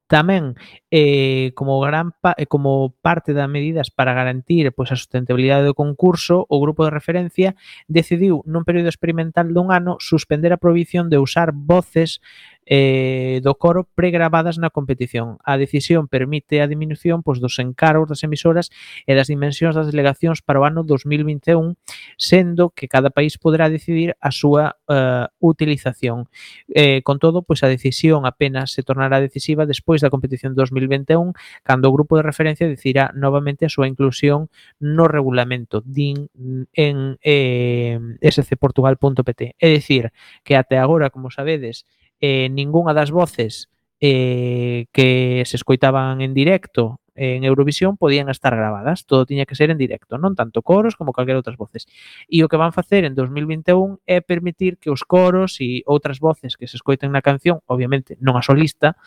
tamén 0.04 0.54
eh, 0.92 1.50
como 1.56 1.80
gran 1.80 2.12
pa, 2.12 2.36
eh, 2.36 2.46
como 2.46 2.94
parte 3.00 3.32
das 3.32 3.48
medidas 3.48 3.88
para 3.90 4.12
garantir 4.12 4.70
pois 4.76 4.92
a 4.92 5.00
sustentabilidade 5.00 5.66
do 5.66 5.74
concurso, 5.74 6.44
o 6.46 6.60
grupo 6.60 6.84
de 6.84 6.94
referencia 6.94 7.56
decidiu 7.88 8.44
nun 8.44 8.62
período 8.68 8.92
experimental 8.92 9.50
dun 9.50 9.72
ano 9.72 9.98
suspender 9.98 10.52
a 10.52 10.60
prohibición 10.60 11.08
de 11.08 11.18
usar 11.18 11.56
voces 11.56 12.20
eh, 12.66 13.40
do 13.44 13.54
coro 13.54 13.84
pregravadas 13.94 14.56
na 14.56 14.70
competición. 14.70 15.36
A 15.44 15.56
decisión 15.56 16.08
permite 16.08 16.60
a 16.60 16.66
diminución 16.66 17.22
pois, 17.22 17.40
dos 17.40 17.60
encargos 17.60 18.08
das 18.08 18.24
emisoras 18.24 18.72
e 19.04 19.12
das 19.12 19.28
dimensións 19.28 19.76
das 19.76 19.88
delegacións 19.88 20.40
para 20.40 20.60
o 20.60 20.64
ano 20.64 20.82
2021, 20.82 21.76
sendo 22.16 22.72
que 22.72 22.88
cada 22.88 23.10
país 23.10 23.36
poderá 23.36 23.68
decidir 23.68 24.16
a 24.20 24.30
súa 24.32 24.80
eh, 24.88 25.26
utilización. 25.40 26.28
Eh, 26.72 27.02
con 27.04 27.18
todo, 27.18 27.42
pois 27.44 27.62
a 27.62 27.68
decisión 27.68 28.24
apenas 28.24 28.72
se 28.72 28.82
tornará 28.82 29.20
decisiva 29.20 29.68
despois 29.68 30.00
da 30.00 30.10
competición 30.10 30.56
2021, 30.56 31.36
cando 31.62 31.88
o 31.88 31.94
grupo 31.94 32.16
de 32.16 32.24
referencia 32.24 32.68
decidirá 32.68 33.12
novamente 33.14 33.68
a 33.68 33.72
súa 33.72 33.88
inclusión 33.88 34.48
no 34.80 35.08
regulamento 35.08 35.84
din 35.84 36.28
en 36.72 37.18
eh, 37.22 37.98
scportugal.pt. 38.20 39.56
É 39.58 39.68
dicir, 39.68 40.12
que 40.42 40.56
até 40.56 40.78
agora, 40.78 41.10
como 41.10 41.30
sabedes, 41.30 41.86
eh, 42.24 42.48
ningunha 42.48 42.96
das 42.96 43.12
voces 43.12 43.68
eh, 44.00 44.88
que 44.96 45.44
se 45.44 45.56
escoitaban 45.60 46.24
en 46.24 46.32
directo 46.32 47.04
en 47.14 47.44
Eurovisión 47.44 47.96
podían 47.96 48.28
estar 48.28 48.56
grabadas, 48.56 49.06
todo 49.06 49.26
tiña 49.26 49.44
que 49.46 49.54
ser 49.54 49.70
en 49.70 49.78
directo, 49.78 50.18
non 50.18 50.34
tanto 50.34 50.66
coros 50.66 50.98
como 50.98 51.14
calquera 51.14 51.38
outras 51.38 51.54
voces. 51.54 51.86
E 52.26 52.42
o 52.42 52.50
que 52.50 52.58
van 52.58 52.74
facer 52.74 53.06
en 53.06 53.14
2021 53.14 54.02
é 54.02 54.18
permitir 54.18 54.82
que 54.82 54.90
os 54.90 55.06
coros 55.06 55.62
e 55.62 55.86
outras 55.86 56.18
voces 56.18 56.58
que 56.58 56.66
se 56.66 56.74
escoiten 56.74 57.14
na 57.14 57.22
canción, 57.22 57.62
obviamente 57.70 58.18
non 58.18 58.34
a 58.34 58.42
solista, 58.42 58.98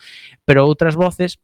pero 0.48 0.64
outras 0.64 0.96
voces 0.96 1.36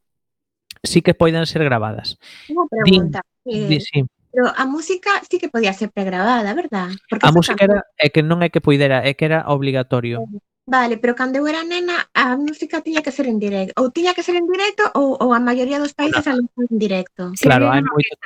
sí 0.81 1.05
que 1.05 1.13
poidan 1.13 1.45
ser 1.45 1.69
grabadas. 1.69 2.17
Unha 2.49 2.65
pregunta. 2.65 3.21
Din, 3.45 3.69
eh, 3.69 3.69
di, 3.69 3.79
sí. 3.85 4.01
Pero 4.33 4.49
a 4.49 4.65
música 4.65 5.21
sí 5.29 5.37
que 5.37 5.53
podía 5.53 5.77
ser 5.77 5.93
pregrabada, 5.93 6.49
verdad? 6.57 6.89
Porque 7.13 7.29
a 7.29 7.31
música 7.31 7.61
era, 7.61 7.85
é 8.01 8.09
que 8.09 8.25
non 8.25 8.41
é 8.41 8.49
que 8.49 8.65
poidera, 8.65 9.05
é 9.05 9.13
que 9.13 9.29
era 9.29 9.45
obligatorio. 9.53 10.25
Eh 10.25 10.54
Vale, 10.67 10.97
pero 10.97 11.15
cando 11.15 11.37
eu 11.37 11.45
era 11.47 11.61
nena 11.61 12.09
a 12.17 12.37
música 12.41 12.81
tiña 12.81 13.05
que 13.05 13.13
ser 13.13 13.29
en 13.29 13.39
directo. 13.39 13.77
Ou 13.77 13.93
tiña 13.93 14.17
que 14.17 14.25
ser 14.25 14.37
en 14.41 14.49
directo 14.49 14.89
ou, 14.97 15.13
ou 15.21 15.37
a 15.37 15.41
maioría 15.41 15.77
dos 15.77 15.93
países 15.93 16.25
claro. 16.25 16.41
a 16.41 16.65
en 16.73 16.79
directo. 16.81 17.23
Si 17.37 17.45
claro, 17.45 17.69
hai 17.69 17.85
moito, 17.85 18.17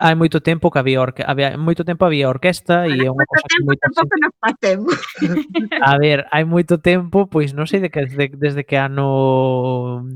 hai 0.00 0.14
moito 0.16 0.40
tempo 0.40 0.72
que 0.72 0.80
había 0.80 1.04
orque, 1.04 1.20
había 1.20 1.52
moito 1.60 1.84
tempo 1.84 2.08
había 2.08 2.32
orquesta 2.32 2.88
e 2.88 3.04
é 3.04 3.12
unha 3.12 3.28
cosa 3.28 3.44
que 3.44 3.60
moito 3.60 3.86
tempo 3.92 4.14
nos 4.16 4.34
facemos. 4.40 4.96
A 5.92 6.00
ver, 6.00 6.24
hai 6.32 6.48
moito 6.48 6.80
tempo, 6.80 7.28
pois 7.28 7.52
non 7.52 7.68
sei 7.68 7.84
de 7.84 7.92
que 7.92 8.08
desde, 8.08 8.32
desde 8.32 8.62
que 8.64 8.80
ano 8.80 10.08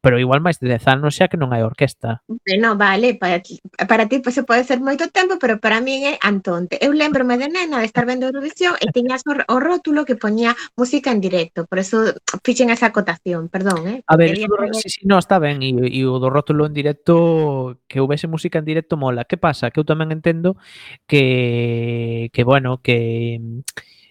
pero 0.00 0.18
igual 0.18 0.40
máis 0.40 0.56
de 0.56 0.72
10 0.72 0.88
anos 0.88 1.12
xa 1.12 1.28
que 1.28 1.36
non 1.36 1.52
hai 1.52 1.60
orquesta. 1.60 2.24
Bueno, 2.24 2.72
vale, 2.74 3.20
para 3.20 3.44
ti, 3.44 3.60
para 3.84 4.08
ti 4.08 4.24
pois, 4.24 4.40
pues, 4.40 4.48
pode 4.48 4.62
ser 4.64 4.80
moito 4.80 5.12
tempo, 5.12 5.36
pero 5.36 5.60
para 5.60 5.84
min 5.84 6.08
é 6.08 6.16
antonte. 6.24 6.80
Eu 6.80 6.96
lembrome 6.96 7.36
de 7.36 7.52
nena 7.52 7.84
de 7.84 7.86
estar 7.86 8.08
vendo 8.08 8.24
Eurovisión 8.24 8.80
e 8.80 8.88
tiñas 8.88 9.20
o, 9.28 9.36
o 9.36 9.56
rótulo 9.60 10.08
que 10.08 10.16
poñía 10.16 10.56
música 10.72 11.12
en 11.12 11.20
directo, 11.20 11.68
por 11.68 11.78
eso 11.78 12.16
fixen 12.40 12.72
esa 12.72 12.88
acotación, 12.88 13.52
perdón, 13.52 13.84
eh? 13.88 14.00
A 14.08 14.16
ver, 14.16 14.40
eso, 14.40 14.48
ver... 14.56 14.72
sí, 14.72 14.88
sí, 14.88 15.00
no, 15.04 15.20
está 15.20 15.36
ben, 15.36 15.60
e, 15.60 15.76
e 15.76 16.00
o 16.08 16.16
do 16.16 16.32
rótulo 16.32 16.64
en 16.64 16.72
directo 16.72 17.76
que 17.84 18.00
houvese 18.00 18.24
música 18.24 18.56
en 18.56 18.64
directo 18.64 18.96
mola. 18.96 19.28
Que 19.28 19.36
pasa? 19.36 19.68
Que 19.68 19.84
eu 19.84 19.86
tamén 19.88 20.16
entendo 20.16 20.56
que 21.04 22.32
que 22.32 22.42
bueno, 22.42 22.80
que 22.80 23.60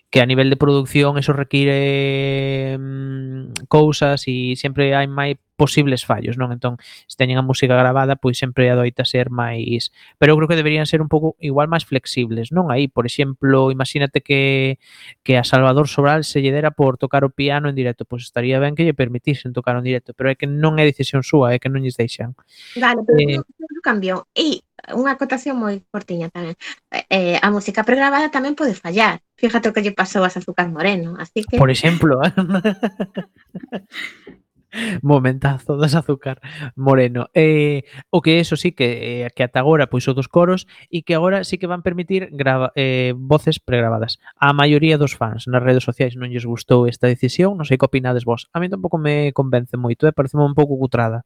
que 0.09 0.21
a 0.21 0.25
nivel 0.25 0.49
de 0.49 0.57
producción 0.57 1.17
eso 1.17 1.33
require 1.33 2.77
mmm, 2.77 3.65
cousas 3.69 4.25
e 4.29 4.53
sempre 4.57 4.93
hai 4.93 5.09
máis 5.09 5.37
posibles 5.59 6.07
fallos, 6.07 6.39
non? 6.39 6.55
Entón, 6.55 6.79
se 7.11 7.19
teñen 7.19 7.35
a 7.35 7.43
música 7.43 7.75
grabada, 7.75 8.15
pois 8.15 8.39
sempre 8.39 8.71
adoita 8.71 9.03
ser 9.03 9.27
máis, 9.27 9.91
pero 10.15 10.31
eu 10.31 10.39
creo 10.39 10.47
que 10.47 10.55
deberían 10.55 10.87
ser 10.87 11.03
un 11.03 11.11
pouco 11.11 11.35
igual 11.43 11.67
máis 11.67 11.83
flexibles, 11.83 12.55
non? 12.55 12.71
Aí, 12.71 12.87
por 12.87 13.03
exemplo, 13.03 13.75
imagínate 13.75 14.23
que 14.23 14.79
que 15.27 15.35
a 15.35 15.43
Salvador 15.43 15.91
Sobral 15.91 16.23
se 16.23 16.39
lle 16.39 16.55
dera 16.55 16.71
por 16.71 16.95
tocar 16.95 17.27
o 17.27 17.35
piano 17.35 17.67
en 17.67 17.75
directo, 17.75 18.07
pois 18.07 18.23
estaría 18.23 18.63
ben 18.63 18.79
que 18.79 18.87
lle 18.87 18.95
permitisen 18.95 19.51
tocar 19.51 19.75
en 19.75 19.83
directo, 19.83 20.15
pero 20.15 20.31
é 20.31 20.39
que 20.39 20.47
non 20.47 20.79
é 20.79 20.87
decisión 20.87 21.27
súa, 21.27 21.51
é 21.51 21.59
que 21.59 21.67
non 21.67 21.83
lles 21.83 21.99
deixan. 21.99 22.39
Vale, 22.79 23.03
pero 23.03 23.19
eh, 23.19 23.43
non 23.43 23.83
cambiou. 23.83 24.23
E 24.31 24.63
unha 24.95 25.19
acotación 25.19 25.59
moi 25.59 25.83
cortiña 25.91 26.31
tamén. 26.31 26.55
Eh, 26.95 27.03
eh 27.11 27.37
a 27.43 27.51
música 27.51 27.83
pregrabada 27.83 28.31
tamén 28.31 28.55
pode 28.55 28.79
fallar. 28.79 29.19
Fíjate 29.35 29.67
o 29.67 29.75
que 29.75 29.83
lle 29.83 29.91
pasou 29.91 30.23
a 30.23 30.31
Azúcar 30.31 30.71
Moreno, 30.71 31.19
así 31.19 31.43
que 31.43 31.59
Por 31.59 31.67
exemplo, 31.67 32.23
eh. 32.23 32.31
Momentazo 35.01 35.77
das 35.77 35.95
azúcar 35.95 36.41
moreno. 36.75 37.29
Eh, 37.33 37.83
o 38.09 38.21
que 38.21 38.39
eso 38.39 38.55
sí 38.55 38.71
que 38.71 39.25
eh, 39.25 39.29
que 39.35 39.43
ata 39.43 39.59
agora 39.59 39.89
pois 39.89 40.07
o 40.07 40.13
dos 40.13 40.27
coros 40.27 40.67
e 40.89 41.01
que 41.01 41.15
agora 41.15 41.43
sí 41.43 41.57
que 41.57 41.67
van 41.67 41.81
permitir 41.81 42.29
grava, 42.31 42.71
eh, 42.75 43.13
voces 43.17 43.59
pregravadas. 43.59 44.19
A 44.37 44.53
maioría 44.53 44.97
dos 44.97 45.17
fans 45.17 45.49
nas 45.49 45.63
redes 45.63 45.83
sociais 45.83 46.13
non 46.15 46.29
lles 46.29 46.45
gustou 46.45 46.85
esta 46.85 47.09
decisión, 47.09 47.57
non 47.57 47.65
sei 47.65 47.81
que 47.81 47.89
opinades 47.89 48.25
vos. 48.25 48.47
A 48.53 48.61
mí 48.61 48.69
tampouco 48.69 49.01
me 49.01 49.33
convence 49.33 49.77
moito, 49.77 50.05
eh, 50.05 50.13
parece 50.13 50.37
un 50.37 50.53
pouco 50.53 50.77
cutrada. 50.77 51.25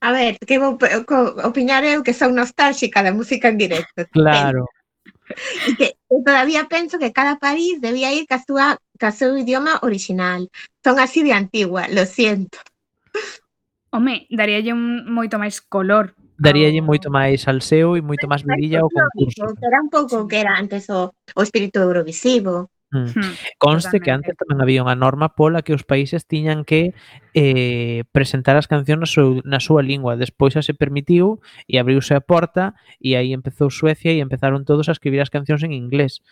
A 0.00 0.12
ver, 0.12 0.38
que 0.38 0.58
vou 0.62 0.78
opinar 1.42 1.82
eu 1.82 2.06
que 2.06 2.14
son 2.14 2.34
nostálxica 2.34 3.02
da 3.02 3.12
música 3.12 3.48
en 3.48 3.58
directo. 3.58 4.06
Claro. 4.14 4.66
E 5.68 5.76
que 5.76 5.88
todavía 6.24 6.64
penso 6.72 6.96
que 6.96 7.12
cada 7.12 7.36
país 7.36 7.80
debía 7.84 8.12
ir 8.16 8.24
ca 8.24 8.40
súa 8.40 8.80
ca 8.98 9.10
seu 9.14 9.38
idioma 9.38 9.78
original. 9.82 10.50
Son 10.84 10.98
así 10.98 11.22
de 11.22 11.32
antigua, 11.32 11.88
lo 11.88 12.04
siento. 12.04 12.58
Home, 13.90 14.26
daríalle 14.28 14.72
un 14.72 15.08
moito 15.08 15.38
máis 15.38 15.62
color. 15.62 16.12
Daríalle 16.38 16.82
moito 16.82 17.08
máis 17.10 17.48
al 17.48 17.64
e 17.64 18.02
moito 18.04 18.28
máis 18.28 18.44
vidilla 18.44 18.84
ao 18.84 18.92
concurso. 18.92 19.56
Era 19.58 19.80
un 19.80 19.90
pouco 19.90 20.28
que 20.28 20.38
era 20.38 20.54
antes 20.54 20.90
o, 20.90 21.10
o 21.34 21.40
espírito 21.42 21.80
eurovisivo. 21.80 22.68
Mm. 22.90 23.04
Hmm, 23.04 23.34
Conste 23.58 23.98
Totalmente. 23.98 24.04
que 24.04 24.10
antes 24.10 24.34
tamén 24.40 24.64
había 24.64 24.80
unha 24.80 24.96
norma 24.96 25.36
pola 25.36 25.60
que 25.60 25.76
os 25.76 25.84
países 25.84 26.24
tiñan 26.24 26.64
que 26.64 26.96
eh, 27.36 28.08
presentar 28.16 28.56
as 28.56 28.64
cancións 28.64 29.04
na, 29.04 29.08
súa, 29.08 29.44
na 29.44 29.60
súa 29.60 29.84
lingua. 29.84 30.16
Despois 30.16 30.56
xa 30.56 30.64
se 30.64 30.72
permitiu 30.72 31.40
e 31.68 31.76
abriuse 31.76 32.16
a 32.16 32.24
porta 32.24 32.72
e 32.96 33.12
aí 33.12 33.36
empezou 33.36 33.68
Suecia 33.68 34.16
e 34.16 34.24
empezaron 34.24 34.64
todos 34.64 34.88
a 34.88 34.96
escribir 34.96 35.20
as 35.20 35.28
cancións 35.28 35.60
en 35.68 35.76
inglés. 35.76 36.24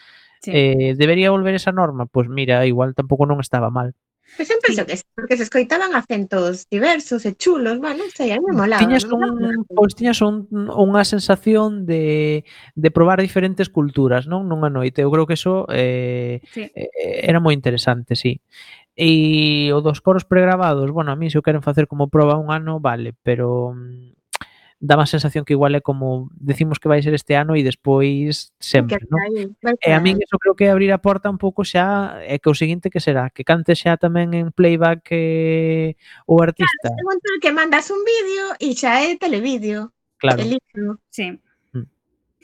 Sí. 0.43 0.51
Eh, 0.55 0.95
debería 0.97 1.31
volver 1.31 1.55
esa 1.55 1.73
norma? 1.73 2.07
Pois 2.07 2.27
pues 2.27 2.35
mira, 2.35 2.67
igual 2.67 2.95
tampouco 2.95 3.27
non 3.27 3.41
estaba 3.41 3.71
mal. 3.71 3.95
Pois 4.35 4.49
pues 4.49 4.51
eu 4.51 4.61
penso 4.61 4.83
sí. 4.83 4.87
que 4.87 4.97
sí, 4.97 5.05
porque 5.15 5.37
se 5.37 5.45
escoitaban 5.45 5.95
acentos 5.95 6.69
diversos 6.69 7.25
e 7.25 7.37
chulos, 7.37 7.79
bueno, 7.79 8.05
sei, 8.13 8.33
a 8.33 8.37
mí 8.37 8.45
me 8.51 8.57
molaba. 8.57 8.83
Tiñas 8.83 9.05
un, 9.05 9.65
pois 9.65 9.95
pues, 9.95 9.95
tiñas 9.95 10.21
un, 10.21 10.51
unha 10.53 11.07
sensación 11.07 11.87
de, 11.87 12.45
de 12.75 12.91
probar 12.91 13.23
diferentes 13.23 13.71
culturas, 13.71 14.27
non? 14.27 14.45
Nunha 14.51 14.69
noite. 14.69 15.01
Eu 15.01 15.15
creo 15.15 15.25
que 15.25 15.39
eso 15.39 15.65
eh, 15.73 16.43
sí. 16.53 16.69
eh, 16.69 17.23
era 17.25 17.41
moi 17.41 17.55
interesante, 17.55 18.19
sí. 18.19 18.43
E 18.99 19.73
o 19.73 19.81
dos 19.81 20.03
coros 20.03 20.27
pregrabados, 20.27 20.91
bueno, 20.91 21.15
a 21.15 21.17
mí 21.17 21.31
se 21.31 21.39
o 21.39 21.45
queren 21.47 21.65
facer 21.65 21.87
como 21.87 22.11
proba 22.11 22.37
un 22.37 22.53
ano, 22.53 22.77
vale, 22.83 23.15
pero 23.23 23.73
mm, 23.73 24.16
dá 24.81 24.97
má 24.97 25.09
sensación 25.09 25.45
que 25.45 25.57
igual 25.57 25.75
é 25.75 25.81
como 25.81 26.29
decimos 26.37 26.79
que 26.79 26.89
vai 26.89 27.01
ser 27.01 27.17
este 27.17 27.33
ano 27.33 27.57
e 27.57 27.65
despois 27.65 28.53
sempre, 28.61 29.01
non? 29.09 29.57
E 29.81 29.91
a 29.93 30.01
min 30.05 30.21
eso 30.21 30.37
creo 30.37 30.53
que 30.53 30.69
abrir 30.69 30.93
a 30.93 31.01
porta 31.01 31.33
un 31.33 31.41
pouco 31.41 31.65
xa 31.65 32.21
é 32.21 32.37
que 32.37 32.53
o 32.53 32.57
seguinte 32.57 32.93
que 32.93 33.01
será, 33.01 33.33
que 33.33 33.41
cante 33.41 33.73
xa 33.73 33.97
tamén 33.97 34.37
en 34.37 34.53
playback 34.53 35.09
eh, 35.17 35.97
o 36.29 36.45
artista. 36.45 36.93
Claro, 36.93 37.17
é 37.17 37.41
que 37.41 37.53
mandas 37.57 37.89
un 37.89 38.05
vídeo 38.05 38.53
e 38.61 38.77
xa 38.77 39.01
é 39.01 39.17
televídeo. 39.17 39.97
Claro. 40.21 40.45
Telífono. 40.45 41.01
Sí. 41.09 41.33
Mm. 41.73 41.89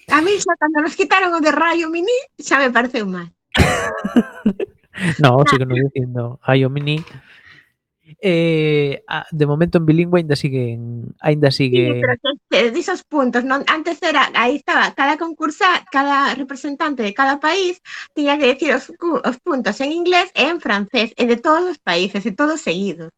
A 0.09 0.19
mí 0.25 0.33
xa 0.41 0.57
cando 0.57 0.81
nos 0.81 0.97
quitaron 0.97 1.37
o 1.37 1.41
de 1.45 1.53
Rayo 1.53 1.93
Mini 1.93 2.17
xa 2.41 2.57
me 2.57 2.73
pareceu 2.73 3.05
mal. 3.05 3.29
no, 5.21 5.37
claro. 5.37 5.49
sigo 5.53 5.65
non 5.69 5.77
dicindo 5.85 6.41
Rayo 6.41 6.73
Mini 6.73 7.05
Eh, 8.25 9.03
de 9.35 9.47
momento 9.51 9.79
en 9.79 9.87
bilingüe 9.87 10.23
ainda 10.23 10.37
siguen, 10.39 11.11
ainda 11.19 11.51
Sí, 11.51 11.67
sigue 11.67 11.99
pero 11.99 12.15
que, 12.23 12.31
que 12.47 12.71
disos 12.71 13.03
puntos, 13.03 13.43
non? 13.43 13.67
Antes 13.67 13.99
era, 13.99 14.31
aí 14.39 14.63
estaba, 14.63 14.95
cada 14.95 15.19
concursa, 15.19 15.67
cada 15.91 16.31
representante 16.39 17.03
de 17.03 17.11
cada 17.19 17.43
país 17.43 17.83
tiña 18.15 18.39
que 18.39 18.55
decir 18.55 18.71
os, 18.79 18.87
cu- 18.95 19.19
os 19.19 19.37
puntos 19.43 19.75
en 19.83 19.91
inglés 19.91 20.31
en 20.39 20.63
francés, 20.63 21.11
de 21.19 21.35
todos 21.35 21.67
os 21.67 21.83
países, 21.83 22.23
e 22.23 22.31
todos 22.31 22.63
seguidos. 22.63 23.11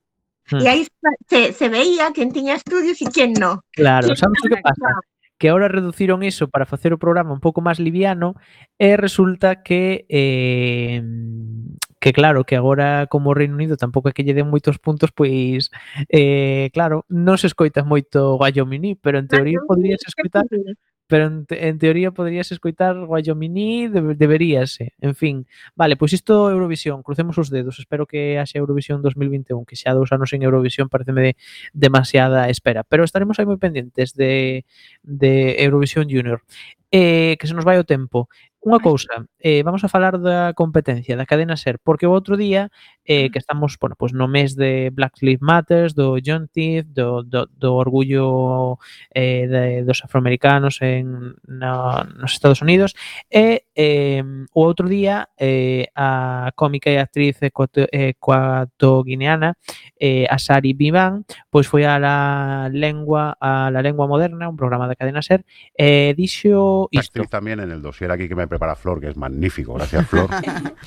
Hmm. 0.49 0.65
E 0.65 0.69
aí 0.73 0.81
se, 1.29 1.53
se 1.53 1.67
veía 1.69 2.09
quen 2.17 2.33
tiña 2.33 2.57
estudios 2.57 2.97
e 3.05 3.09
quen 3.13 3.37
no. 3.37 3.61
Claro, 3.77 4.09
Sí, 4.09 4.17
sabes 4.17 4.41
o 4.41 4.49
que 4.49 4.57
pasa? 4.65 4.89
Que 5.37 5.53
ahora 5.53 5.69
reduciron 5.69 6.25
iso 6.25 6.49
para 6.49 6.65
facer 6.65 6.97
o 6.97 7.01
programa 7.01 7.37
un 7.37 7.45
pouco 7.45 7.61
máis 7.61 7.77
liviano 7.77 8.41
e 8.81 8.97
resulta 8.97 9.61
que 9.61 10.09
eh, 10.09 11.05
que 12.05 12.13
claro, 12.13 12.45
que 12.45 12.55
agora 12.55 13.07
como 13.09 13.31
o 13.31 13.35
Reino 13.35 13.55
Unido 13.57 13.81
tampouco 13.81 14.13
é 14.13 14.13
que 14.13 14.21
lle 14.21 14.37
den 14.37 14.53
moitos 14.53 14.77
puntos, 14.77 15.09
pois 15.09 15.73
eh, 16.13 16.69
claro, 16.77 17.09
non 17.09 17.41
se 17.41 17.49
escoita 17.49 17.81
moito 17.81 18.37
Guayomini, 18.37 18.93
pero 19.01 19.17
en 19.17 19.25
ah, 19.25 19.33
teoría 19.33 19.65
podrías 19.65 20.05
escoitar 20.05 20.45
pero 21.07 21.27
en, 21.27 21.47
te, 21.47 21.69
en 21.69 21.79
teoría 21.79 22.13
poderías 22.13 22.53
escoitar 22.53 22.97
Guayomini, 23.09 23.89
de, 23.89 24.15
deberíase, 24.15 24.93
en 25.01 25.15
fin. 25.15 25.47
Vale, 25.77 25.97
pois 25.97 26.13
isto 26.13 26.51
Eurovisión, 26.51 27.03
crucemos 27.03 27.41
os 27.41 27.49
dedos, 27.49 27.79
espero 27.81 28.05
que 28.05 28.37
haxe 28.37 28.61
Eurovisión 28.61 29.01
2021, 29.01 29.65
que 29.65 29.77
xa 29.77 29.97
dous 29.97 30.13
anos 30.13 30.29
en 30.37 30.45
Eurovisión 30.45 30.93
pareceme 30.93 31.21
de, 31.25 31.33
demasiada 31.73 32.53
espera, 32.53 32.85
pero 32.85 33.05
estaremos 33.05 33.41
aí 33.41 33.49
moi 33.49 33.57
pendentes 33.57 34.13
de, 34.13 34.69
de 35.01 35.57
Eurovisión 35.65 36.05
Junior. 36.05 36.45
Eh, 36.95 37.35
que 37.41 37.49
se 37.51 37.55
nos 37.59 37.67
vai 37.67 37.75
o 37.83 37.85
tempo. 37.85 38.31
Unha 38.65 38.81
cousa, 38.81 39.29
eh, 39.45 39.61
vamos 39.61 39.85
a 39.85 39.93
falar 39.93 40.17
da 40.17 40.57
competencia 40.57 41.21
da 41.21 41.29
cadena 41.29 41.53
SER, 41.53 41.77
porque 41.85 42.09
o 42.09 42.17
outro 42.17 42.41
día 42.41 42.73
eh, 43.05 43.29
que 43.29 43.37
estamos 43.37 43.77
bueno, 43.77 43.93
pues 43.93 44.17
no 44.17 44.25
mes 44.25 44.57
de 44.57 44.89
Black 44.89 45.21
Lives 45.21 45.45
Matters, 45.45 45.93
do 45.93 46.17
John 46.25 46.49
Tiff, 46.49 46.89
do, 46.89 47.21
do, 47.21 47.45
do 47.45 47.77
orgullo 47.77 48.81
eh, 49.12 49.45
de, 49.45 49.85
dos 49.85 50.01
afroamericanos 50.01 50.81
en 50.81 51.37
na, 51.45 52.09
nos 52.17 52.33
Estados 52.33 52.65
Unidos, 52.65 52.97
e 53.29 53.69
eh, 53.77 54.25
o 54.57 54.61
outro 54.65 54.89
día 54.89 55.29
eh, 55.37 55.93
a 55.93 56.49
cómica 56.57 56.89
e 56.89 56.97
actriz 56.97 57.37
ecuatoguineana 57.45 59.61
eh, 60.01 60.25
Asari 60.33 60.73
Bivan, 60.73 61.29
pois 61.53 61.69
foi 61.69 61.85
a 61.85 62.01
la 62.01 62.73
lengua 62.73 63.37
a 63.37 63.69
la 63.69 63.85
lengua 63.85 64.09
moderna, 64.09 64.49
un 64.49 64.57
programa 64.57 64.89
da 64.89 64.97
cadena 64.97 65.21
SER, 65.21 65.45
e 65.77 66.09
eh, 66.09 66.17
dixo 66.17 66.89
isto. 66.89 67.21
Actriz 67.21 67.29
tamén 67.29 67.61
en 67.61 67.69
el 67.69 67.85
dossier 67.85 68.09
aquí 68.09 68.25
que 68.25 68.33
me 68.33 68.49
prepara 68.55 68.77
Flor, 68.77 69.01
que 69.01 69.09
es 69.09 69.17
magnífico, 69.17 69.75
gracias 69.75 70.07
Flor. 70.07 70.29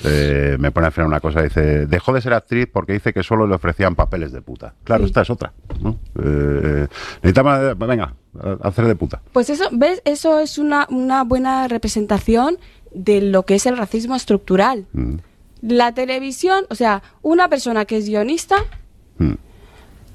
Eh, 0.04 0.56
me 0.58 0.70
pone 0.70 0.86
a 0.86 0.88
hacer 0.88 1.04
una 1.04 1.20
cosa, 1.20 1.42
dice, 1.42 1.86
dejó 1.86 2.12
de 2.12 2.20
ser 2.20 2.32
actriz 2.32 2.68
porque 2.72 2.92
dice 2.92 3.12
que 3.12 3.22
solo 3.22 3.46
le 3.46 3.54
ofrecían 3.54 3.94
papeles 3.94 4.32
de 4.32 4.40
puta. 4.40 4.74
Claro, 4.84 5.04
esta 5.04 5.22
es 5.22 5.30
otra. 5.30 5.52
¿no? 5.80 5.98
Eh, 6.22 6.86
necesitamos, 7.22 7.76
venga, 7.78 8.14
hacer 8.62 8.86
de 8.86 8.94
puta. 8.94 9.20
Pues 9.32 9.50
eso, 9.50 9.64
¿ves? 9.72 10.00
Eso 10.04 10.38
es 10.38 10.58
una, 10.58 10.86
una 10.90 11.24
buena 11.24 11.68
representación 11.68 12.58
de 12.92 13.20
lo 13.20 13.42
que 13.44 13.56
es 13.56 13.66
el 13.66 13.76
racismo 13.76 14.14
estructural. 14.14 14.86
Mm, 14.92 15.16
La 15.62 15.92
televisión, 15.92 16.64
o 16.70 16.74
sea, 16.74 17.02
una 17.22 17.48
persona 17.48 17.84
que 17.84 17.96
es 17.98 18.06
guionista, 18.08 18.56
mm. 19.18 19.32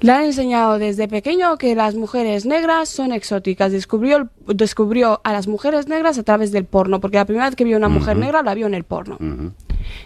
Le 0.04 0.12
han 0.12 0.24
enseñado 0.24 0.78
desde 0.78 1.08
pequeño 1.08 1.56
que 1.56 1.74
las 1.74 1.94
mujeres 1.94 2.44
negras 2.44 2.90
son 2.90 3.10
exóticas. 3.12 3.72
Descubrió, 3.72 4.18
el- 4.18 4.28
descubrió 4.56 5.20
a 5.24 5.32
las 5.32 5.48
mujeres 5.48 5.88
negras 5.88 6.18
a 6.18 6.22
través 6.22 6.52
del 6.52 6.66
porno, 6.66 7.00
porque 7.00 7.16
la 7.16 7.24
primera 7.24 7.46
vez 7.46 7.56
que 7.56 7.64
vio 7.64 7.78
una 7.78 7.88
mujer 7.88 8.16
negra 8.18 8.42
la 8.42 8.52
vio 8.54 8.66
en 8.66 8.74
el 8.74 8.84
porno. 8.84 9.16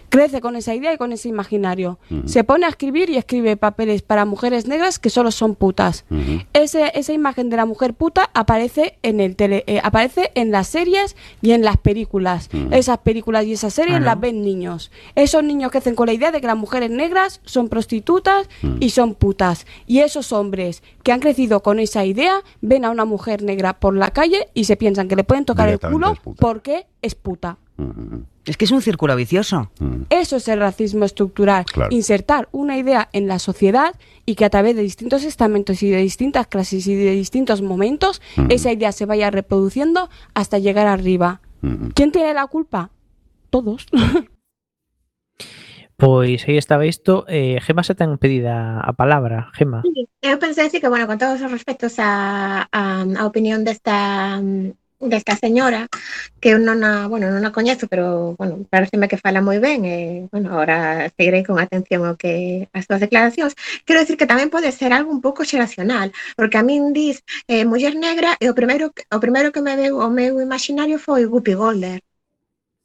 Crece 0.09 0.41
con 0.41 0.55
esa 0.55 0.73
idea 0.73 0.93
y 0.93 0.97
con 0.97 1.11
ese 1.11 1.29
imaginario. 1.29 1.99
Se 2.25 2.43
pone 2.43 2.65
a 2.65 2.69
escribir 2.69 3.09
y 3.09 3.17
escribe 3.17 3.57
papeles 3.57 4.01
para 4.01 4.25
mujeres 4.25 4.67
negras 4.67 4.99
que 4.99 5.09
solo 5.09 5.31
son 5.31 5.55
putas. 5.55 6.05
Ese, 6.53 6.91
esa 6.95 7.13
imagen 7.13 7.49
de 7.49 7.57
la 7.57 7.65
mujer 7.65 7.93
puta 7.93 8.29
aparece 8.33 8.97
en 9.03 9.19
el 9.19 9.35
tele, 9.35 9.63
eh, 9.67 9.79
aparece 9.83 10.31
en 10.35 10.51
las 10.51 10.67
series 10.67 11.15
y 11.41 11.51
en 11.51 11.63
las 11.63 11.77
películas. 11.77 12.49
Esas 12.71 12.99
películas 12.99 13.45
y 13.45 13.53
esas 13.53 13.73
series 13.73 13.97
Ajá. 13.97 14.05
las 14.05 14.19
ven 14.19 14.41
niños. 14.41 14.91
Esos 15.15 15.43
niños 15.43 15.71
crecen 15.71 15.95
con 15.95 16.07
la 16.07 16.13
idea 16.13 16.31
de 16.31 16.41
que 16.41 16.47
las 16.47 16.57
mujeres 16.57 16.89
negras 16.89 17.41
son 17.45 17.69
prostitutas 17.69 18.49
y 18.79 18.89
son 18.91 19.15
putas. 19.15 19.65
Y 19.85 19.99
esos 19.99 20.31
hombres 20.31 20.83
que 21.03 21.11
han 21.11 21.19
crecido 21.19 21.61
con 21.61 21.79
esa 21.79 22.05
idea 22.05 22.41
ven 22.61 22.85
a 22.85 22.89
una 22.91 23.05
mujer 23.05 23.43
negra 23.43 23.79
por 23.79 23.95
la 23.95 24.11
calle 24.11 24.47
y 24.53 24.63
se 24.65 24.75
piensan 24.77 25.07
que 25.07 25.15
le 25.15 25.23
pueden 25.23 25.45
tocar 25.45 25.69
el 25.69 25.79
culo 25.79 26.13
es 26.13 26.19
puta. 26.19 26.41
porque 26.41 26.87
es 27.01 27.15
puta. 27.15 27.57
Es 28.49 28.57
que 28.57 28.65
es 28.65 28.71
un 28.71 28.81
círculo 28.81 29.15
vicioso. 29.15 29.69
ujú. 29.79 30.05
Eso 30.09 30.37
es 30.37 30.47
el 30.47 30.59
racismo 30.59 31.05
estructural. 31.05 31.65
Claro. 31.65 31.93
Insertar 31.95 32.49
una 32.51 32.77
idea 32.77 33.07
en 33.13 33.27
la 33.27 33.37
sociedad 33.37 33.93
y 34.25 34.33
que 34.33 34.43
a 34.45 34.49
través 34.49 34.75
de 34.75 34.81
distintos 34.81 35.23
estamentos 35.23 35.83
y 35.83 35.89
de 35.91 35.97
distintas 36.01 36.47
clases 36.47 36.87
y 36.87 36.95
de 36.95 37.11
distintos 37.11 37.61
momentos, 37.61 38.21
Ujú. 38.37 38.47
esa 38.49 38.71
idea 38.71 38.91
se 38.91 39.05
vaya 39.05 39.29
reproduciendo 39.29 40.09
hasta 40.33 40.57
llegar 40.57 40.87
arriba. 40.87 41.41
Ujú. 41.61 41.91
¿Quién 41.93 42.11
tiene 42.11 42.33
la 42.33 42.47
culpa? 42.47 42.89
Todos. 43.51 43.85
Pois 45.97 46.47
aí 46.47 46.55
estaba 46.57 46.85
isto. 46.85 47.25
Eh, 47.27 47.59
Gema 47.61 47.83
se 47.83 47.93
ten 47.93 48.17
pedida 48.17 48.79
a 48.79 48.93
palabra. 48.93 49.51
Gema. 49.53 49.83
Sí, 49.83 50.07
eu 50.23 50.39
pensei 50.39 50.63
decir 50.63 50.79
que, 50.79 50.87
bueno, 50.87 51.07
con 51.07 51.17
todos 51.19 51.41
os 51.41 51.51
respectos 51.51 51.99
a, 51.99 52.69
a, 52.71 53.03
a 53.19 53.25
opinión 53.27 53.65
desta 53.67 54.39
desta 54.99 55.35
señora 55.35 55.87
que 56.43 56.51
eu 56.51 56.59
non 56.59 56.83
a, 56.83 57.07
bueno, 57.07 57.31
non 57.31 57.43
a 57.47 57.55
coñezo, 57.55 57.87
pero 57.87 58.35
bueno, 58.35 58.67
pareceme 58.67 59.07
que 59.07 59.19
fala 59.19 59.39
moi 59.39 59.59
ben 59.63 59.87
e 59.87 60.27
bueno, 60.31 60.51
agora 60.51 61.07
seguirei 61.15 61.43
con 61.47 61.55
atención 61.55 62.03
o 62.03 62.19
que 62.19 62.67
as 62.75 62.83
súas 62.83 62.99
declaracións. 62.99 63.55
Quero 63.87 64.03
decir 64.03 64.19
que 64.19 64.27
tamén 64.27 64.51
pode 64.51 64.69
ser 64.75 64.91
algo 64.91 65.11
un 65.15 65.23
pouco 65.23 65.47
xeracional, 65.47 66.11
porque 66.35 66.59
a 66.59 66.63
min 66.67 66.91
diz 66.91 67.23
eh, 67.47 67.63
muller 67.63 67.95
negra 67.95 68.35
e 68.43 68.51
o 68.51 68.57
primeiro 68.57 68.91
o 68.91 69.19
primeiro 69.23 69.53
que 69.55 69.63
me 69.63 69.75
veu 69.79 70.03
o 70.03 70.09
meu 70.11 70.43
imaginario 70.43 70.99
foi 70.99 71.23
Guppy 71.25 71.55
Golder. 71.55 71.99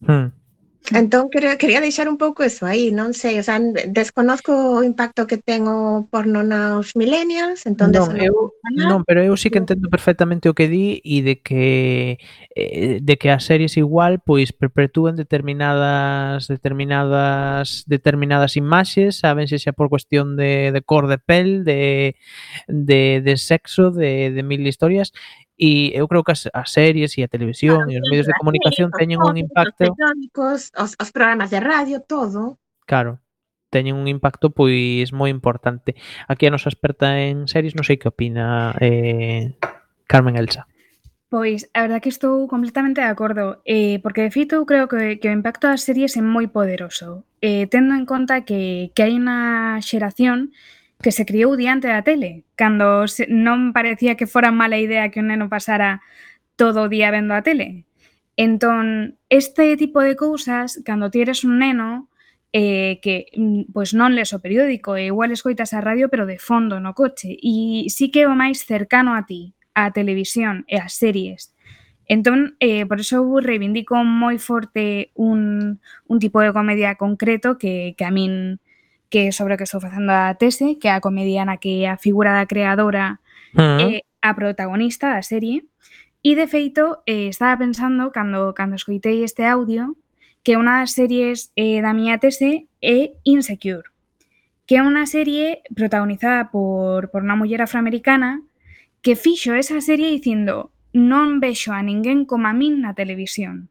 Hmm. 0.07 0.44
Entón, 0.93 1.31
quería, 1.31 1.57
quería 1.57 1.81
deixar 1.81 2.09
un 2.11 2.19
pouco 2.19 2.43
eso 2.45 2.67
aí, 2.69 2.93
non 2.93 3.17
sei, 3.17 3.41
o 3.41 3.45
sea, 3.47 3.57
desconozco 3.89 4.53
o 4.53 4.85
impacto 4.85 5.25
que 5.25 5.41
ten 5.41 5.65
o 5.65 6.05
porno 6.13 6.45
nos 6.45 6.93
millennials, 6.93 7.65
entón... 7.65 7.89
Non, 7.89 8.13
eu, 8.21 8.53
non, 8.77 9.01
pero 9.01 9.25
eu 9.25 9.33
sí 9.41 9.49
que 9.49 9.57
entendo 9.57 9.89
perfectamente 9.89 10.53
o 10.53 10.53
que 10.53 10.69
di 10.69 11.01
e 11.01 11.25
de 11.25 11.41
que 11.41 12.21
eh, 12.53 13.01
de 13.01 13.15
que 13.17 13.33
as 13.33 13.49
series 13.49 13.81
igual 13.81 14.21
pois 14.21 14.53
perpetúan 14.53 15.17
determinadas 15.17 16.53
determinadas 16.53 17.89
determinadas 17.89 18.61
imaxes, 18.61 19.25
saben 19.25 19.49
se 19.49 19.57
xa 19.57 19.73
por 19.73 19.89
cuestión 19.89 20.37
de, 20.37 20.69
de 20.69 20.81
cor 20.85 21.09
de 21.09 21.17
pel, 21.17 21.65
de, 21.65 22.21
de, 22.69 23.25
de 23.25 23.35
sexo, 23.41 23.89
de, 23.89 24.37
de 24.37 24.43
mil 24.45 24.61
historias, 24.69 25.17
E 25.55 25.95
eu 25.95 26.09
creo 26.11 26.27
que 26.27 26.35
as, 26.35 26.51
as 26.51 26.71
series 26.75 27.15
e 27.19 27.23
a 27.23 27.31
televisión 27.31 27.87
claro, 27.87 27.93
e 27.93 27.99
os 28.03 28.07
medios 28.11 28.27
de 28.27 28.35
comunicación 28.35 28.91
teñen 28.91 29.23
un 29.23 29.39
impacto... 29.39 29.87
Os 29.87 29.95
periódicos, 29.95 30.59
os, 30.75 30.99
os 30.99 31.11
programas 31.15 31.55
de 31.55 31.61
radio, 31.63 32.03
todo. 32.03 32.59
Claro, 32.87 33.23
teñen 33.71 33.95
un 33.95 34.07
impacto 34.07 34.51
pois 34.51 35.15
moi 35.15 35.31
importante. 35.31 35.95
Aquí 36.27 36.47
a 36.47 36.55
nosa 36.55 36.71
experta 36.71 37.23
en 37.23 37.47
series, 37.47 37.79
non 37.79 37.87
sei 37.87 37.99
que 37.99 38.11
opina 38.11 38.75
eh, 38.83 39.55
Carmen 40.11 40.39
Elsa. 40.39 40.67
Pois, 41.35 41.67
a 41.75 41.83
verdad 41.83 41.99
que 41.99 42.15
estou 42.15 42.47
completamente 42.47 43.03
de 43.03 43.11
acordo, 43.11 43.59
eh, 43.67 43.99
porque 43.99 44.23
de 44.23 44.31
feito 44.31 44.55
eu 44.55 44.67
creo 44.67 44.87
que, 44.87 45.19
que 45.19 45.27
o 45.27 45.35
impacto 45.35 45.67
das 45.67 45.83
series 45.83 46.15
é 46.15 46.23
moi 46.23 46.47
poderoso, 46.47 47.27
eh, 47.43 47.67
tendo 47.67 47.99
en 47.99 48.07
conta 48.07 48.47
que, 48.47 48.95
que 48.95 49.03
hai 49.03 49.19
unha 49.19 49.83
xeración 49.83 50.55
que 51.05 51.13
se 51.13 51.27
criou 51.27 51.53
diante 51.55 51.87
da 51.87 52.01
tele, 52.01 52.49
cando 52.57 53.05
se, 53.13 53.29
non 53.29 53.77
parecía 53.77 54.17
que 54.17 54.25
fora 54.25 54.49
mala 54.49 54.81
idea 54.81 55.13
que 55.13 55.21
un 55.21 55.29
neno 55.29 55.53
pasara 55.53 56.01
todo 56.57 56.89
o 56.89 56.89
día 56.89 57.13
vendo 57.13 57.37
a 57.37 57.45
tele. 57.45 57.85
Entón, 58.41 59.21
este 59.29 59.77
tipo 59.77 60.01
de 60.01 60.17
cousas, 60.17 60.81
cando 60.81 61.13
ti 61.13 61.21
eres 61.21 61.45
un 61.45 61.61
neno, 61.61 62.09
eh, 62.57 63.05
que 63.05 63.29
mm, 63.37 63.77
pois 63.77 63.93
non 63.93 64.17
les 64.17 64.33
o 64.33 64.41
periódico, 64.41 64.97
e 64.97 65.13
igual 65.13 65.29
escoitas 65.29 65.77
a 65.77 65.85
radio, 65.85 66.09
pero 66.09 66.25
de 66.25 66.41
fondo 66.41 66.81
no 66.81 66.97
coche, 66.97 67.37
e 67.37 67.85
sí 67.93 68.09
que 68.09 68.25
é 68.25 68.27
o 68.27 68.33
máis 68.33 68.65
cercano 68.65 69.13
a 69.13 69.29
ti, 69.29 69.53
a 69.77 69.93
televisión 69.93 70.65
e 70.73 70.81
as 70.81 70.97
series. 70.97 71.53
Entón, 72.09 72.57
eh, 72.65 72.89
por 72.89 72.97
iso 72.97 73.21
reivindico 73.45 74.01
moi 74.09 74.41
forte 74.41 75.13
un, 75.13 75.85
un 76.09 76.17
tipo 76.17 76.41
de 76.41 76.57
comedia 76.57 76.97
concreto 76.97 77.61
que, 77.61 77.93
que 77.93 78.09
a 78.09 78.13
min 78.13 78.57
que 79.11 79.29
é 79.29 79.33
sobre 79.33 79.55
o 79.55 79.59
que 79.59 79.65
estou 79.65 79.81
facendo 79.81 80.11
a 80.11 80.35
tese, 80.35 80.77
que 80.77 80.89
é 80.89 80.93
a 80.93 81.05
comedia 81.05 81.45
na 81.45 81.57
que 81.59 81.87
a 81.87 81.97
figura 81.97 82.33
da 82.33 82.47
creadora 82.47 83.21
uh 83.55 83.61
-huh. 83.61 83.81
é 83.81 84.03
a 84.23 84.35
protagonista 84.35 85.13
da 85.13 85.23
serie. 85.23 85.65
E, 86.25 86.35
de 86.35 86.47
feito, 86.49 87.05
eh, 87.05 87.29
estaba 87.29 87.59
pensando, 87.61 88.11
cando, 88.11 88.55
cando 88.57 88.75
escoitei 88.77 89.23
este 89.23 89.45
audio, 89.45 89.97
que 90.45 90.57
unha 90.57 90.85
das 90.85 90.93
series 90.93 91.53
eh, 91.57 91.81
da 91.81 91.97
miña 91.97 92.21
tese 92.21 92.69
é 92.81 93.17
Insecure, 93.25 93.89
que 94.69 94.77
é 94.77 94.83
unha 94.85 95.05
serie 95.09 95.65
protagonizada 95.73 96.53
por, 96.53 97.09
por 97.13 97.25
unha 97.25 97.37
muller 97.37 97.65
afroamericana 97.65 98.45
que 99.05 99.17
fixo 99.17 99.53
esa 99.53 99.81
serie 99.85 100.09
dicindo 100.13 100.73
non 100.97 101.41
vexo 101.45 101.77
a 101.77 101.85
ninguén 101.85 102.25
como 102.25 102.49
a 102.49 102.57
min 102.57 102.81
na 102.81 102.97
televisión. 102.97 103.69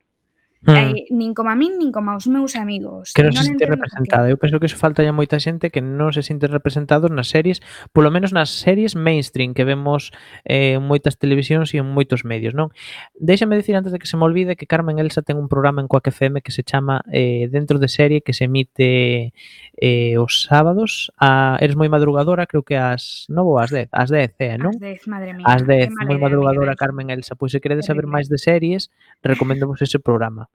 Mm. 0.64 0.76
Eh, 0.76 1.06
nin 1.12 1.34
como 1.36 1.52
a 1.52 1.56
min, 1.60 1.76
nin 1.76 1.92
como 1.92 2.16
aos 2.16 2.28
meus 2.28 2.56
amigos. 2.56 3.12
Que 3.12 3.24
non, 3.24 3.36
non 3.36 3.44
se 3.44 3.52
sinte 3.52 3.68
representada. 3.68 4.32
Eu 4.32 4.40
penso 4.40 4.64
que 4.64 4.72
iso 4.72 4.80
falta 4.80 5.04
ya 5.04 5.12
moita 5.12 5.36
xente 5.36 5.68
que 5.68 5.84
non 5.84 6.16
se 6.16 6.24
sinte 6.24 6.48
representados 6.48 7.12
nas 7.12 7.28
series, 7.28 7.60
polo 7.92 8.08
menos 8.08 8.32
nas 8.32 8.48
series 8.48 8.96
mainstream 8.96 9.52
que 9.52 9.68
vemos 9.68 10.16
eh, 10.48 10.80
en 10.80 10.84
moitas 10.88 11.20
televisións 11.20 11.76
e 11.76 11.84
en 11.84 11.88
moitos 11.92 12.24
medios, 12.24 12.56
non? 12.56 12.72
Déxame 13.20 13.60
dicir 13.60 13.76
antes 13.76 13.92
de 13.92 14.00
que 14.00 14.08
se 14.08 14.16
me 14.16 14.24
olvide 14.24 14.56
que 14.56 14.64
Carmen 14.64 15.04
Elsa 15.04 15.20
ten 15.20 15.36
un 15.36 15.52
programa 15.52 15.84
en 15.84 15.92
Coac 15.92 16.08
FM 16.08 16.40
que 16.40 16.56
se 16.56 16.64
chama 16.64 17.04
eh, 17.12 17.52
Dentro 17.52 17.76
de 17.76 17.92
Serie 17.92 18.24
que 18.24 18.32
se 18.32 18.48
emite 18.48 19.36
eh, 19.76 20.16
os 20.16 20.48
sábados 20.48 21.12
a 21.20 21.60
Eres 21.60 21.76
moi 21.76 21.92
madrugadora, 21.92 22.48
creo 22.48 22.64
que 22.64 22.80
as 22.80 23.28
9 23.28 23.52
ou 23.52 23.60
as 23.60 23.68
10, 23.68 23.92
as 23.92 24.08
10, 24.08 24.32
eh, 24.40 24.56
non? 24.56 24.72
As 24.72 24.80
10, 24.80 25.12
madre 25.12 25.36
mía. 25.36 25.44
As 25.44 25.68
10, 25.68 25.92
moi 26.08 26.16
madrugadora 26.16 26.80
Carmen 26.80 27.12
Elsa. 27.12 27.36
Pois 27.36 27.52
se 27.52 27.60
queredes 27.60 27.92
saber 27.92 28.08
máis 28.08 28.32
de 28.32 28.40
series, 28.40 28.88
recoméndovos 29.20 29.84
ese 29.84 30.00
programa. 30.00 30.53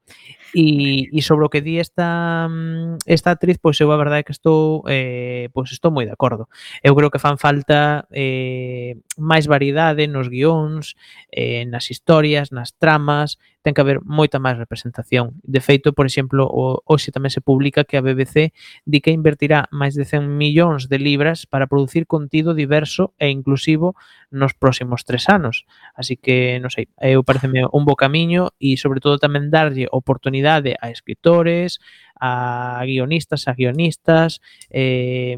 E, 0.54 1.08
e 1.12 1.20
sobre 1.20 1.44
o 1.44 1.52
que 1.52 1.60
di 1.60 1.76
esta, 1.78 2.48
mm, 2.48 3.04
esta 3.04 3.30
actriz, 3.30 3.58
pois 3.60 3.76
eu 3.80 3.92
a 3.92 4.00
verdade 4.00 4.20
é 4.20 4.26
que 4.26 4.32
estou 4.32 4.82
eh, 4.88 5.52
pois 5.52 5.70
estou 5.72 5.92
moi 5.92 6.08
de 6.08 6.12
acordo. 6.12 6.48
Eu 6.80 6.96
creo 6.96 7.12
que 7.12 7.20
fan 7.20 7.36
falta 7.36 8.08
eh, 8.12 8.96
máis 9.20 9.44
variedade 9.44 10.08
nos 10.08 10.32
guións, 10.32 10.96
eh, 11.28 11.68
nas 11.68 11.92
historias, 11.92 12.48
nas 12.48 12.72
tramas, 12.72 13.36
ten 13.68 13.76
que 13.76 13.84
haber 13.84 14.00
moita 14.00 14.40
máis 14.40 14.56
representación. 14.56 15.36
De 15.44 15.60
feito, 15.60 15.92
por 15.92 16.08
exemplo, 16.08 16.48
o, 16.48 16.80
hoxe 16.88 17.12
tamén 17.12 17.28
se 17.28 17.44
publica 17.44 17.84
que 17.84 18.00
a 18.00 18.04
BBC 18.04 18.56
di 18.88 19.04
que 19.04 19.12
invertirá 19.12 19.68
máis 19.68 19.92
de 19.92 20.08
100 20.08 20.24
millóns 20.24 20.88
de 20.88 20.96
libras 20.96 21.44
para 21.44 21.68
producir 21.68 22.08
contido 22.08 22.56
diverso 22.56 23.12
e 23.20 23.28
inclusivo 23.28 23.92
nos 24.32 24.56
próximos 24.56 25.04
tres 25.04 25.28
anos. 25.28 25.68
Así 25.92 26.16
que, 26.16 26.56
non 26.64 26.72
sei, 26.72 26.88
eh, 26.96 27.12
eu 27.12 27.28
pareceme 27.28 27.68
un 27.68 27.84
bo 27.84 27.92
camiño 27.92 28.56
e, 28.56 28.80
sobre 28.80 29.04
todo, 29.04 29.20
tamén 29.20 29.52
darlle 29.52 29.84
oportunidade 29.92 30.80
a 30.80 30.88
escritores, 30.88 31.76
a 32.16 32.80
guionistas, 32.88 33.44
a 33.44 33.52
guionistas, 33.52 34.40
eh, 34.72 35.36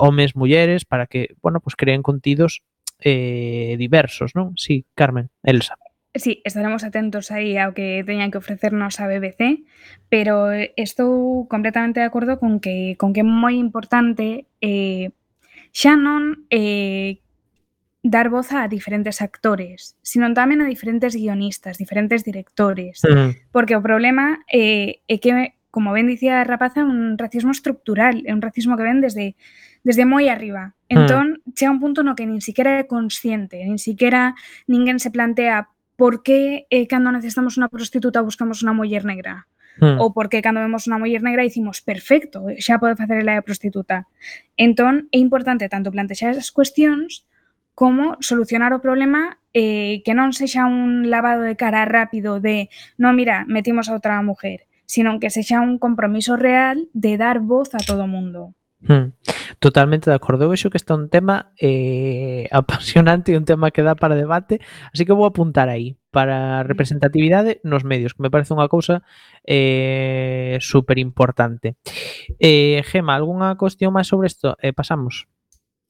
homes, 0.00 0.32
mulleres, 0.32 0.88
para 0.88 1.04
que, 1.04 1.36
bueno, 1.44 1.60
pues 1.60 1.76
creen 1.76 2.00
contidos 2.00 2.64
eh, 3.04 3.76
diversos, 3.76 4.32
non? 4.32 4.56
Sí, 4.56 4.88
Carmen, 4.96 5.28
Elsa. 5.44 5.76
Sí, 6.14 6.42
estaremos 6.44 6.84
atentos 6.84 7.30
aí 7.32 7.56
ao 7.56 7.72
que 7.72 8.04
teñan 8.04 8.28
que 8.28 8.36
ofrecernos 8.36 9.00
a 9.00 9.08
BBC, 9.08 9.64
pero 10.12 10.52
estou 10.76 11.48
completamente 11.48 12.04
de 12.04 12.08
acordo 12.08 12.36
con 12.36 12.60
que 12.60 13.00
con 13.00 13.16
que 13.16 13.24
é 13.24 13.26
moi 13.26 13.56
importante 13.56 14.44
eh, 14.60 15.08
xa 15.72 15.96
non 15.96 16.44
eh, 16.52 17.16
dar 18.04 18.28
voz 18.28 18.52
a 18.52 18.68
diferentes 18.68 19.24
actores, 19.24 19.96
sino 20.04 20.28
tamén 20.36 20.60
a 20.60 20.68
diferentes 20.68 21.16
guionistas, 21.16 21.80
diferentes 21.80 22.28
directores, 22.28 23.00
uh 23.08 23.08
-huh. 23.08 23.30
porque 23.48 23.72
o 23.72 23.80
problema 23.80 24.44
eh, 24.52 25.00
é 25.08 25.16
que, 25.16 25.56
como 25.72 25.96
ben 25.96 26.12
dicía 26.12 26.44
a 26.44 26.48
rapaza, 26.48 26.84
é 26.84 26.88
un 26.88 27.16
racismo 27.16 27.56
estructural, 27.56 28.20
é 28.28 28.36
un 28.36 28.44
racismo 28.44 28.76
que 28.76 28.84
ven 28.84 29.00
desde 29.00 29.32
desde 29.80 30.04
moi 30.04 30.28
arriba. 30.28 30.76
Entón, 30.92 31.26
uh 31.26 31.34
-huh. 31.40 31.56
chega 31.56 31.72
un 31.72 31.80
punto 31.80 32.04
no 32.04 32.14
que 32.14 32.28
nin 32.28 32.44
siquiera 32.44 32.76
é 32.76 32.84
consciente, 32.84 33.64
nin 33.64 33.80
siquiera 33.80 34.36
ninguén 34.68 35.00
se 35.00 35.08
plantea 35.08 35.71
por 36.02 36.24
que 36.24 36.66
eh, 36.68 36.88
cando 36.90 37.14
necesitamos 37.14 37.54
unha 37.54 37.70
prostituta 37.70 38.26
buscamos 38.26 38.66
unha 38.66 38.74
muller 38.74 39.06
negra? 39.06 39.46
Hmm. 39.78 40.02
Ou 40.02 40.10
porque 40.10 40.42
cando 40.42 40.58
vemos 40.58 40.90
unha 40.90 40.98
muller 40.98 41.22
negra 41.22 41.46
dicimos, 41.46 41.78
perfecto, 41.78 42.42
xa 42.58 42.82
pode 42.82 42.98
facer 42.98 43.22
ela 43.22 43.38
de 43.38 43.46
prostituta. 43.46 44.10
Entón, 44.58 45.06
é 45.14 45.22
importante 45.22 45.70
tanto 45.70 45.94
plantexar 45.94 46.34
esas 46.34 46.50
cuestións 46.50 47.22
como 47.78 48.18
solucionar 48.18 48.74
o 48.74 48.82
problema 48.82 49.38
eh, 49.54 50.02
que 50.02 50.10
non 50.10 50.34
sexa 50.34 50.66
un 50.66 51.06
lavado 51.06 51.46
de 51.46 51.54
cara 51.54 51.86
rápido 51.86 52.42
de, 52.42 52.66
no, 52.98 53.14
mira, 53.14 53.46
metimos 53.46 53.86
a 53.86 53.94
outra 53.94 54.18
mujer, 54.26 54.66
sino 54.90 55.22
que 55.22 55.30
sexa 55.30 55.62
un 55.62 55.78
compromiso 55.78 56.34
real 56.34 56.90
de 56.98 57.14
dar 57.14 57.38
voz 57.38 57.78
a 57.78 57.80
todo 57.86 58.10
o 58.10 58.10
mundo. 58.10 58.58
Hmm. 58.82 59.14
Totalmente 59.60 60.10
de 60.10 60.16
acordo. 60.16 60.44
Eu 60.44 60.50
vexo 60.50 60.70
que 60.70 60.76
está 60.76 60.94
un 60.94 61.08
tema 61.08 61.52
eh, 61.60 62.48
apasionante 62.52 63.30
e 63.32 63.38
un 63.38 63.46
tema 63.46 63.70
que 63.70 63.82
dá 63.82 63.94
para 63.94 64.18
debate, 64.18 64.58
así 64.92 65.06
que 65.06 65.14
vou 65.14 65.26
apuntar 65.26 65.68
aí 65.70 65.96
para 66.10 66.62
hmm. 66.62 66.66
representatividade 66.66 67.60
nos 67.62 67.84
medios, 67.84 68.14
que 68.14 68.22
me 68.22 68.30
parece 68.30 68.50
unha 68.54 68.66
cousa 68.66 69.06
eh, 69.46 70.58
super 70.58 70.98
importante. 70.98 71.78
Eh, 72.42 72.82
Gema, 72.90 73.14
algunha 73.14 73.54
cuestión 73.54 73.94
máis 73.94 74.10
sobre 74.10 74.26
isto? 74.26 74.58
Eh, 74.58 74.74
pasamos. 74.74 75.30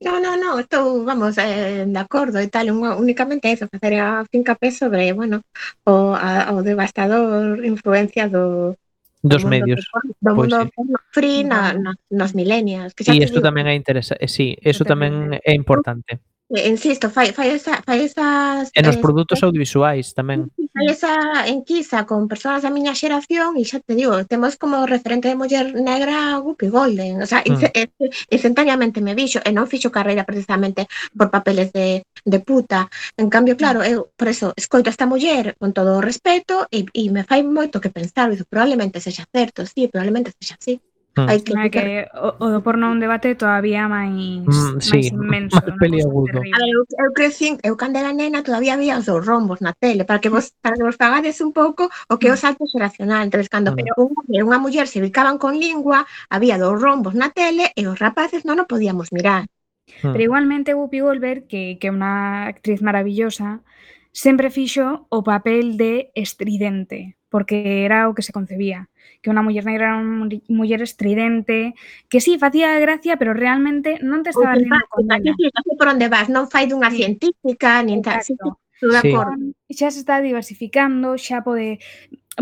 No, 0.03 0.19
no, 0.19 0.37
no, 0.37 0.59
estou, 0.59 1.05
vamos, 1.05 1.39
eh, 1.39 1.87
de 1.87 2.01
acordo 2.01 2.43
e 2.43 2.49
tal, 2.51 2.67
unha, 2.75 2.99
únicamente 2.99 3.49
eso, 3.55 3.71
facer 3.71 4.03
a 4.03 4.27
fincapé 4.27 4.75
sobre, 4.75 5.15
bueno, 5.15 5.47
o, 5.87 6.13
a, 6.19 6.51
o 6.51 6.61
devastador 6.67 7.63
influencia 7.65 8.27
do, 8.27 8.75
dos 9.23 9.45
medios. 9.47 9.87
Do 10.21 10.35
pois, 10.35 10.51
mundo 10.51 10.99
sí. 10.99 11.07
free 11.11 11.45
na, 11.47 11.73
na, 11.73 11.95
nos 12.11 12.35
millennials. 12.35 12.93
Que 12.95 13.07
e 13.07 13.23
isto 13.23 13.39
tamén 13.39 13.71
é 13.71 13.75
interesante, 13.79 14.21
eh, 14.21 14.31
sí, 14.31 14.59
eso 14.61 14.83
tamén 14.83 15.39
é 15.39 15.55
importante 15.55 16.19
eh, 16.51 16.69
insisto, 16.69 17.09
fai, 17.11 17.33
fai, 17.33 17.51
esa, 17.51 17.83
fai 17.83 18.05
esas... 18.05 18.71
E 18.75 18.83
nos 18.83 18.97
eh, 18.97 19.01
produtos 19.01 19.41
eh, 19.41 19.47
audiovisuais 19.47 20.13
tamén. 20.13 20.53
Fai 20.75 20.87
esa 20.93 21.49
enquisa 21.49 22.05
con 22.05 22.29
persoas 22.29 22.63
da 22.63 22.75
miña 22.75 22.93
xeración 22.93 23.57
e 23.57 23.65
xa 23.65 23.81
te 23.81 23.97
digo, 23.97 24.21
temos 24.29 24.61
como 24.61 24.85
referente 24.85 25.33
de 25.33 25.39
muller 25.39 25.73
negra 25.73 26.37
a 26.37 26.41
Whoopi 26.45 26.69
Golden. 26.69 27.25
O 27.25 27.27
sea, 27.27 27.41
mm. 27.41 27.73
Eh, 27.73 27.89
eh, 27.89 28.11
instantáneamente 28.29 29.01
me 29.01 29.17
vixo 29.17 29.41
e 29.41 29.51
non 29.53 29.65
fixo 29.65 29.89
carreira 29.89 30.29
precisamente 30.29 30.85
por 31.17 31.33
papeles 31.33 31.73
de, 31.73 32.05
de 32.05 32.39
puta. 32.45 32.85
En 33.17 33.33
cambio, 33.33 33.57
claro, 33.57 33.81
eu 33.81 34.13
por 34.13 34.29
eso 34.29 34.53
escoito 34.53 34.93
a 34.93 34.95
esta 34.95 35.09
muller 35.09 35.57
con 35.57 35.73
todo 35.73 35.97
o 35.97 36.05
respeto 36.05 36.69
e, 36.69 36.85
e 36.93 37.09
me 37.09 37.25
fai 37.25 37.41
moito 37.41 37.81
que 37.81 37.89
pensar. 37.89 38.29
Digo, 38.29 38.45
probablemente 38.45 39.01
sexa 39.01 39.25
certo, 39.33 39.65
sí, 39.65 39.89
probablemente 39.89 40.37
sexa 40.37 40.61
así. 40.61 40.77
Mm. 41.13 41.29
Hai 41.29 41.41
que 41.45 41.53
que 41.69 42.09
o, 42.17 42.29
o 42.41 42.47
do 42.49 42.61
porno 42.65 42.89
é 42.89 42.93
un 42.97 42.97
debate 42.97 43.37
todavía 43.37 43.85
máis, 43.85 44.49
mm, 44.49 44.81
sí, 44.81 44.97
máis 44.97 45.07
inmenso. 45.13 45.61
Máis 45.61 45.77
peliagudo. 45.77 46.41
A 46.41 46.41
ver, 46.41 46.73
eu, 46.73 46.89
eu 46.89 47.11
crecín, 47.13 47.61
eu 47.61 47.77
cando 47.77 48.01
era 48.01 48.17
nena 48.17 48.41
todavía 48.41 48.73
había 48.73 48.97
os 48.97 49.05
dous 49.05 49.21
rombos 49.21 49.61
na 49.61 49.77
tele, 49.77 50.09
para 50.09 50.25
que 50.25 50.33
vos, 50.33 50.57
para 50.65 50.73
que 50.73 50.85
vos 50.89 50.97
pagades 50.97 51.45
un 51.45 51.53
pouco 51.53 51.93
o 52.09 52.17
que 52.17 52.29
é 52.29 52.33
o 52.33 52.39
mm. 52.39 52.41
salto 52.41 52.65
xeracional. 52.65 53.29
entonces 53.29 53.53
cando 53.53 53.77
mm. 53.77 53.93
un 54.01 54.17
hombre 54.17 54.41
e 54.41 54.41
unha 54.41 54.57
muller 54.57 54.89
se 54.89 55.05
ubicaban 55.05 55.37
con 55.37 55.61
lingua, 55.61 56.09
había 56.33 56.57
dos 56.57 56.81
rombos 56.81 57.13
na 57.13 57.29
tele 57.29 57.77
e 57.77 57.85
os 57.85 58.01
rapaces 58.01 58.49
non 58.49 58.57
o 58.57 58.65
podíamos 58.65 59.13
mirar. 59.13 59.45
Mm. 60.01 60.17
Pero 60.17 60.23
igualmente 60.25 60.73
Whoopi 60.73 61.05
Goldberg, 61.05 61.45
que 61.45 61.77
é 61.77 61.93
unha 61.93 62.49
actriz 62.49 62.81
maravillosa, 62.81 63.61
sempre 64.17 64.49
fixo 64.49 65.05
o 65.13 65.21
papel 65.21 65.77
de 65.77 66.09
estridente 66.17 67.21
porque 67.33 67.89
era 67.89 68.13
o 68.13 68.15
que 68.15 68.21
se 68.21 68.37
concebía, 68.37 68.93
que 69.25 69.33
unha 69.33 69.41
muller 69.41 69.65
negra 69.65 69.97
era 69.97 69.97
unha 69.97 70.29
muller 70.53 70.85
estridente, 70.85 71.73
que 72.13 72.21
sí, 72.21 72.37
facía 72.37 72.77
gracia, 72.77 73.17
pero 73.17 73.33
realmente 73.33 73.97
non 74.05 74.21
te 74.21 74.37
estaba 74.37 74.53
rindo 74.53 74.77
con 74.93 75.09
ela. 75.09 75.33
Sí, 75.33 75.49
non 75.49 75.63
sei 75.65 75.77
por 75.81 75.89
onde 75.89 76.13
vas, 76.13 76.29
non 76.29 76.53
fai 76.53 76.69
dunha 76.69 76.93
sí. 76.93 77.01
científica, 77.01 77.81
nin 77.81 78.05
tal. 78.05 78.21
Sí, 78.21 78.37
sí. 78.37 79.11
Xa 79.73 79.89
se 79.89 80.05
está 80.05 80.21
diversificando, 80.21 81.17
xa 81.17 81.41
pode 81.41 81.81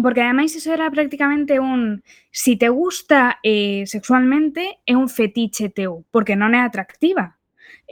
porque 0.03 0.23
ademais 0.23 0.55
eso 0.55 0.75
era 0.75 0.91
prácticamente 0.91 1.59
un 1.59 2.03
si 2.31 2.57
te 2.57 2.69
gusta 2.69 3.39
eh, 3.43 3.87
sexualmente 3.87 4.83
é 4.87 4.95
un 4.95 5.07
fetiche 5.07 5.71
teu, 5.71 6.07
porque 6.11 6.35
non 6.35 6.55
é 6.55 6.63
atractiva. 6.63 7.40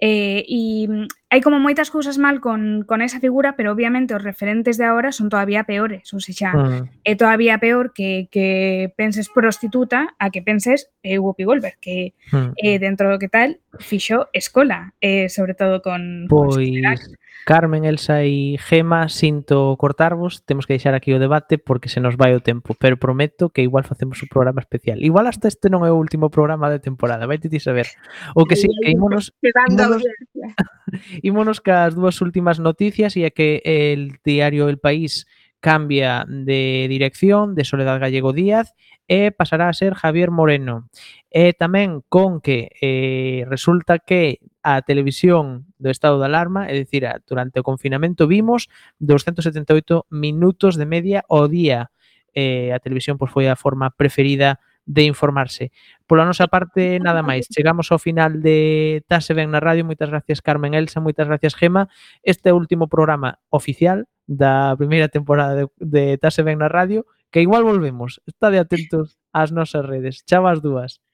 Eh, 0.00 0.46
e 0.46 0.86
mm, 0.86 1.06
hai 1.34 1.40
como 1.42 1.58
moitas 1.58 1.90
cousas 1.90 2.22
mal 2.22 2.38
con, 2.38 2.86
con 2.86 3.02
esa 3.02 3.18
figura, 3.18 3.58
pero 3.58 3.74
obviamente 3.74 4.14
os 4.14 4.22
referentes 4.22 4.78
de 4.78 4.86
agora 4.86 5.10
son 5.10 5.28
todavía 5.28 5.66
peores, 5.66 6.06
ou 6.14 6.22
seja, 6.22 6.54
uh 6.54 6.86
é 7.02 7.14
mm. 7.14 7.18
todavía 7.18 7.58
peor 7.58 7.90
que, 7.92 8.30
que 8.30 8.92
penses 8.94 9.26
prostituta 9.28 10.14
a 10.18 10.30
que 10.30 10.42
penses 10.42 10.90
eh, 11.02 11.18
Whoopi 11.18 11.44
Goldberg, 11.44 11.78
que 11.82 12.14
mm. 12.30 12.54
eh, 12.56 12.78
dentro 12.78 13.10
do 13.10 13.18
que 13.18 13.28
tal 13.28 13.58
fixo 13.82 14.30
escola, 14.32 14.94
eh, 15.00 15.28
sobre 15.28 15.54
todo 15.54 15.82
con... 15.82 16.26
Pois, 16.30 16.54
con 16.54 17.18
Carmen, 17.44 17.84
Elsa 17.84 18.24
e 18.24 18.58
Gema, 18.58 19.08
sinto 19.08 19.76
cortarvos, 19.78 20.44
temos 20.44 20.66
que 20.66 20.74
deixar 20.74 20.94
aquí 20.94 21.12
o 21.12 21.18
debate 21.18 21.58
porque 21.58 21.88
se 21.88 22.00
nos 22.00 22.16
vai 22.16 22.34
o 22.34 22.40
tempo, 22.40 22.76
pero 22.76 22.96
prometo 22.96 23.50
que 23.50 23.62
igual 23.62 23.84
facemos 23.84 24.22
un 24.22 24.28
programa 24.28 24.60
especial. 24.60 25.02
Igual 25.02 25.26
hasta 25.26 25.48
este 25.48 25.72
non 25.72 25.84
é 25.84 25.90
o 25.90 25.96
último 25.96 26.28
programa 26.28 26.68
de 26.68 26.82
temporada, 26.82 27.24
vai 27.24 27.40
te 27.40 27.48
saber. 27.56 27.88
O 28.36 28.44
que 28.44 28.56
sí, 28.56 28.68
que 28.68 28.92
ímonos... 28.92 29.32
ímonos, 29.40 30.02
ímonos 31.22 31.58
cas 31.64 31.96
dúas 31.96 32.20
últimas 32.20 32.60
noticias 32.60 33.16
e 33.16 33.24
é 33.24 33.30
que 33.32 33.64
el 33.64 34.20
diario 34.20 34.68
El 34.68 34.76
País 34.76 35.24
cambia 35.60 36.24
de 36.28 36.86
dirección 36.88 37.54
de 37.54 37.64
Soledad 37.64 38.00
Gallego 38.00 38.32
Díaz 38.32 38.74
e 39.08 39.32
pasará 39.32 39.68
a 39.68 39.74
ser 39.74 39.94
Javier 39.94 40.30
Moreno. 40.30 40.88
E 41.32 41.56
tamén 41.56 42.04
con 42.12 42.40
que 42.44 42.70
eh, 42.78 43.48
resulta 43.48 43.98
que 43.98 44.38
a 44.62 44.82
televisión 44.82 45.66
do 45.78 45.90
estado 45.90 46.18
de 46.18 46.26
alarma, 46.26 46.66
é 46.66 46.74
dicir, 46.74 47.06
a, 47.06 47.20
durante 47.26 47.60
o 47.60 47.66
confinamento 47.66 48.26
vimos 48.26 48.68
278 48.98 50.06
minutos 50.10 50.76
de 50.76 50.86
media 50.86 51.24
ao 51.28 51.48
día. 51.48 51.90
Eh, 52.34 52.72
a 52.74 52.78
televisión 52.78 53.18
pois, 53.18 53.32
foi 53.32 53.48
a 53.48 53.56
forma 53.56 53.90
preferida 53.90 54.60
de 54.88 55.04
informarse. 55.04 55.70
Pola 56.08 56.24
nosa 56.24 56.48
parte, 56.48 56.96
nada 56.98 57.20
máis. 57.20 57.44
Chegamos 57.52 57.92
ao 57.92 58.00
final 58.00 58.40
de 58.40 59.04
Tase 59.04 59.36
Ben 59.36 59.52
na 59.52 59.60
Radio. 59.60 59.84
Moitas 59.84 60.08
gracias, 60.08 60.40
Carmen 60.40 60.72
Elsa. 60.72 61.04
Moitas 61.04 61.28
gracias, 61.28 61.52
Gema. 61.52 61.92
Este 62.24 62.48
é 62.48 62.52
o 62.52 62.58
último 62.58 62.88
programa 62.88 63.36
oficial 63.52 64.08
da 64.24 64.72
primeira 64.80 65.12
temporada 65.12 65.54
de, 65.54 65.68
de 65.76 66.16
Tase 66.16 66.40
Ben 66.40 66.56
na 66.56 66.72
Radio, 66.72 67.04
que 67.28 67.44
igual 67.44 67.68
volvemos. 67.68 68.24
Estade 68.24 68.56
atentos 68.56 69.20
ás 69.28 69.52
nosas 69.52 69.84
redes. 69.84 70.24
Chao 70.24 70.48
as 70.48 70.64
dúas. 70.64 71.04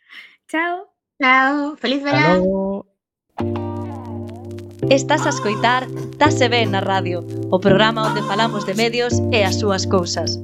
Chao. 0.46 0.94
Chao. 1.18 1.74
Feliz 1.74 2.02
verano. 2.02 2.86
Hasta. 2.86 2.93
Estás 4.90 5.26
a 5.26 5.30
escoitar 5.30 5.86
Tase 6.18 6.48
Ben 6.48 6.70
na 6.70 6.80
radio, 6.80 7.24
o 7.50 7.58
programa 7.58 8.06
onde 8.06 8.22
falamos 8.22 8.66
de 8.66 8.74
medios 8.74 9.18
e 9.32 9.42
as 9.42 9.56
súas 9.56 9.86
cousas. 9.86 10.38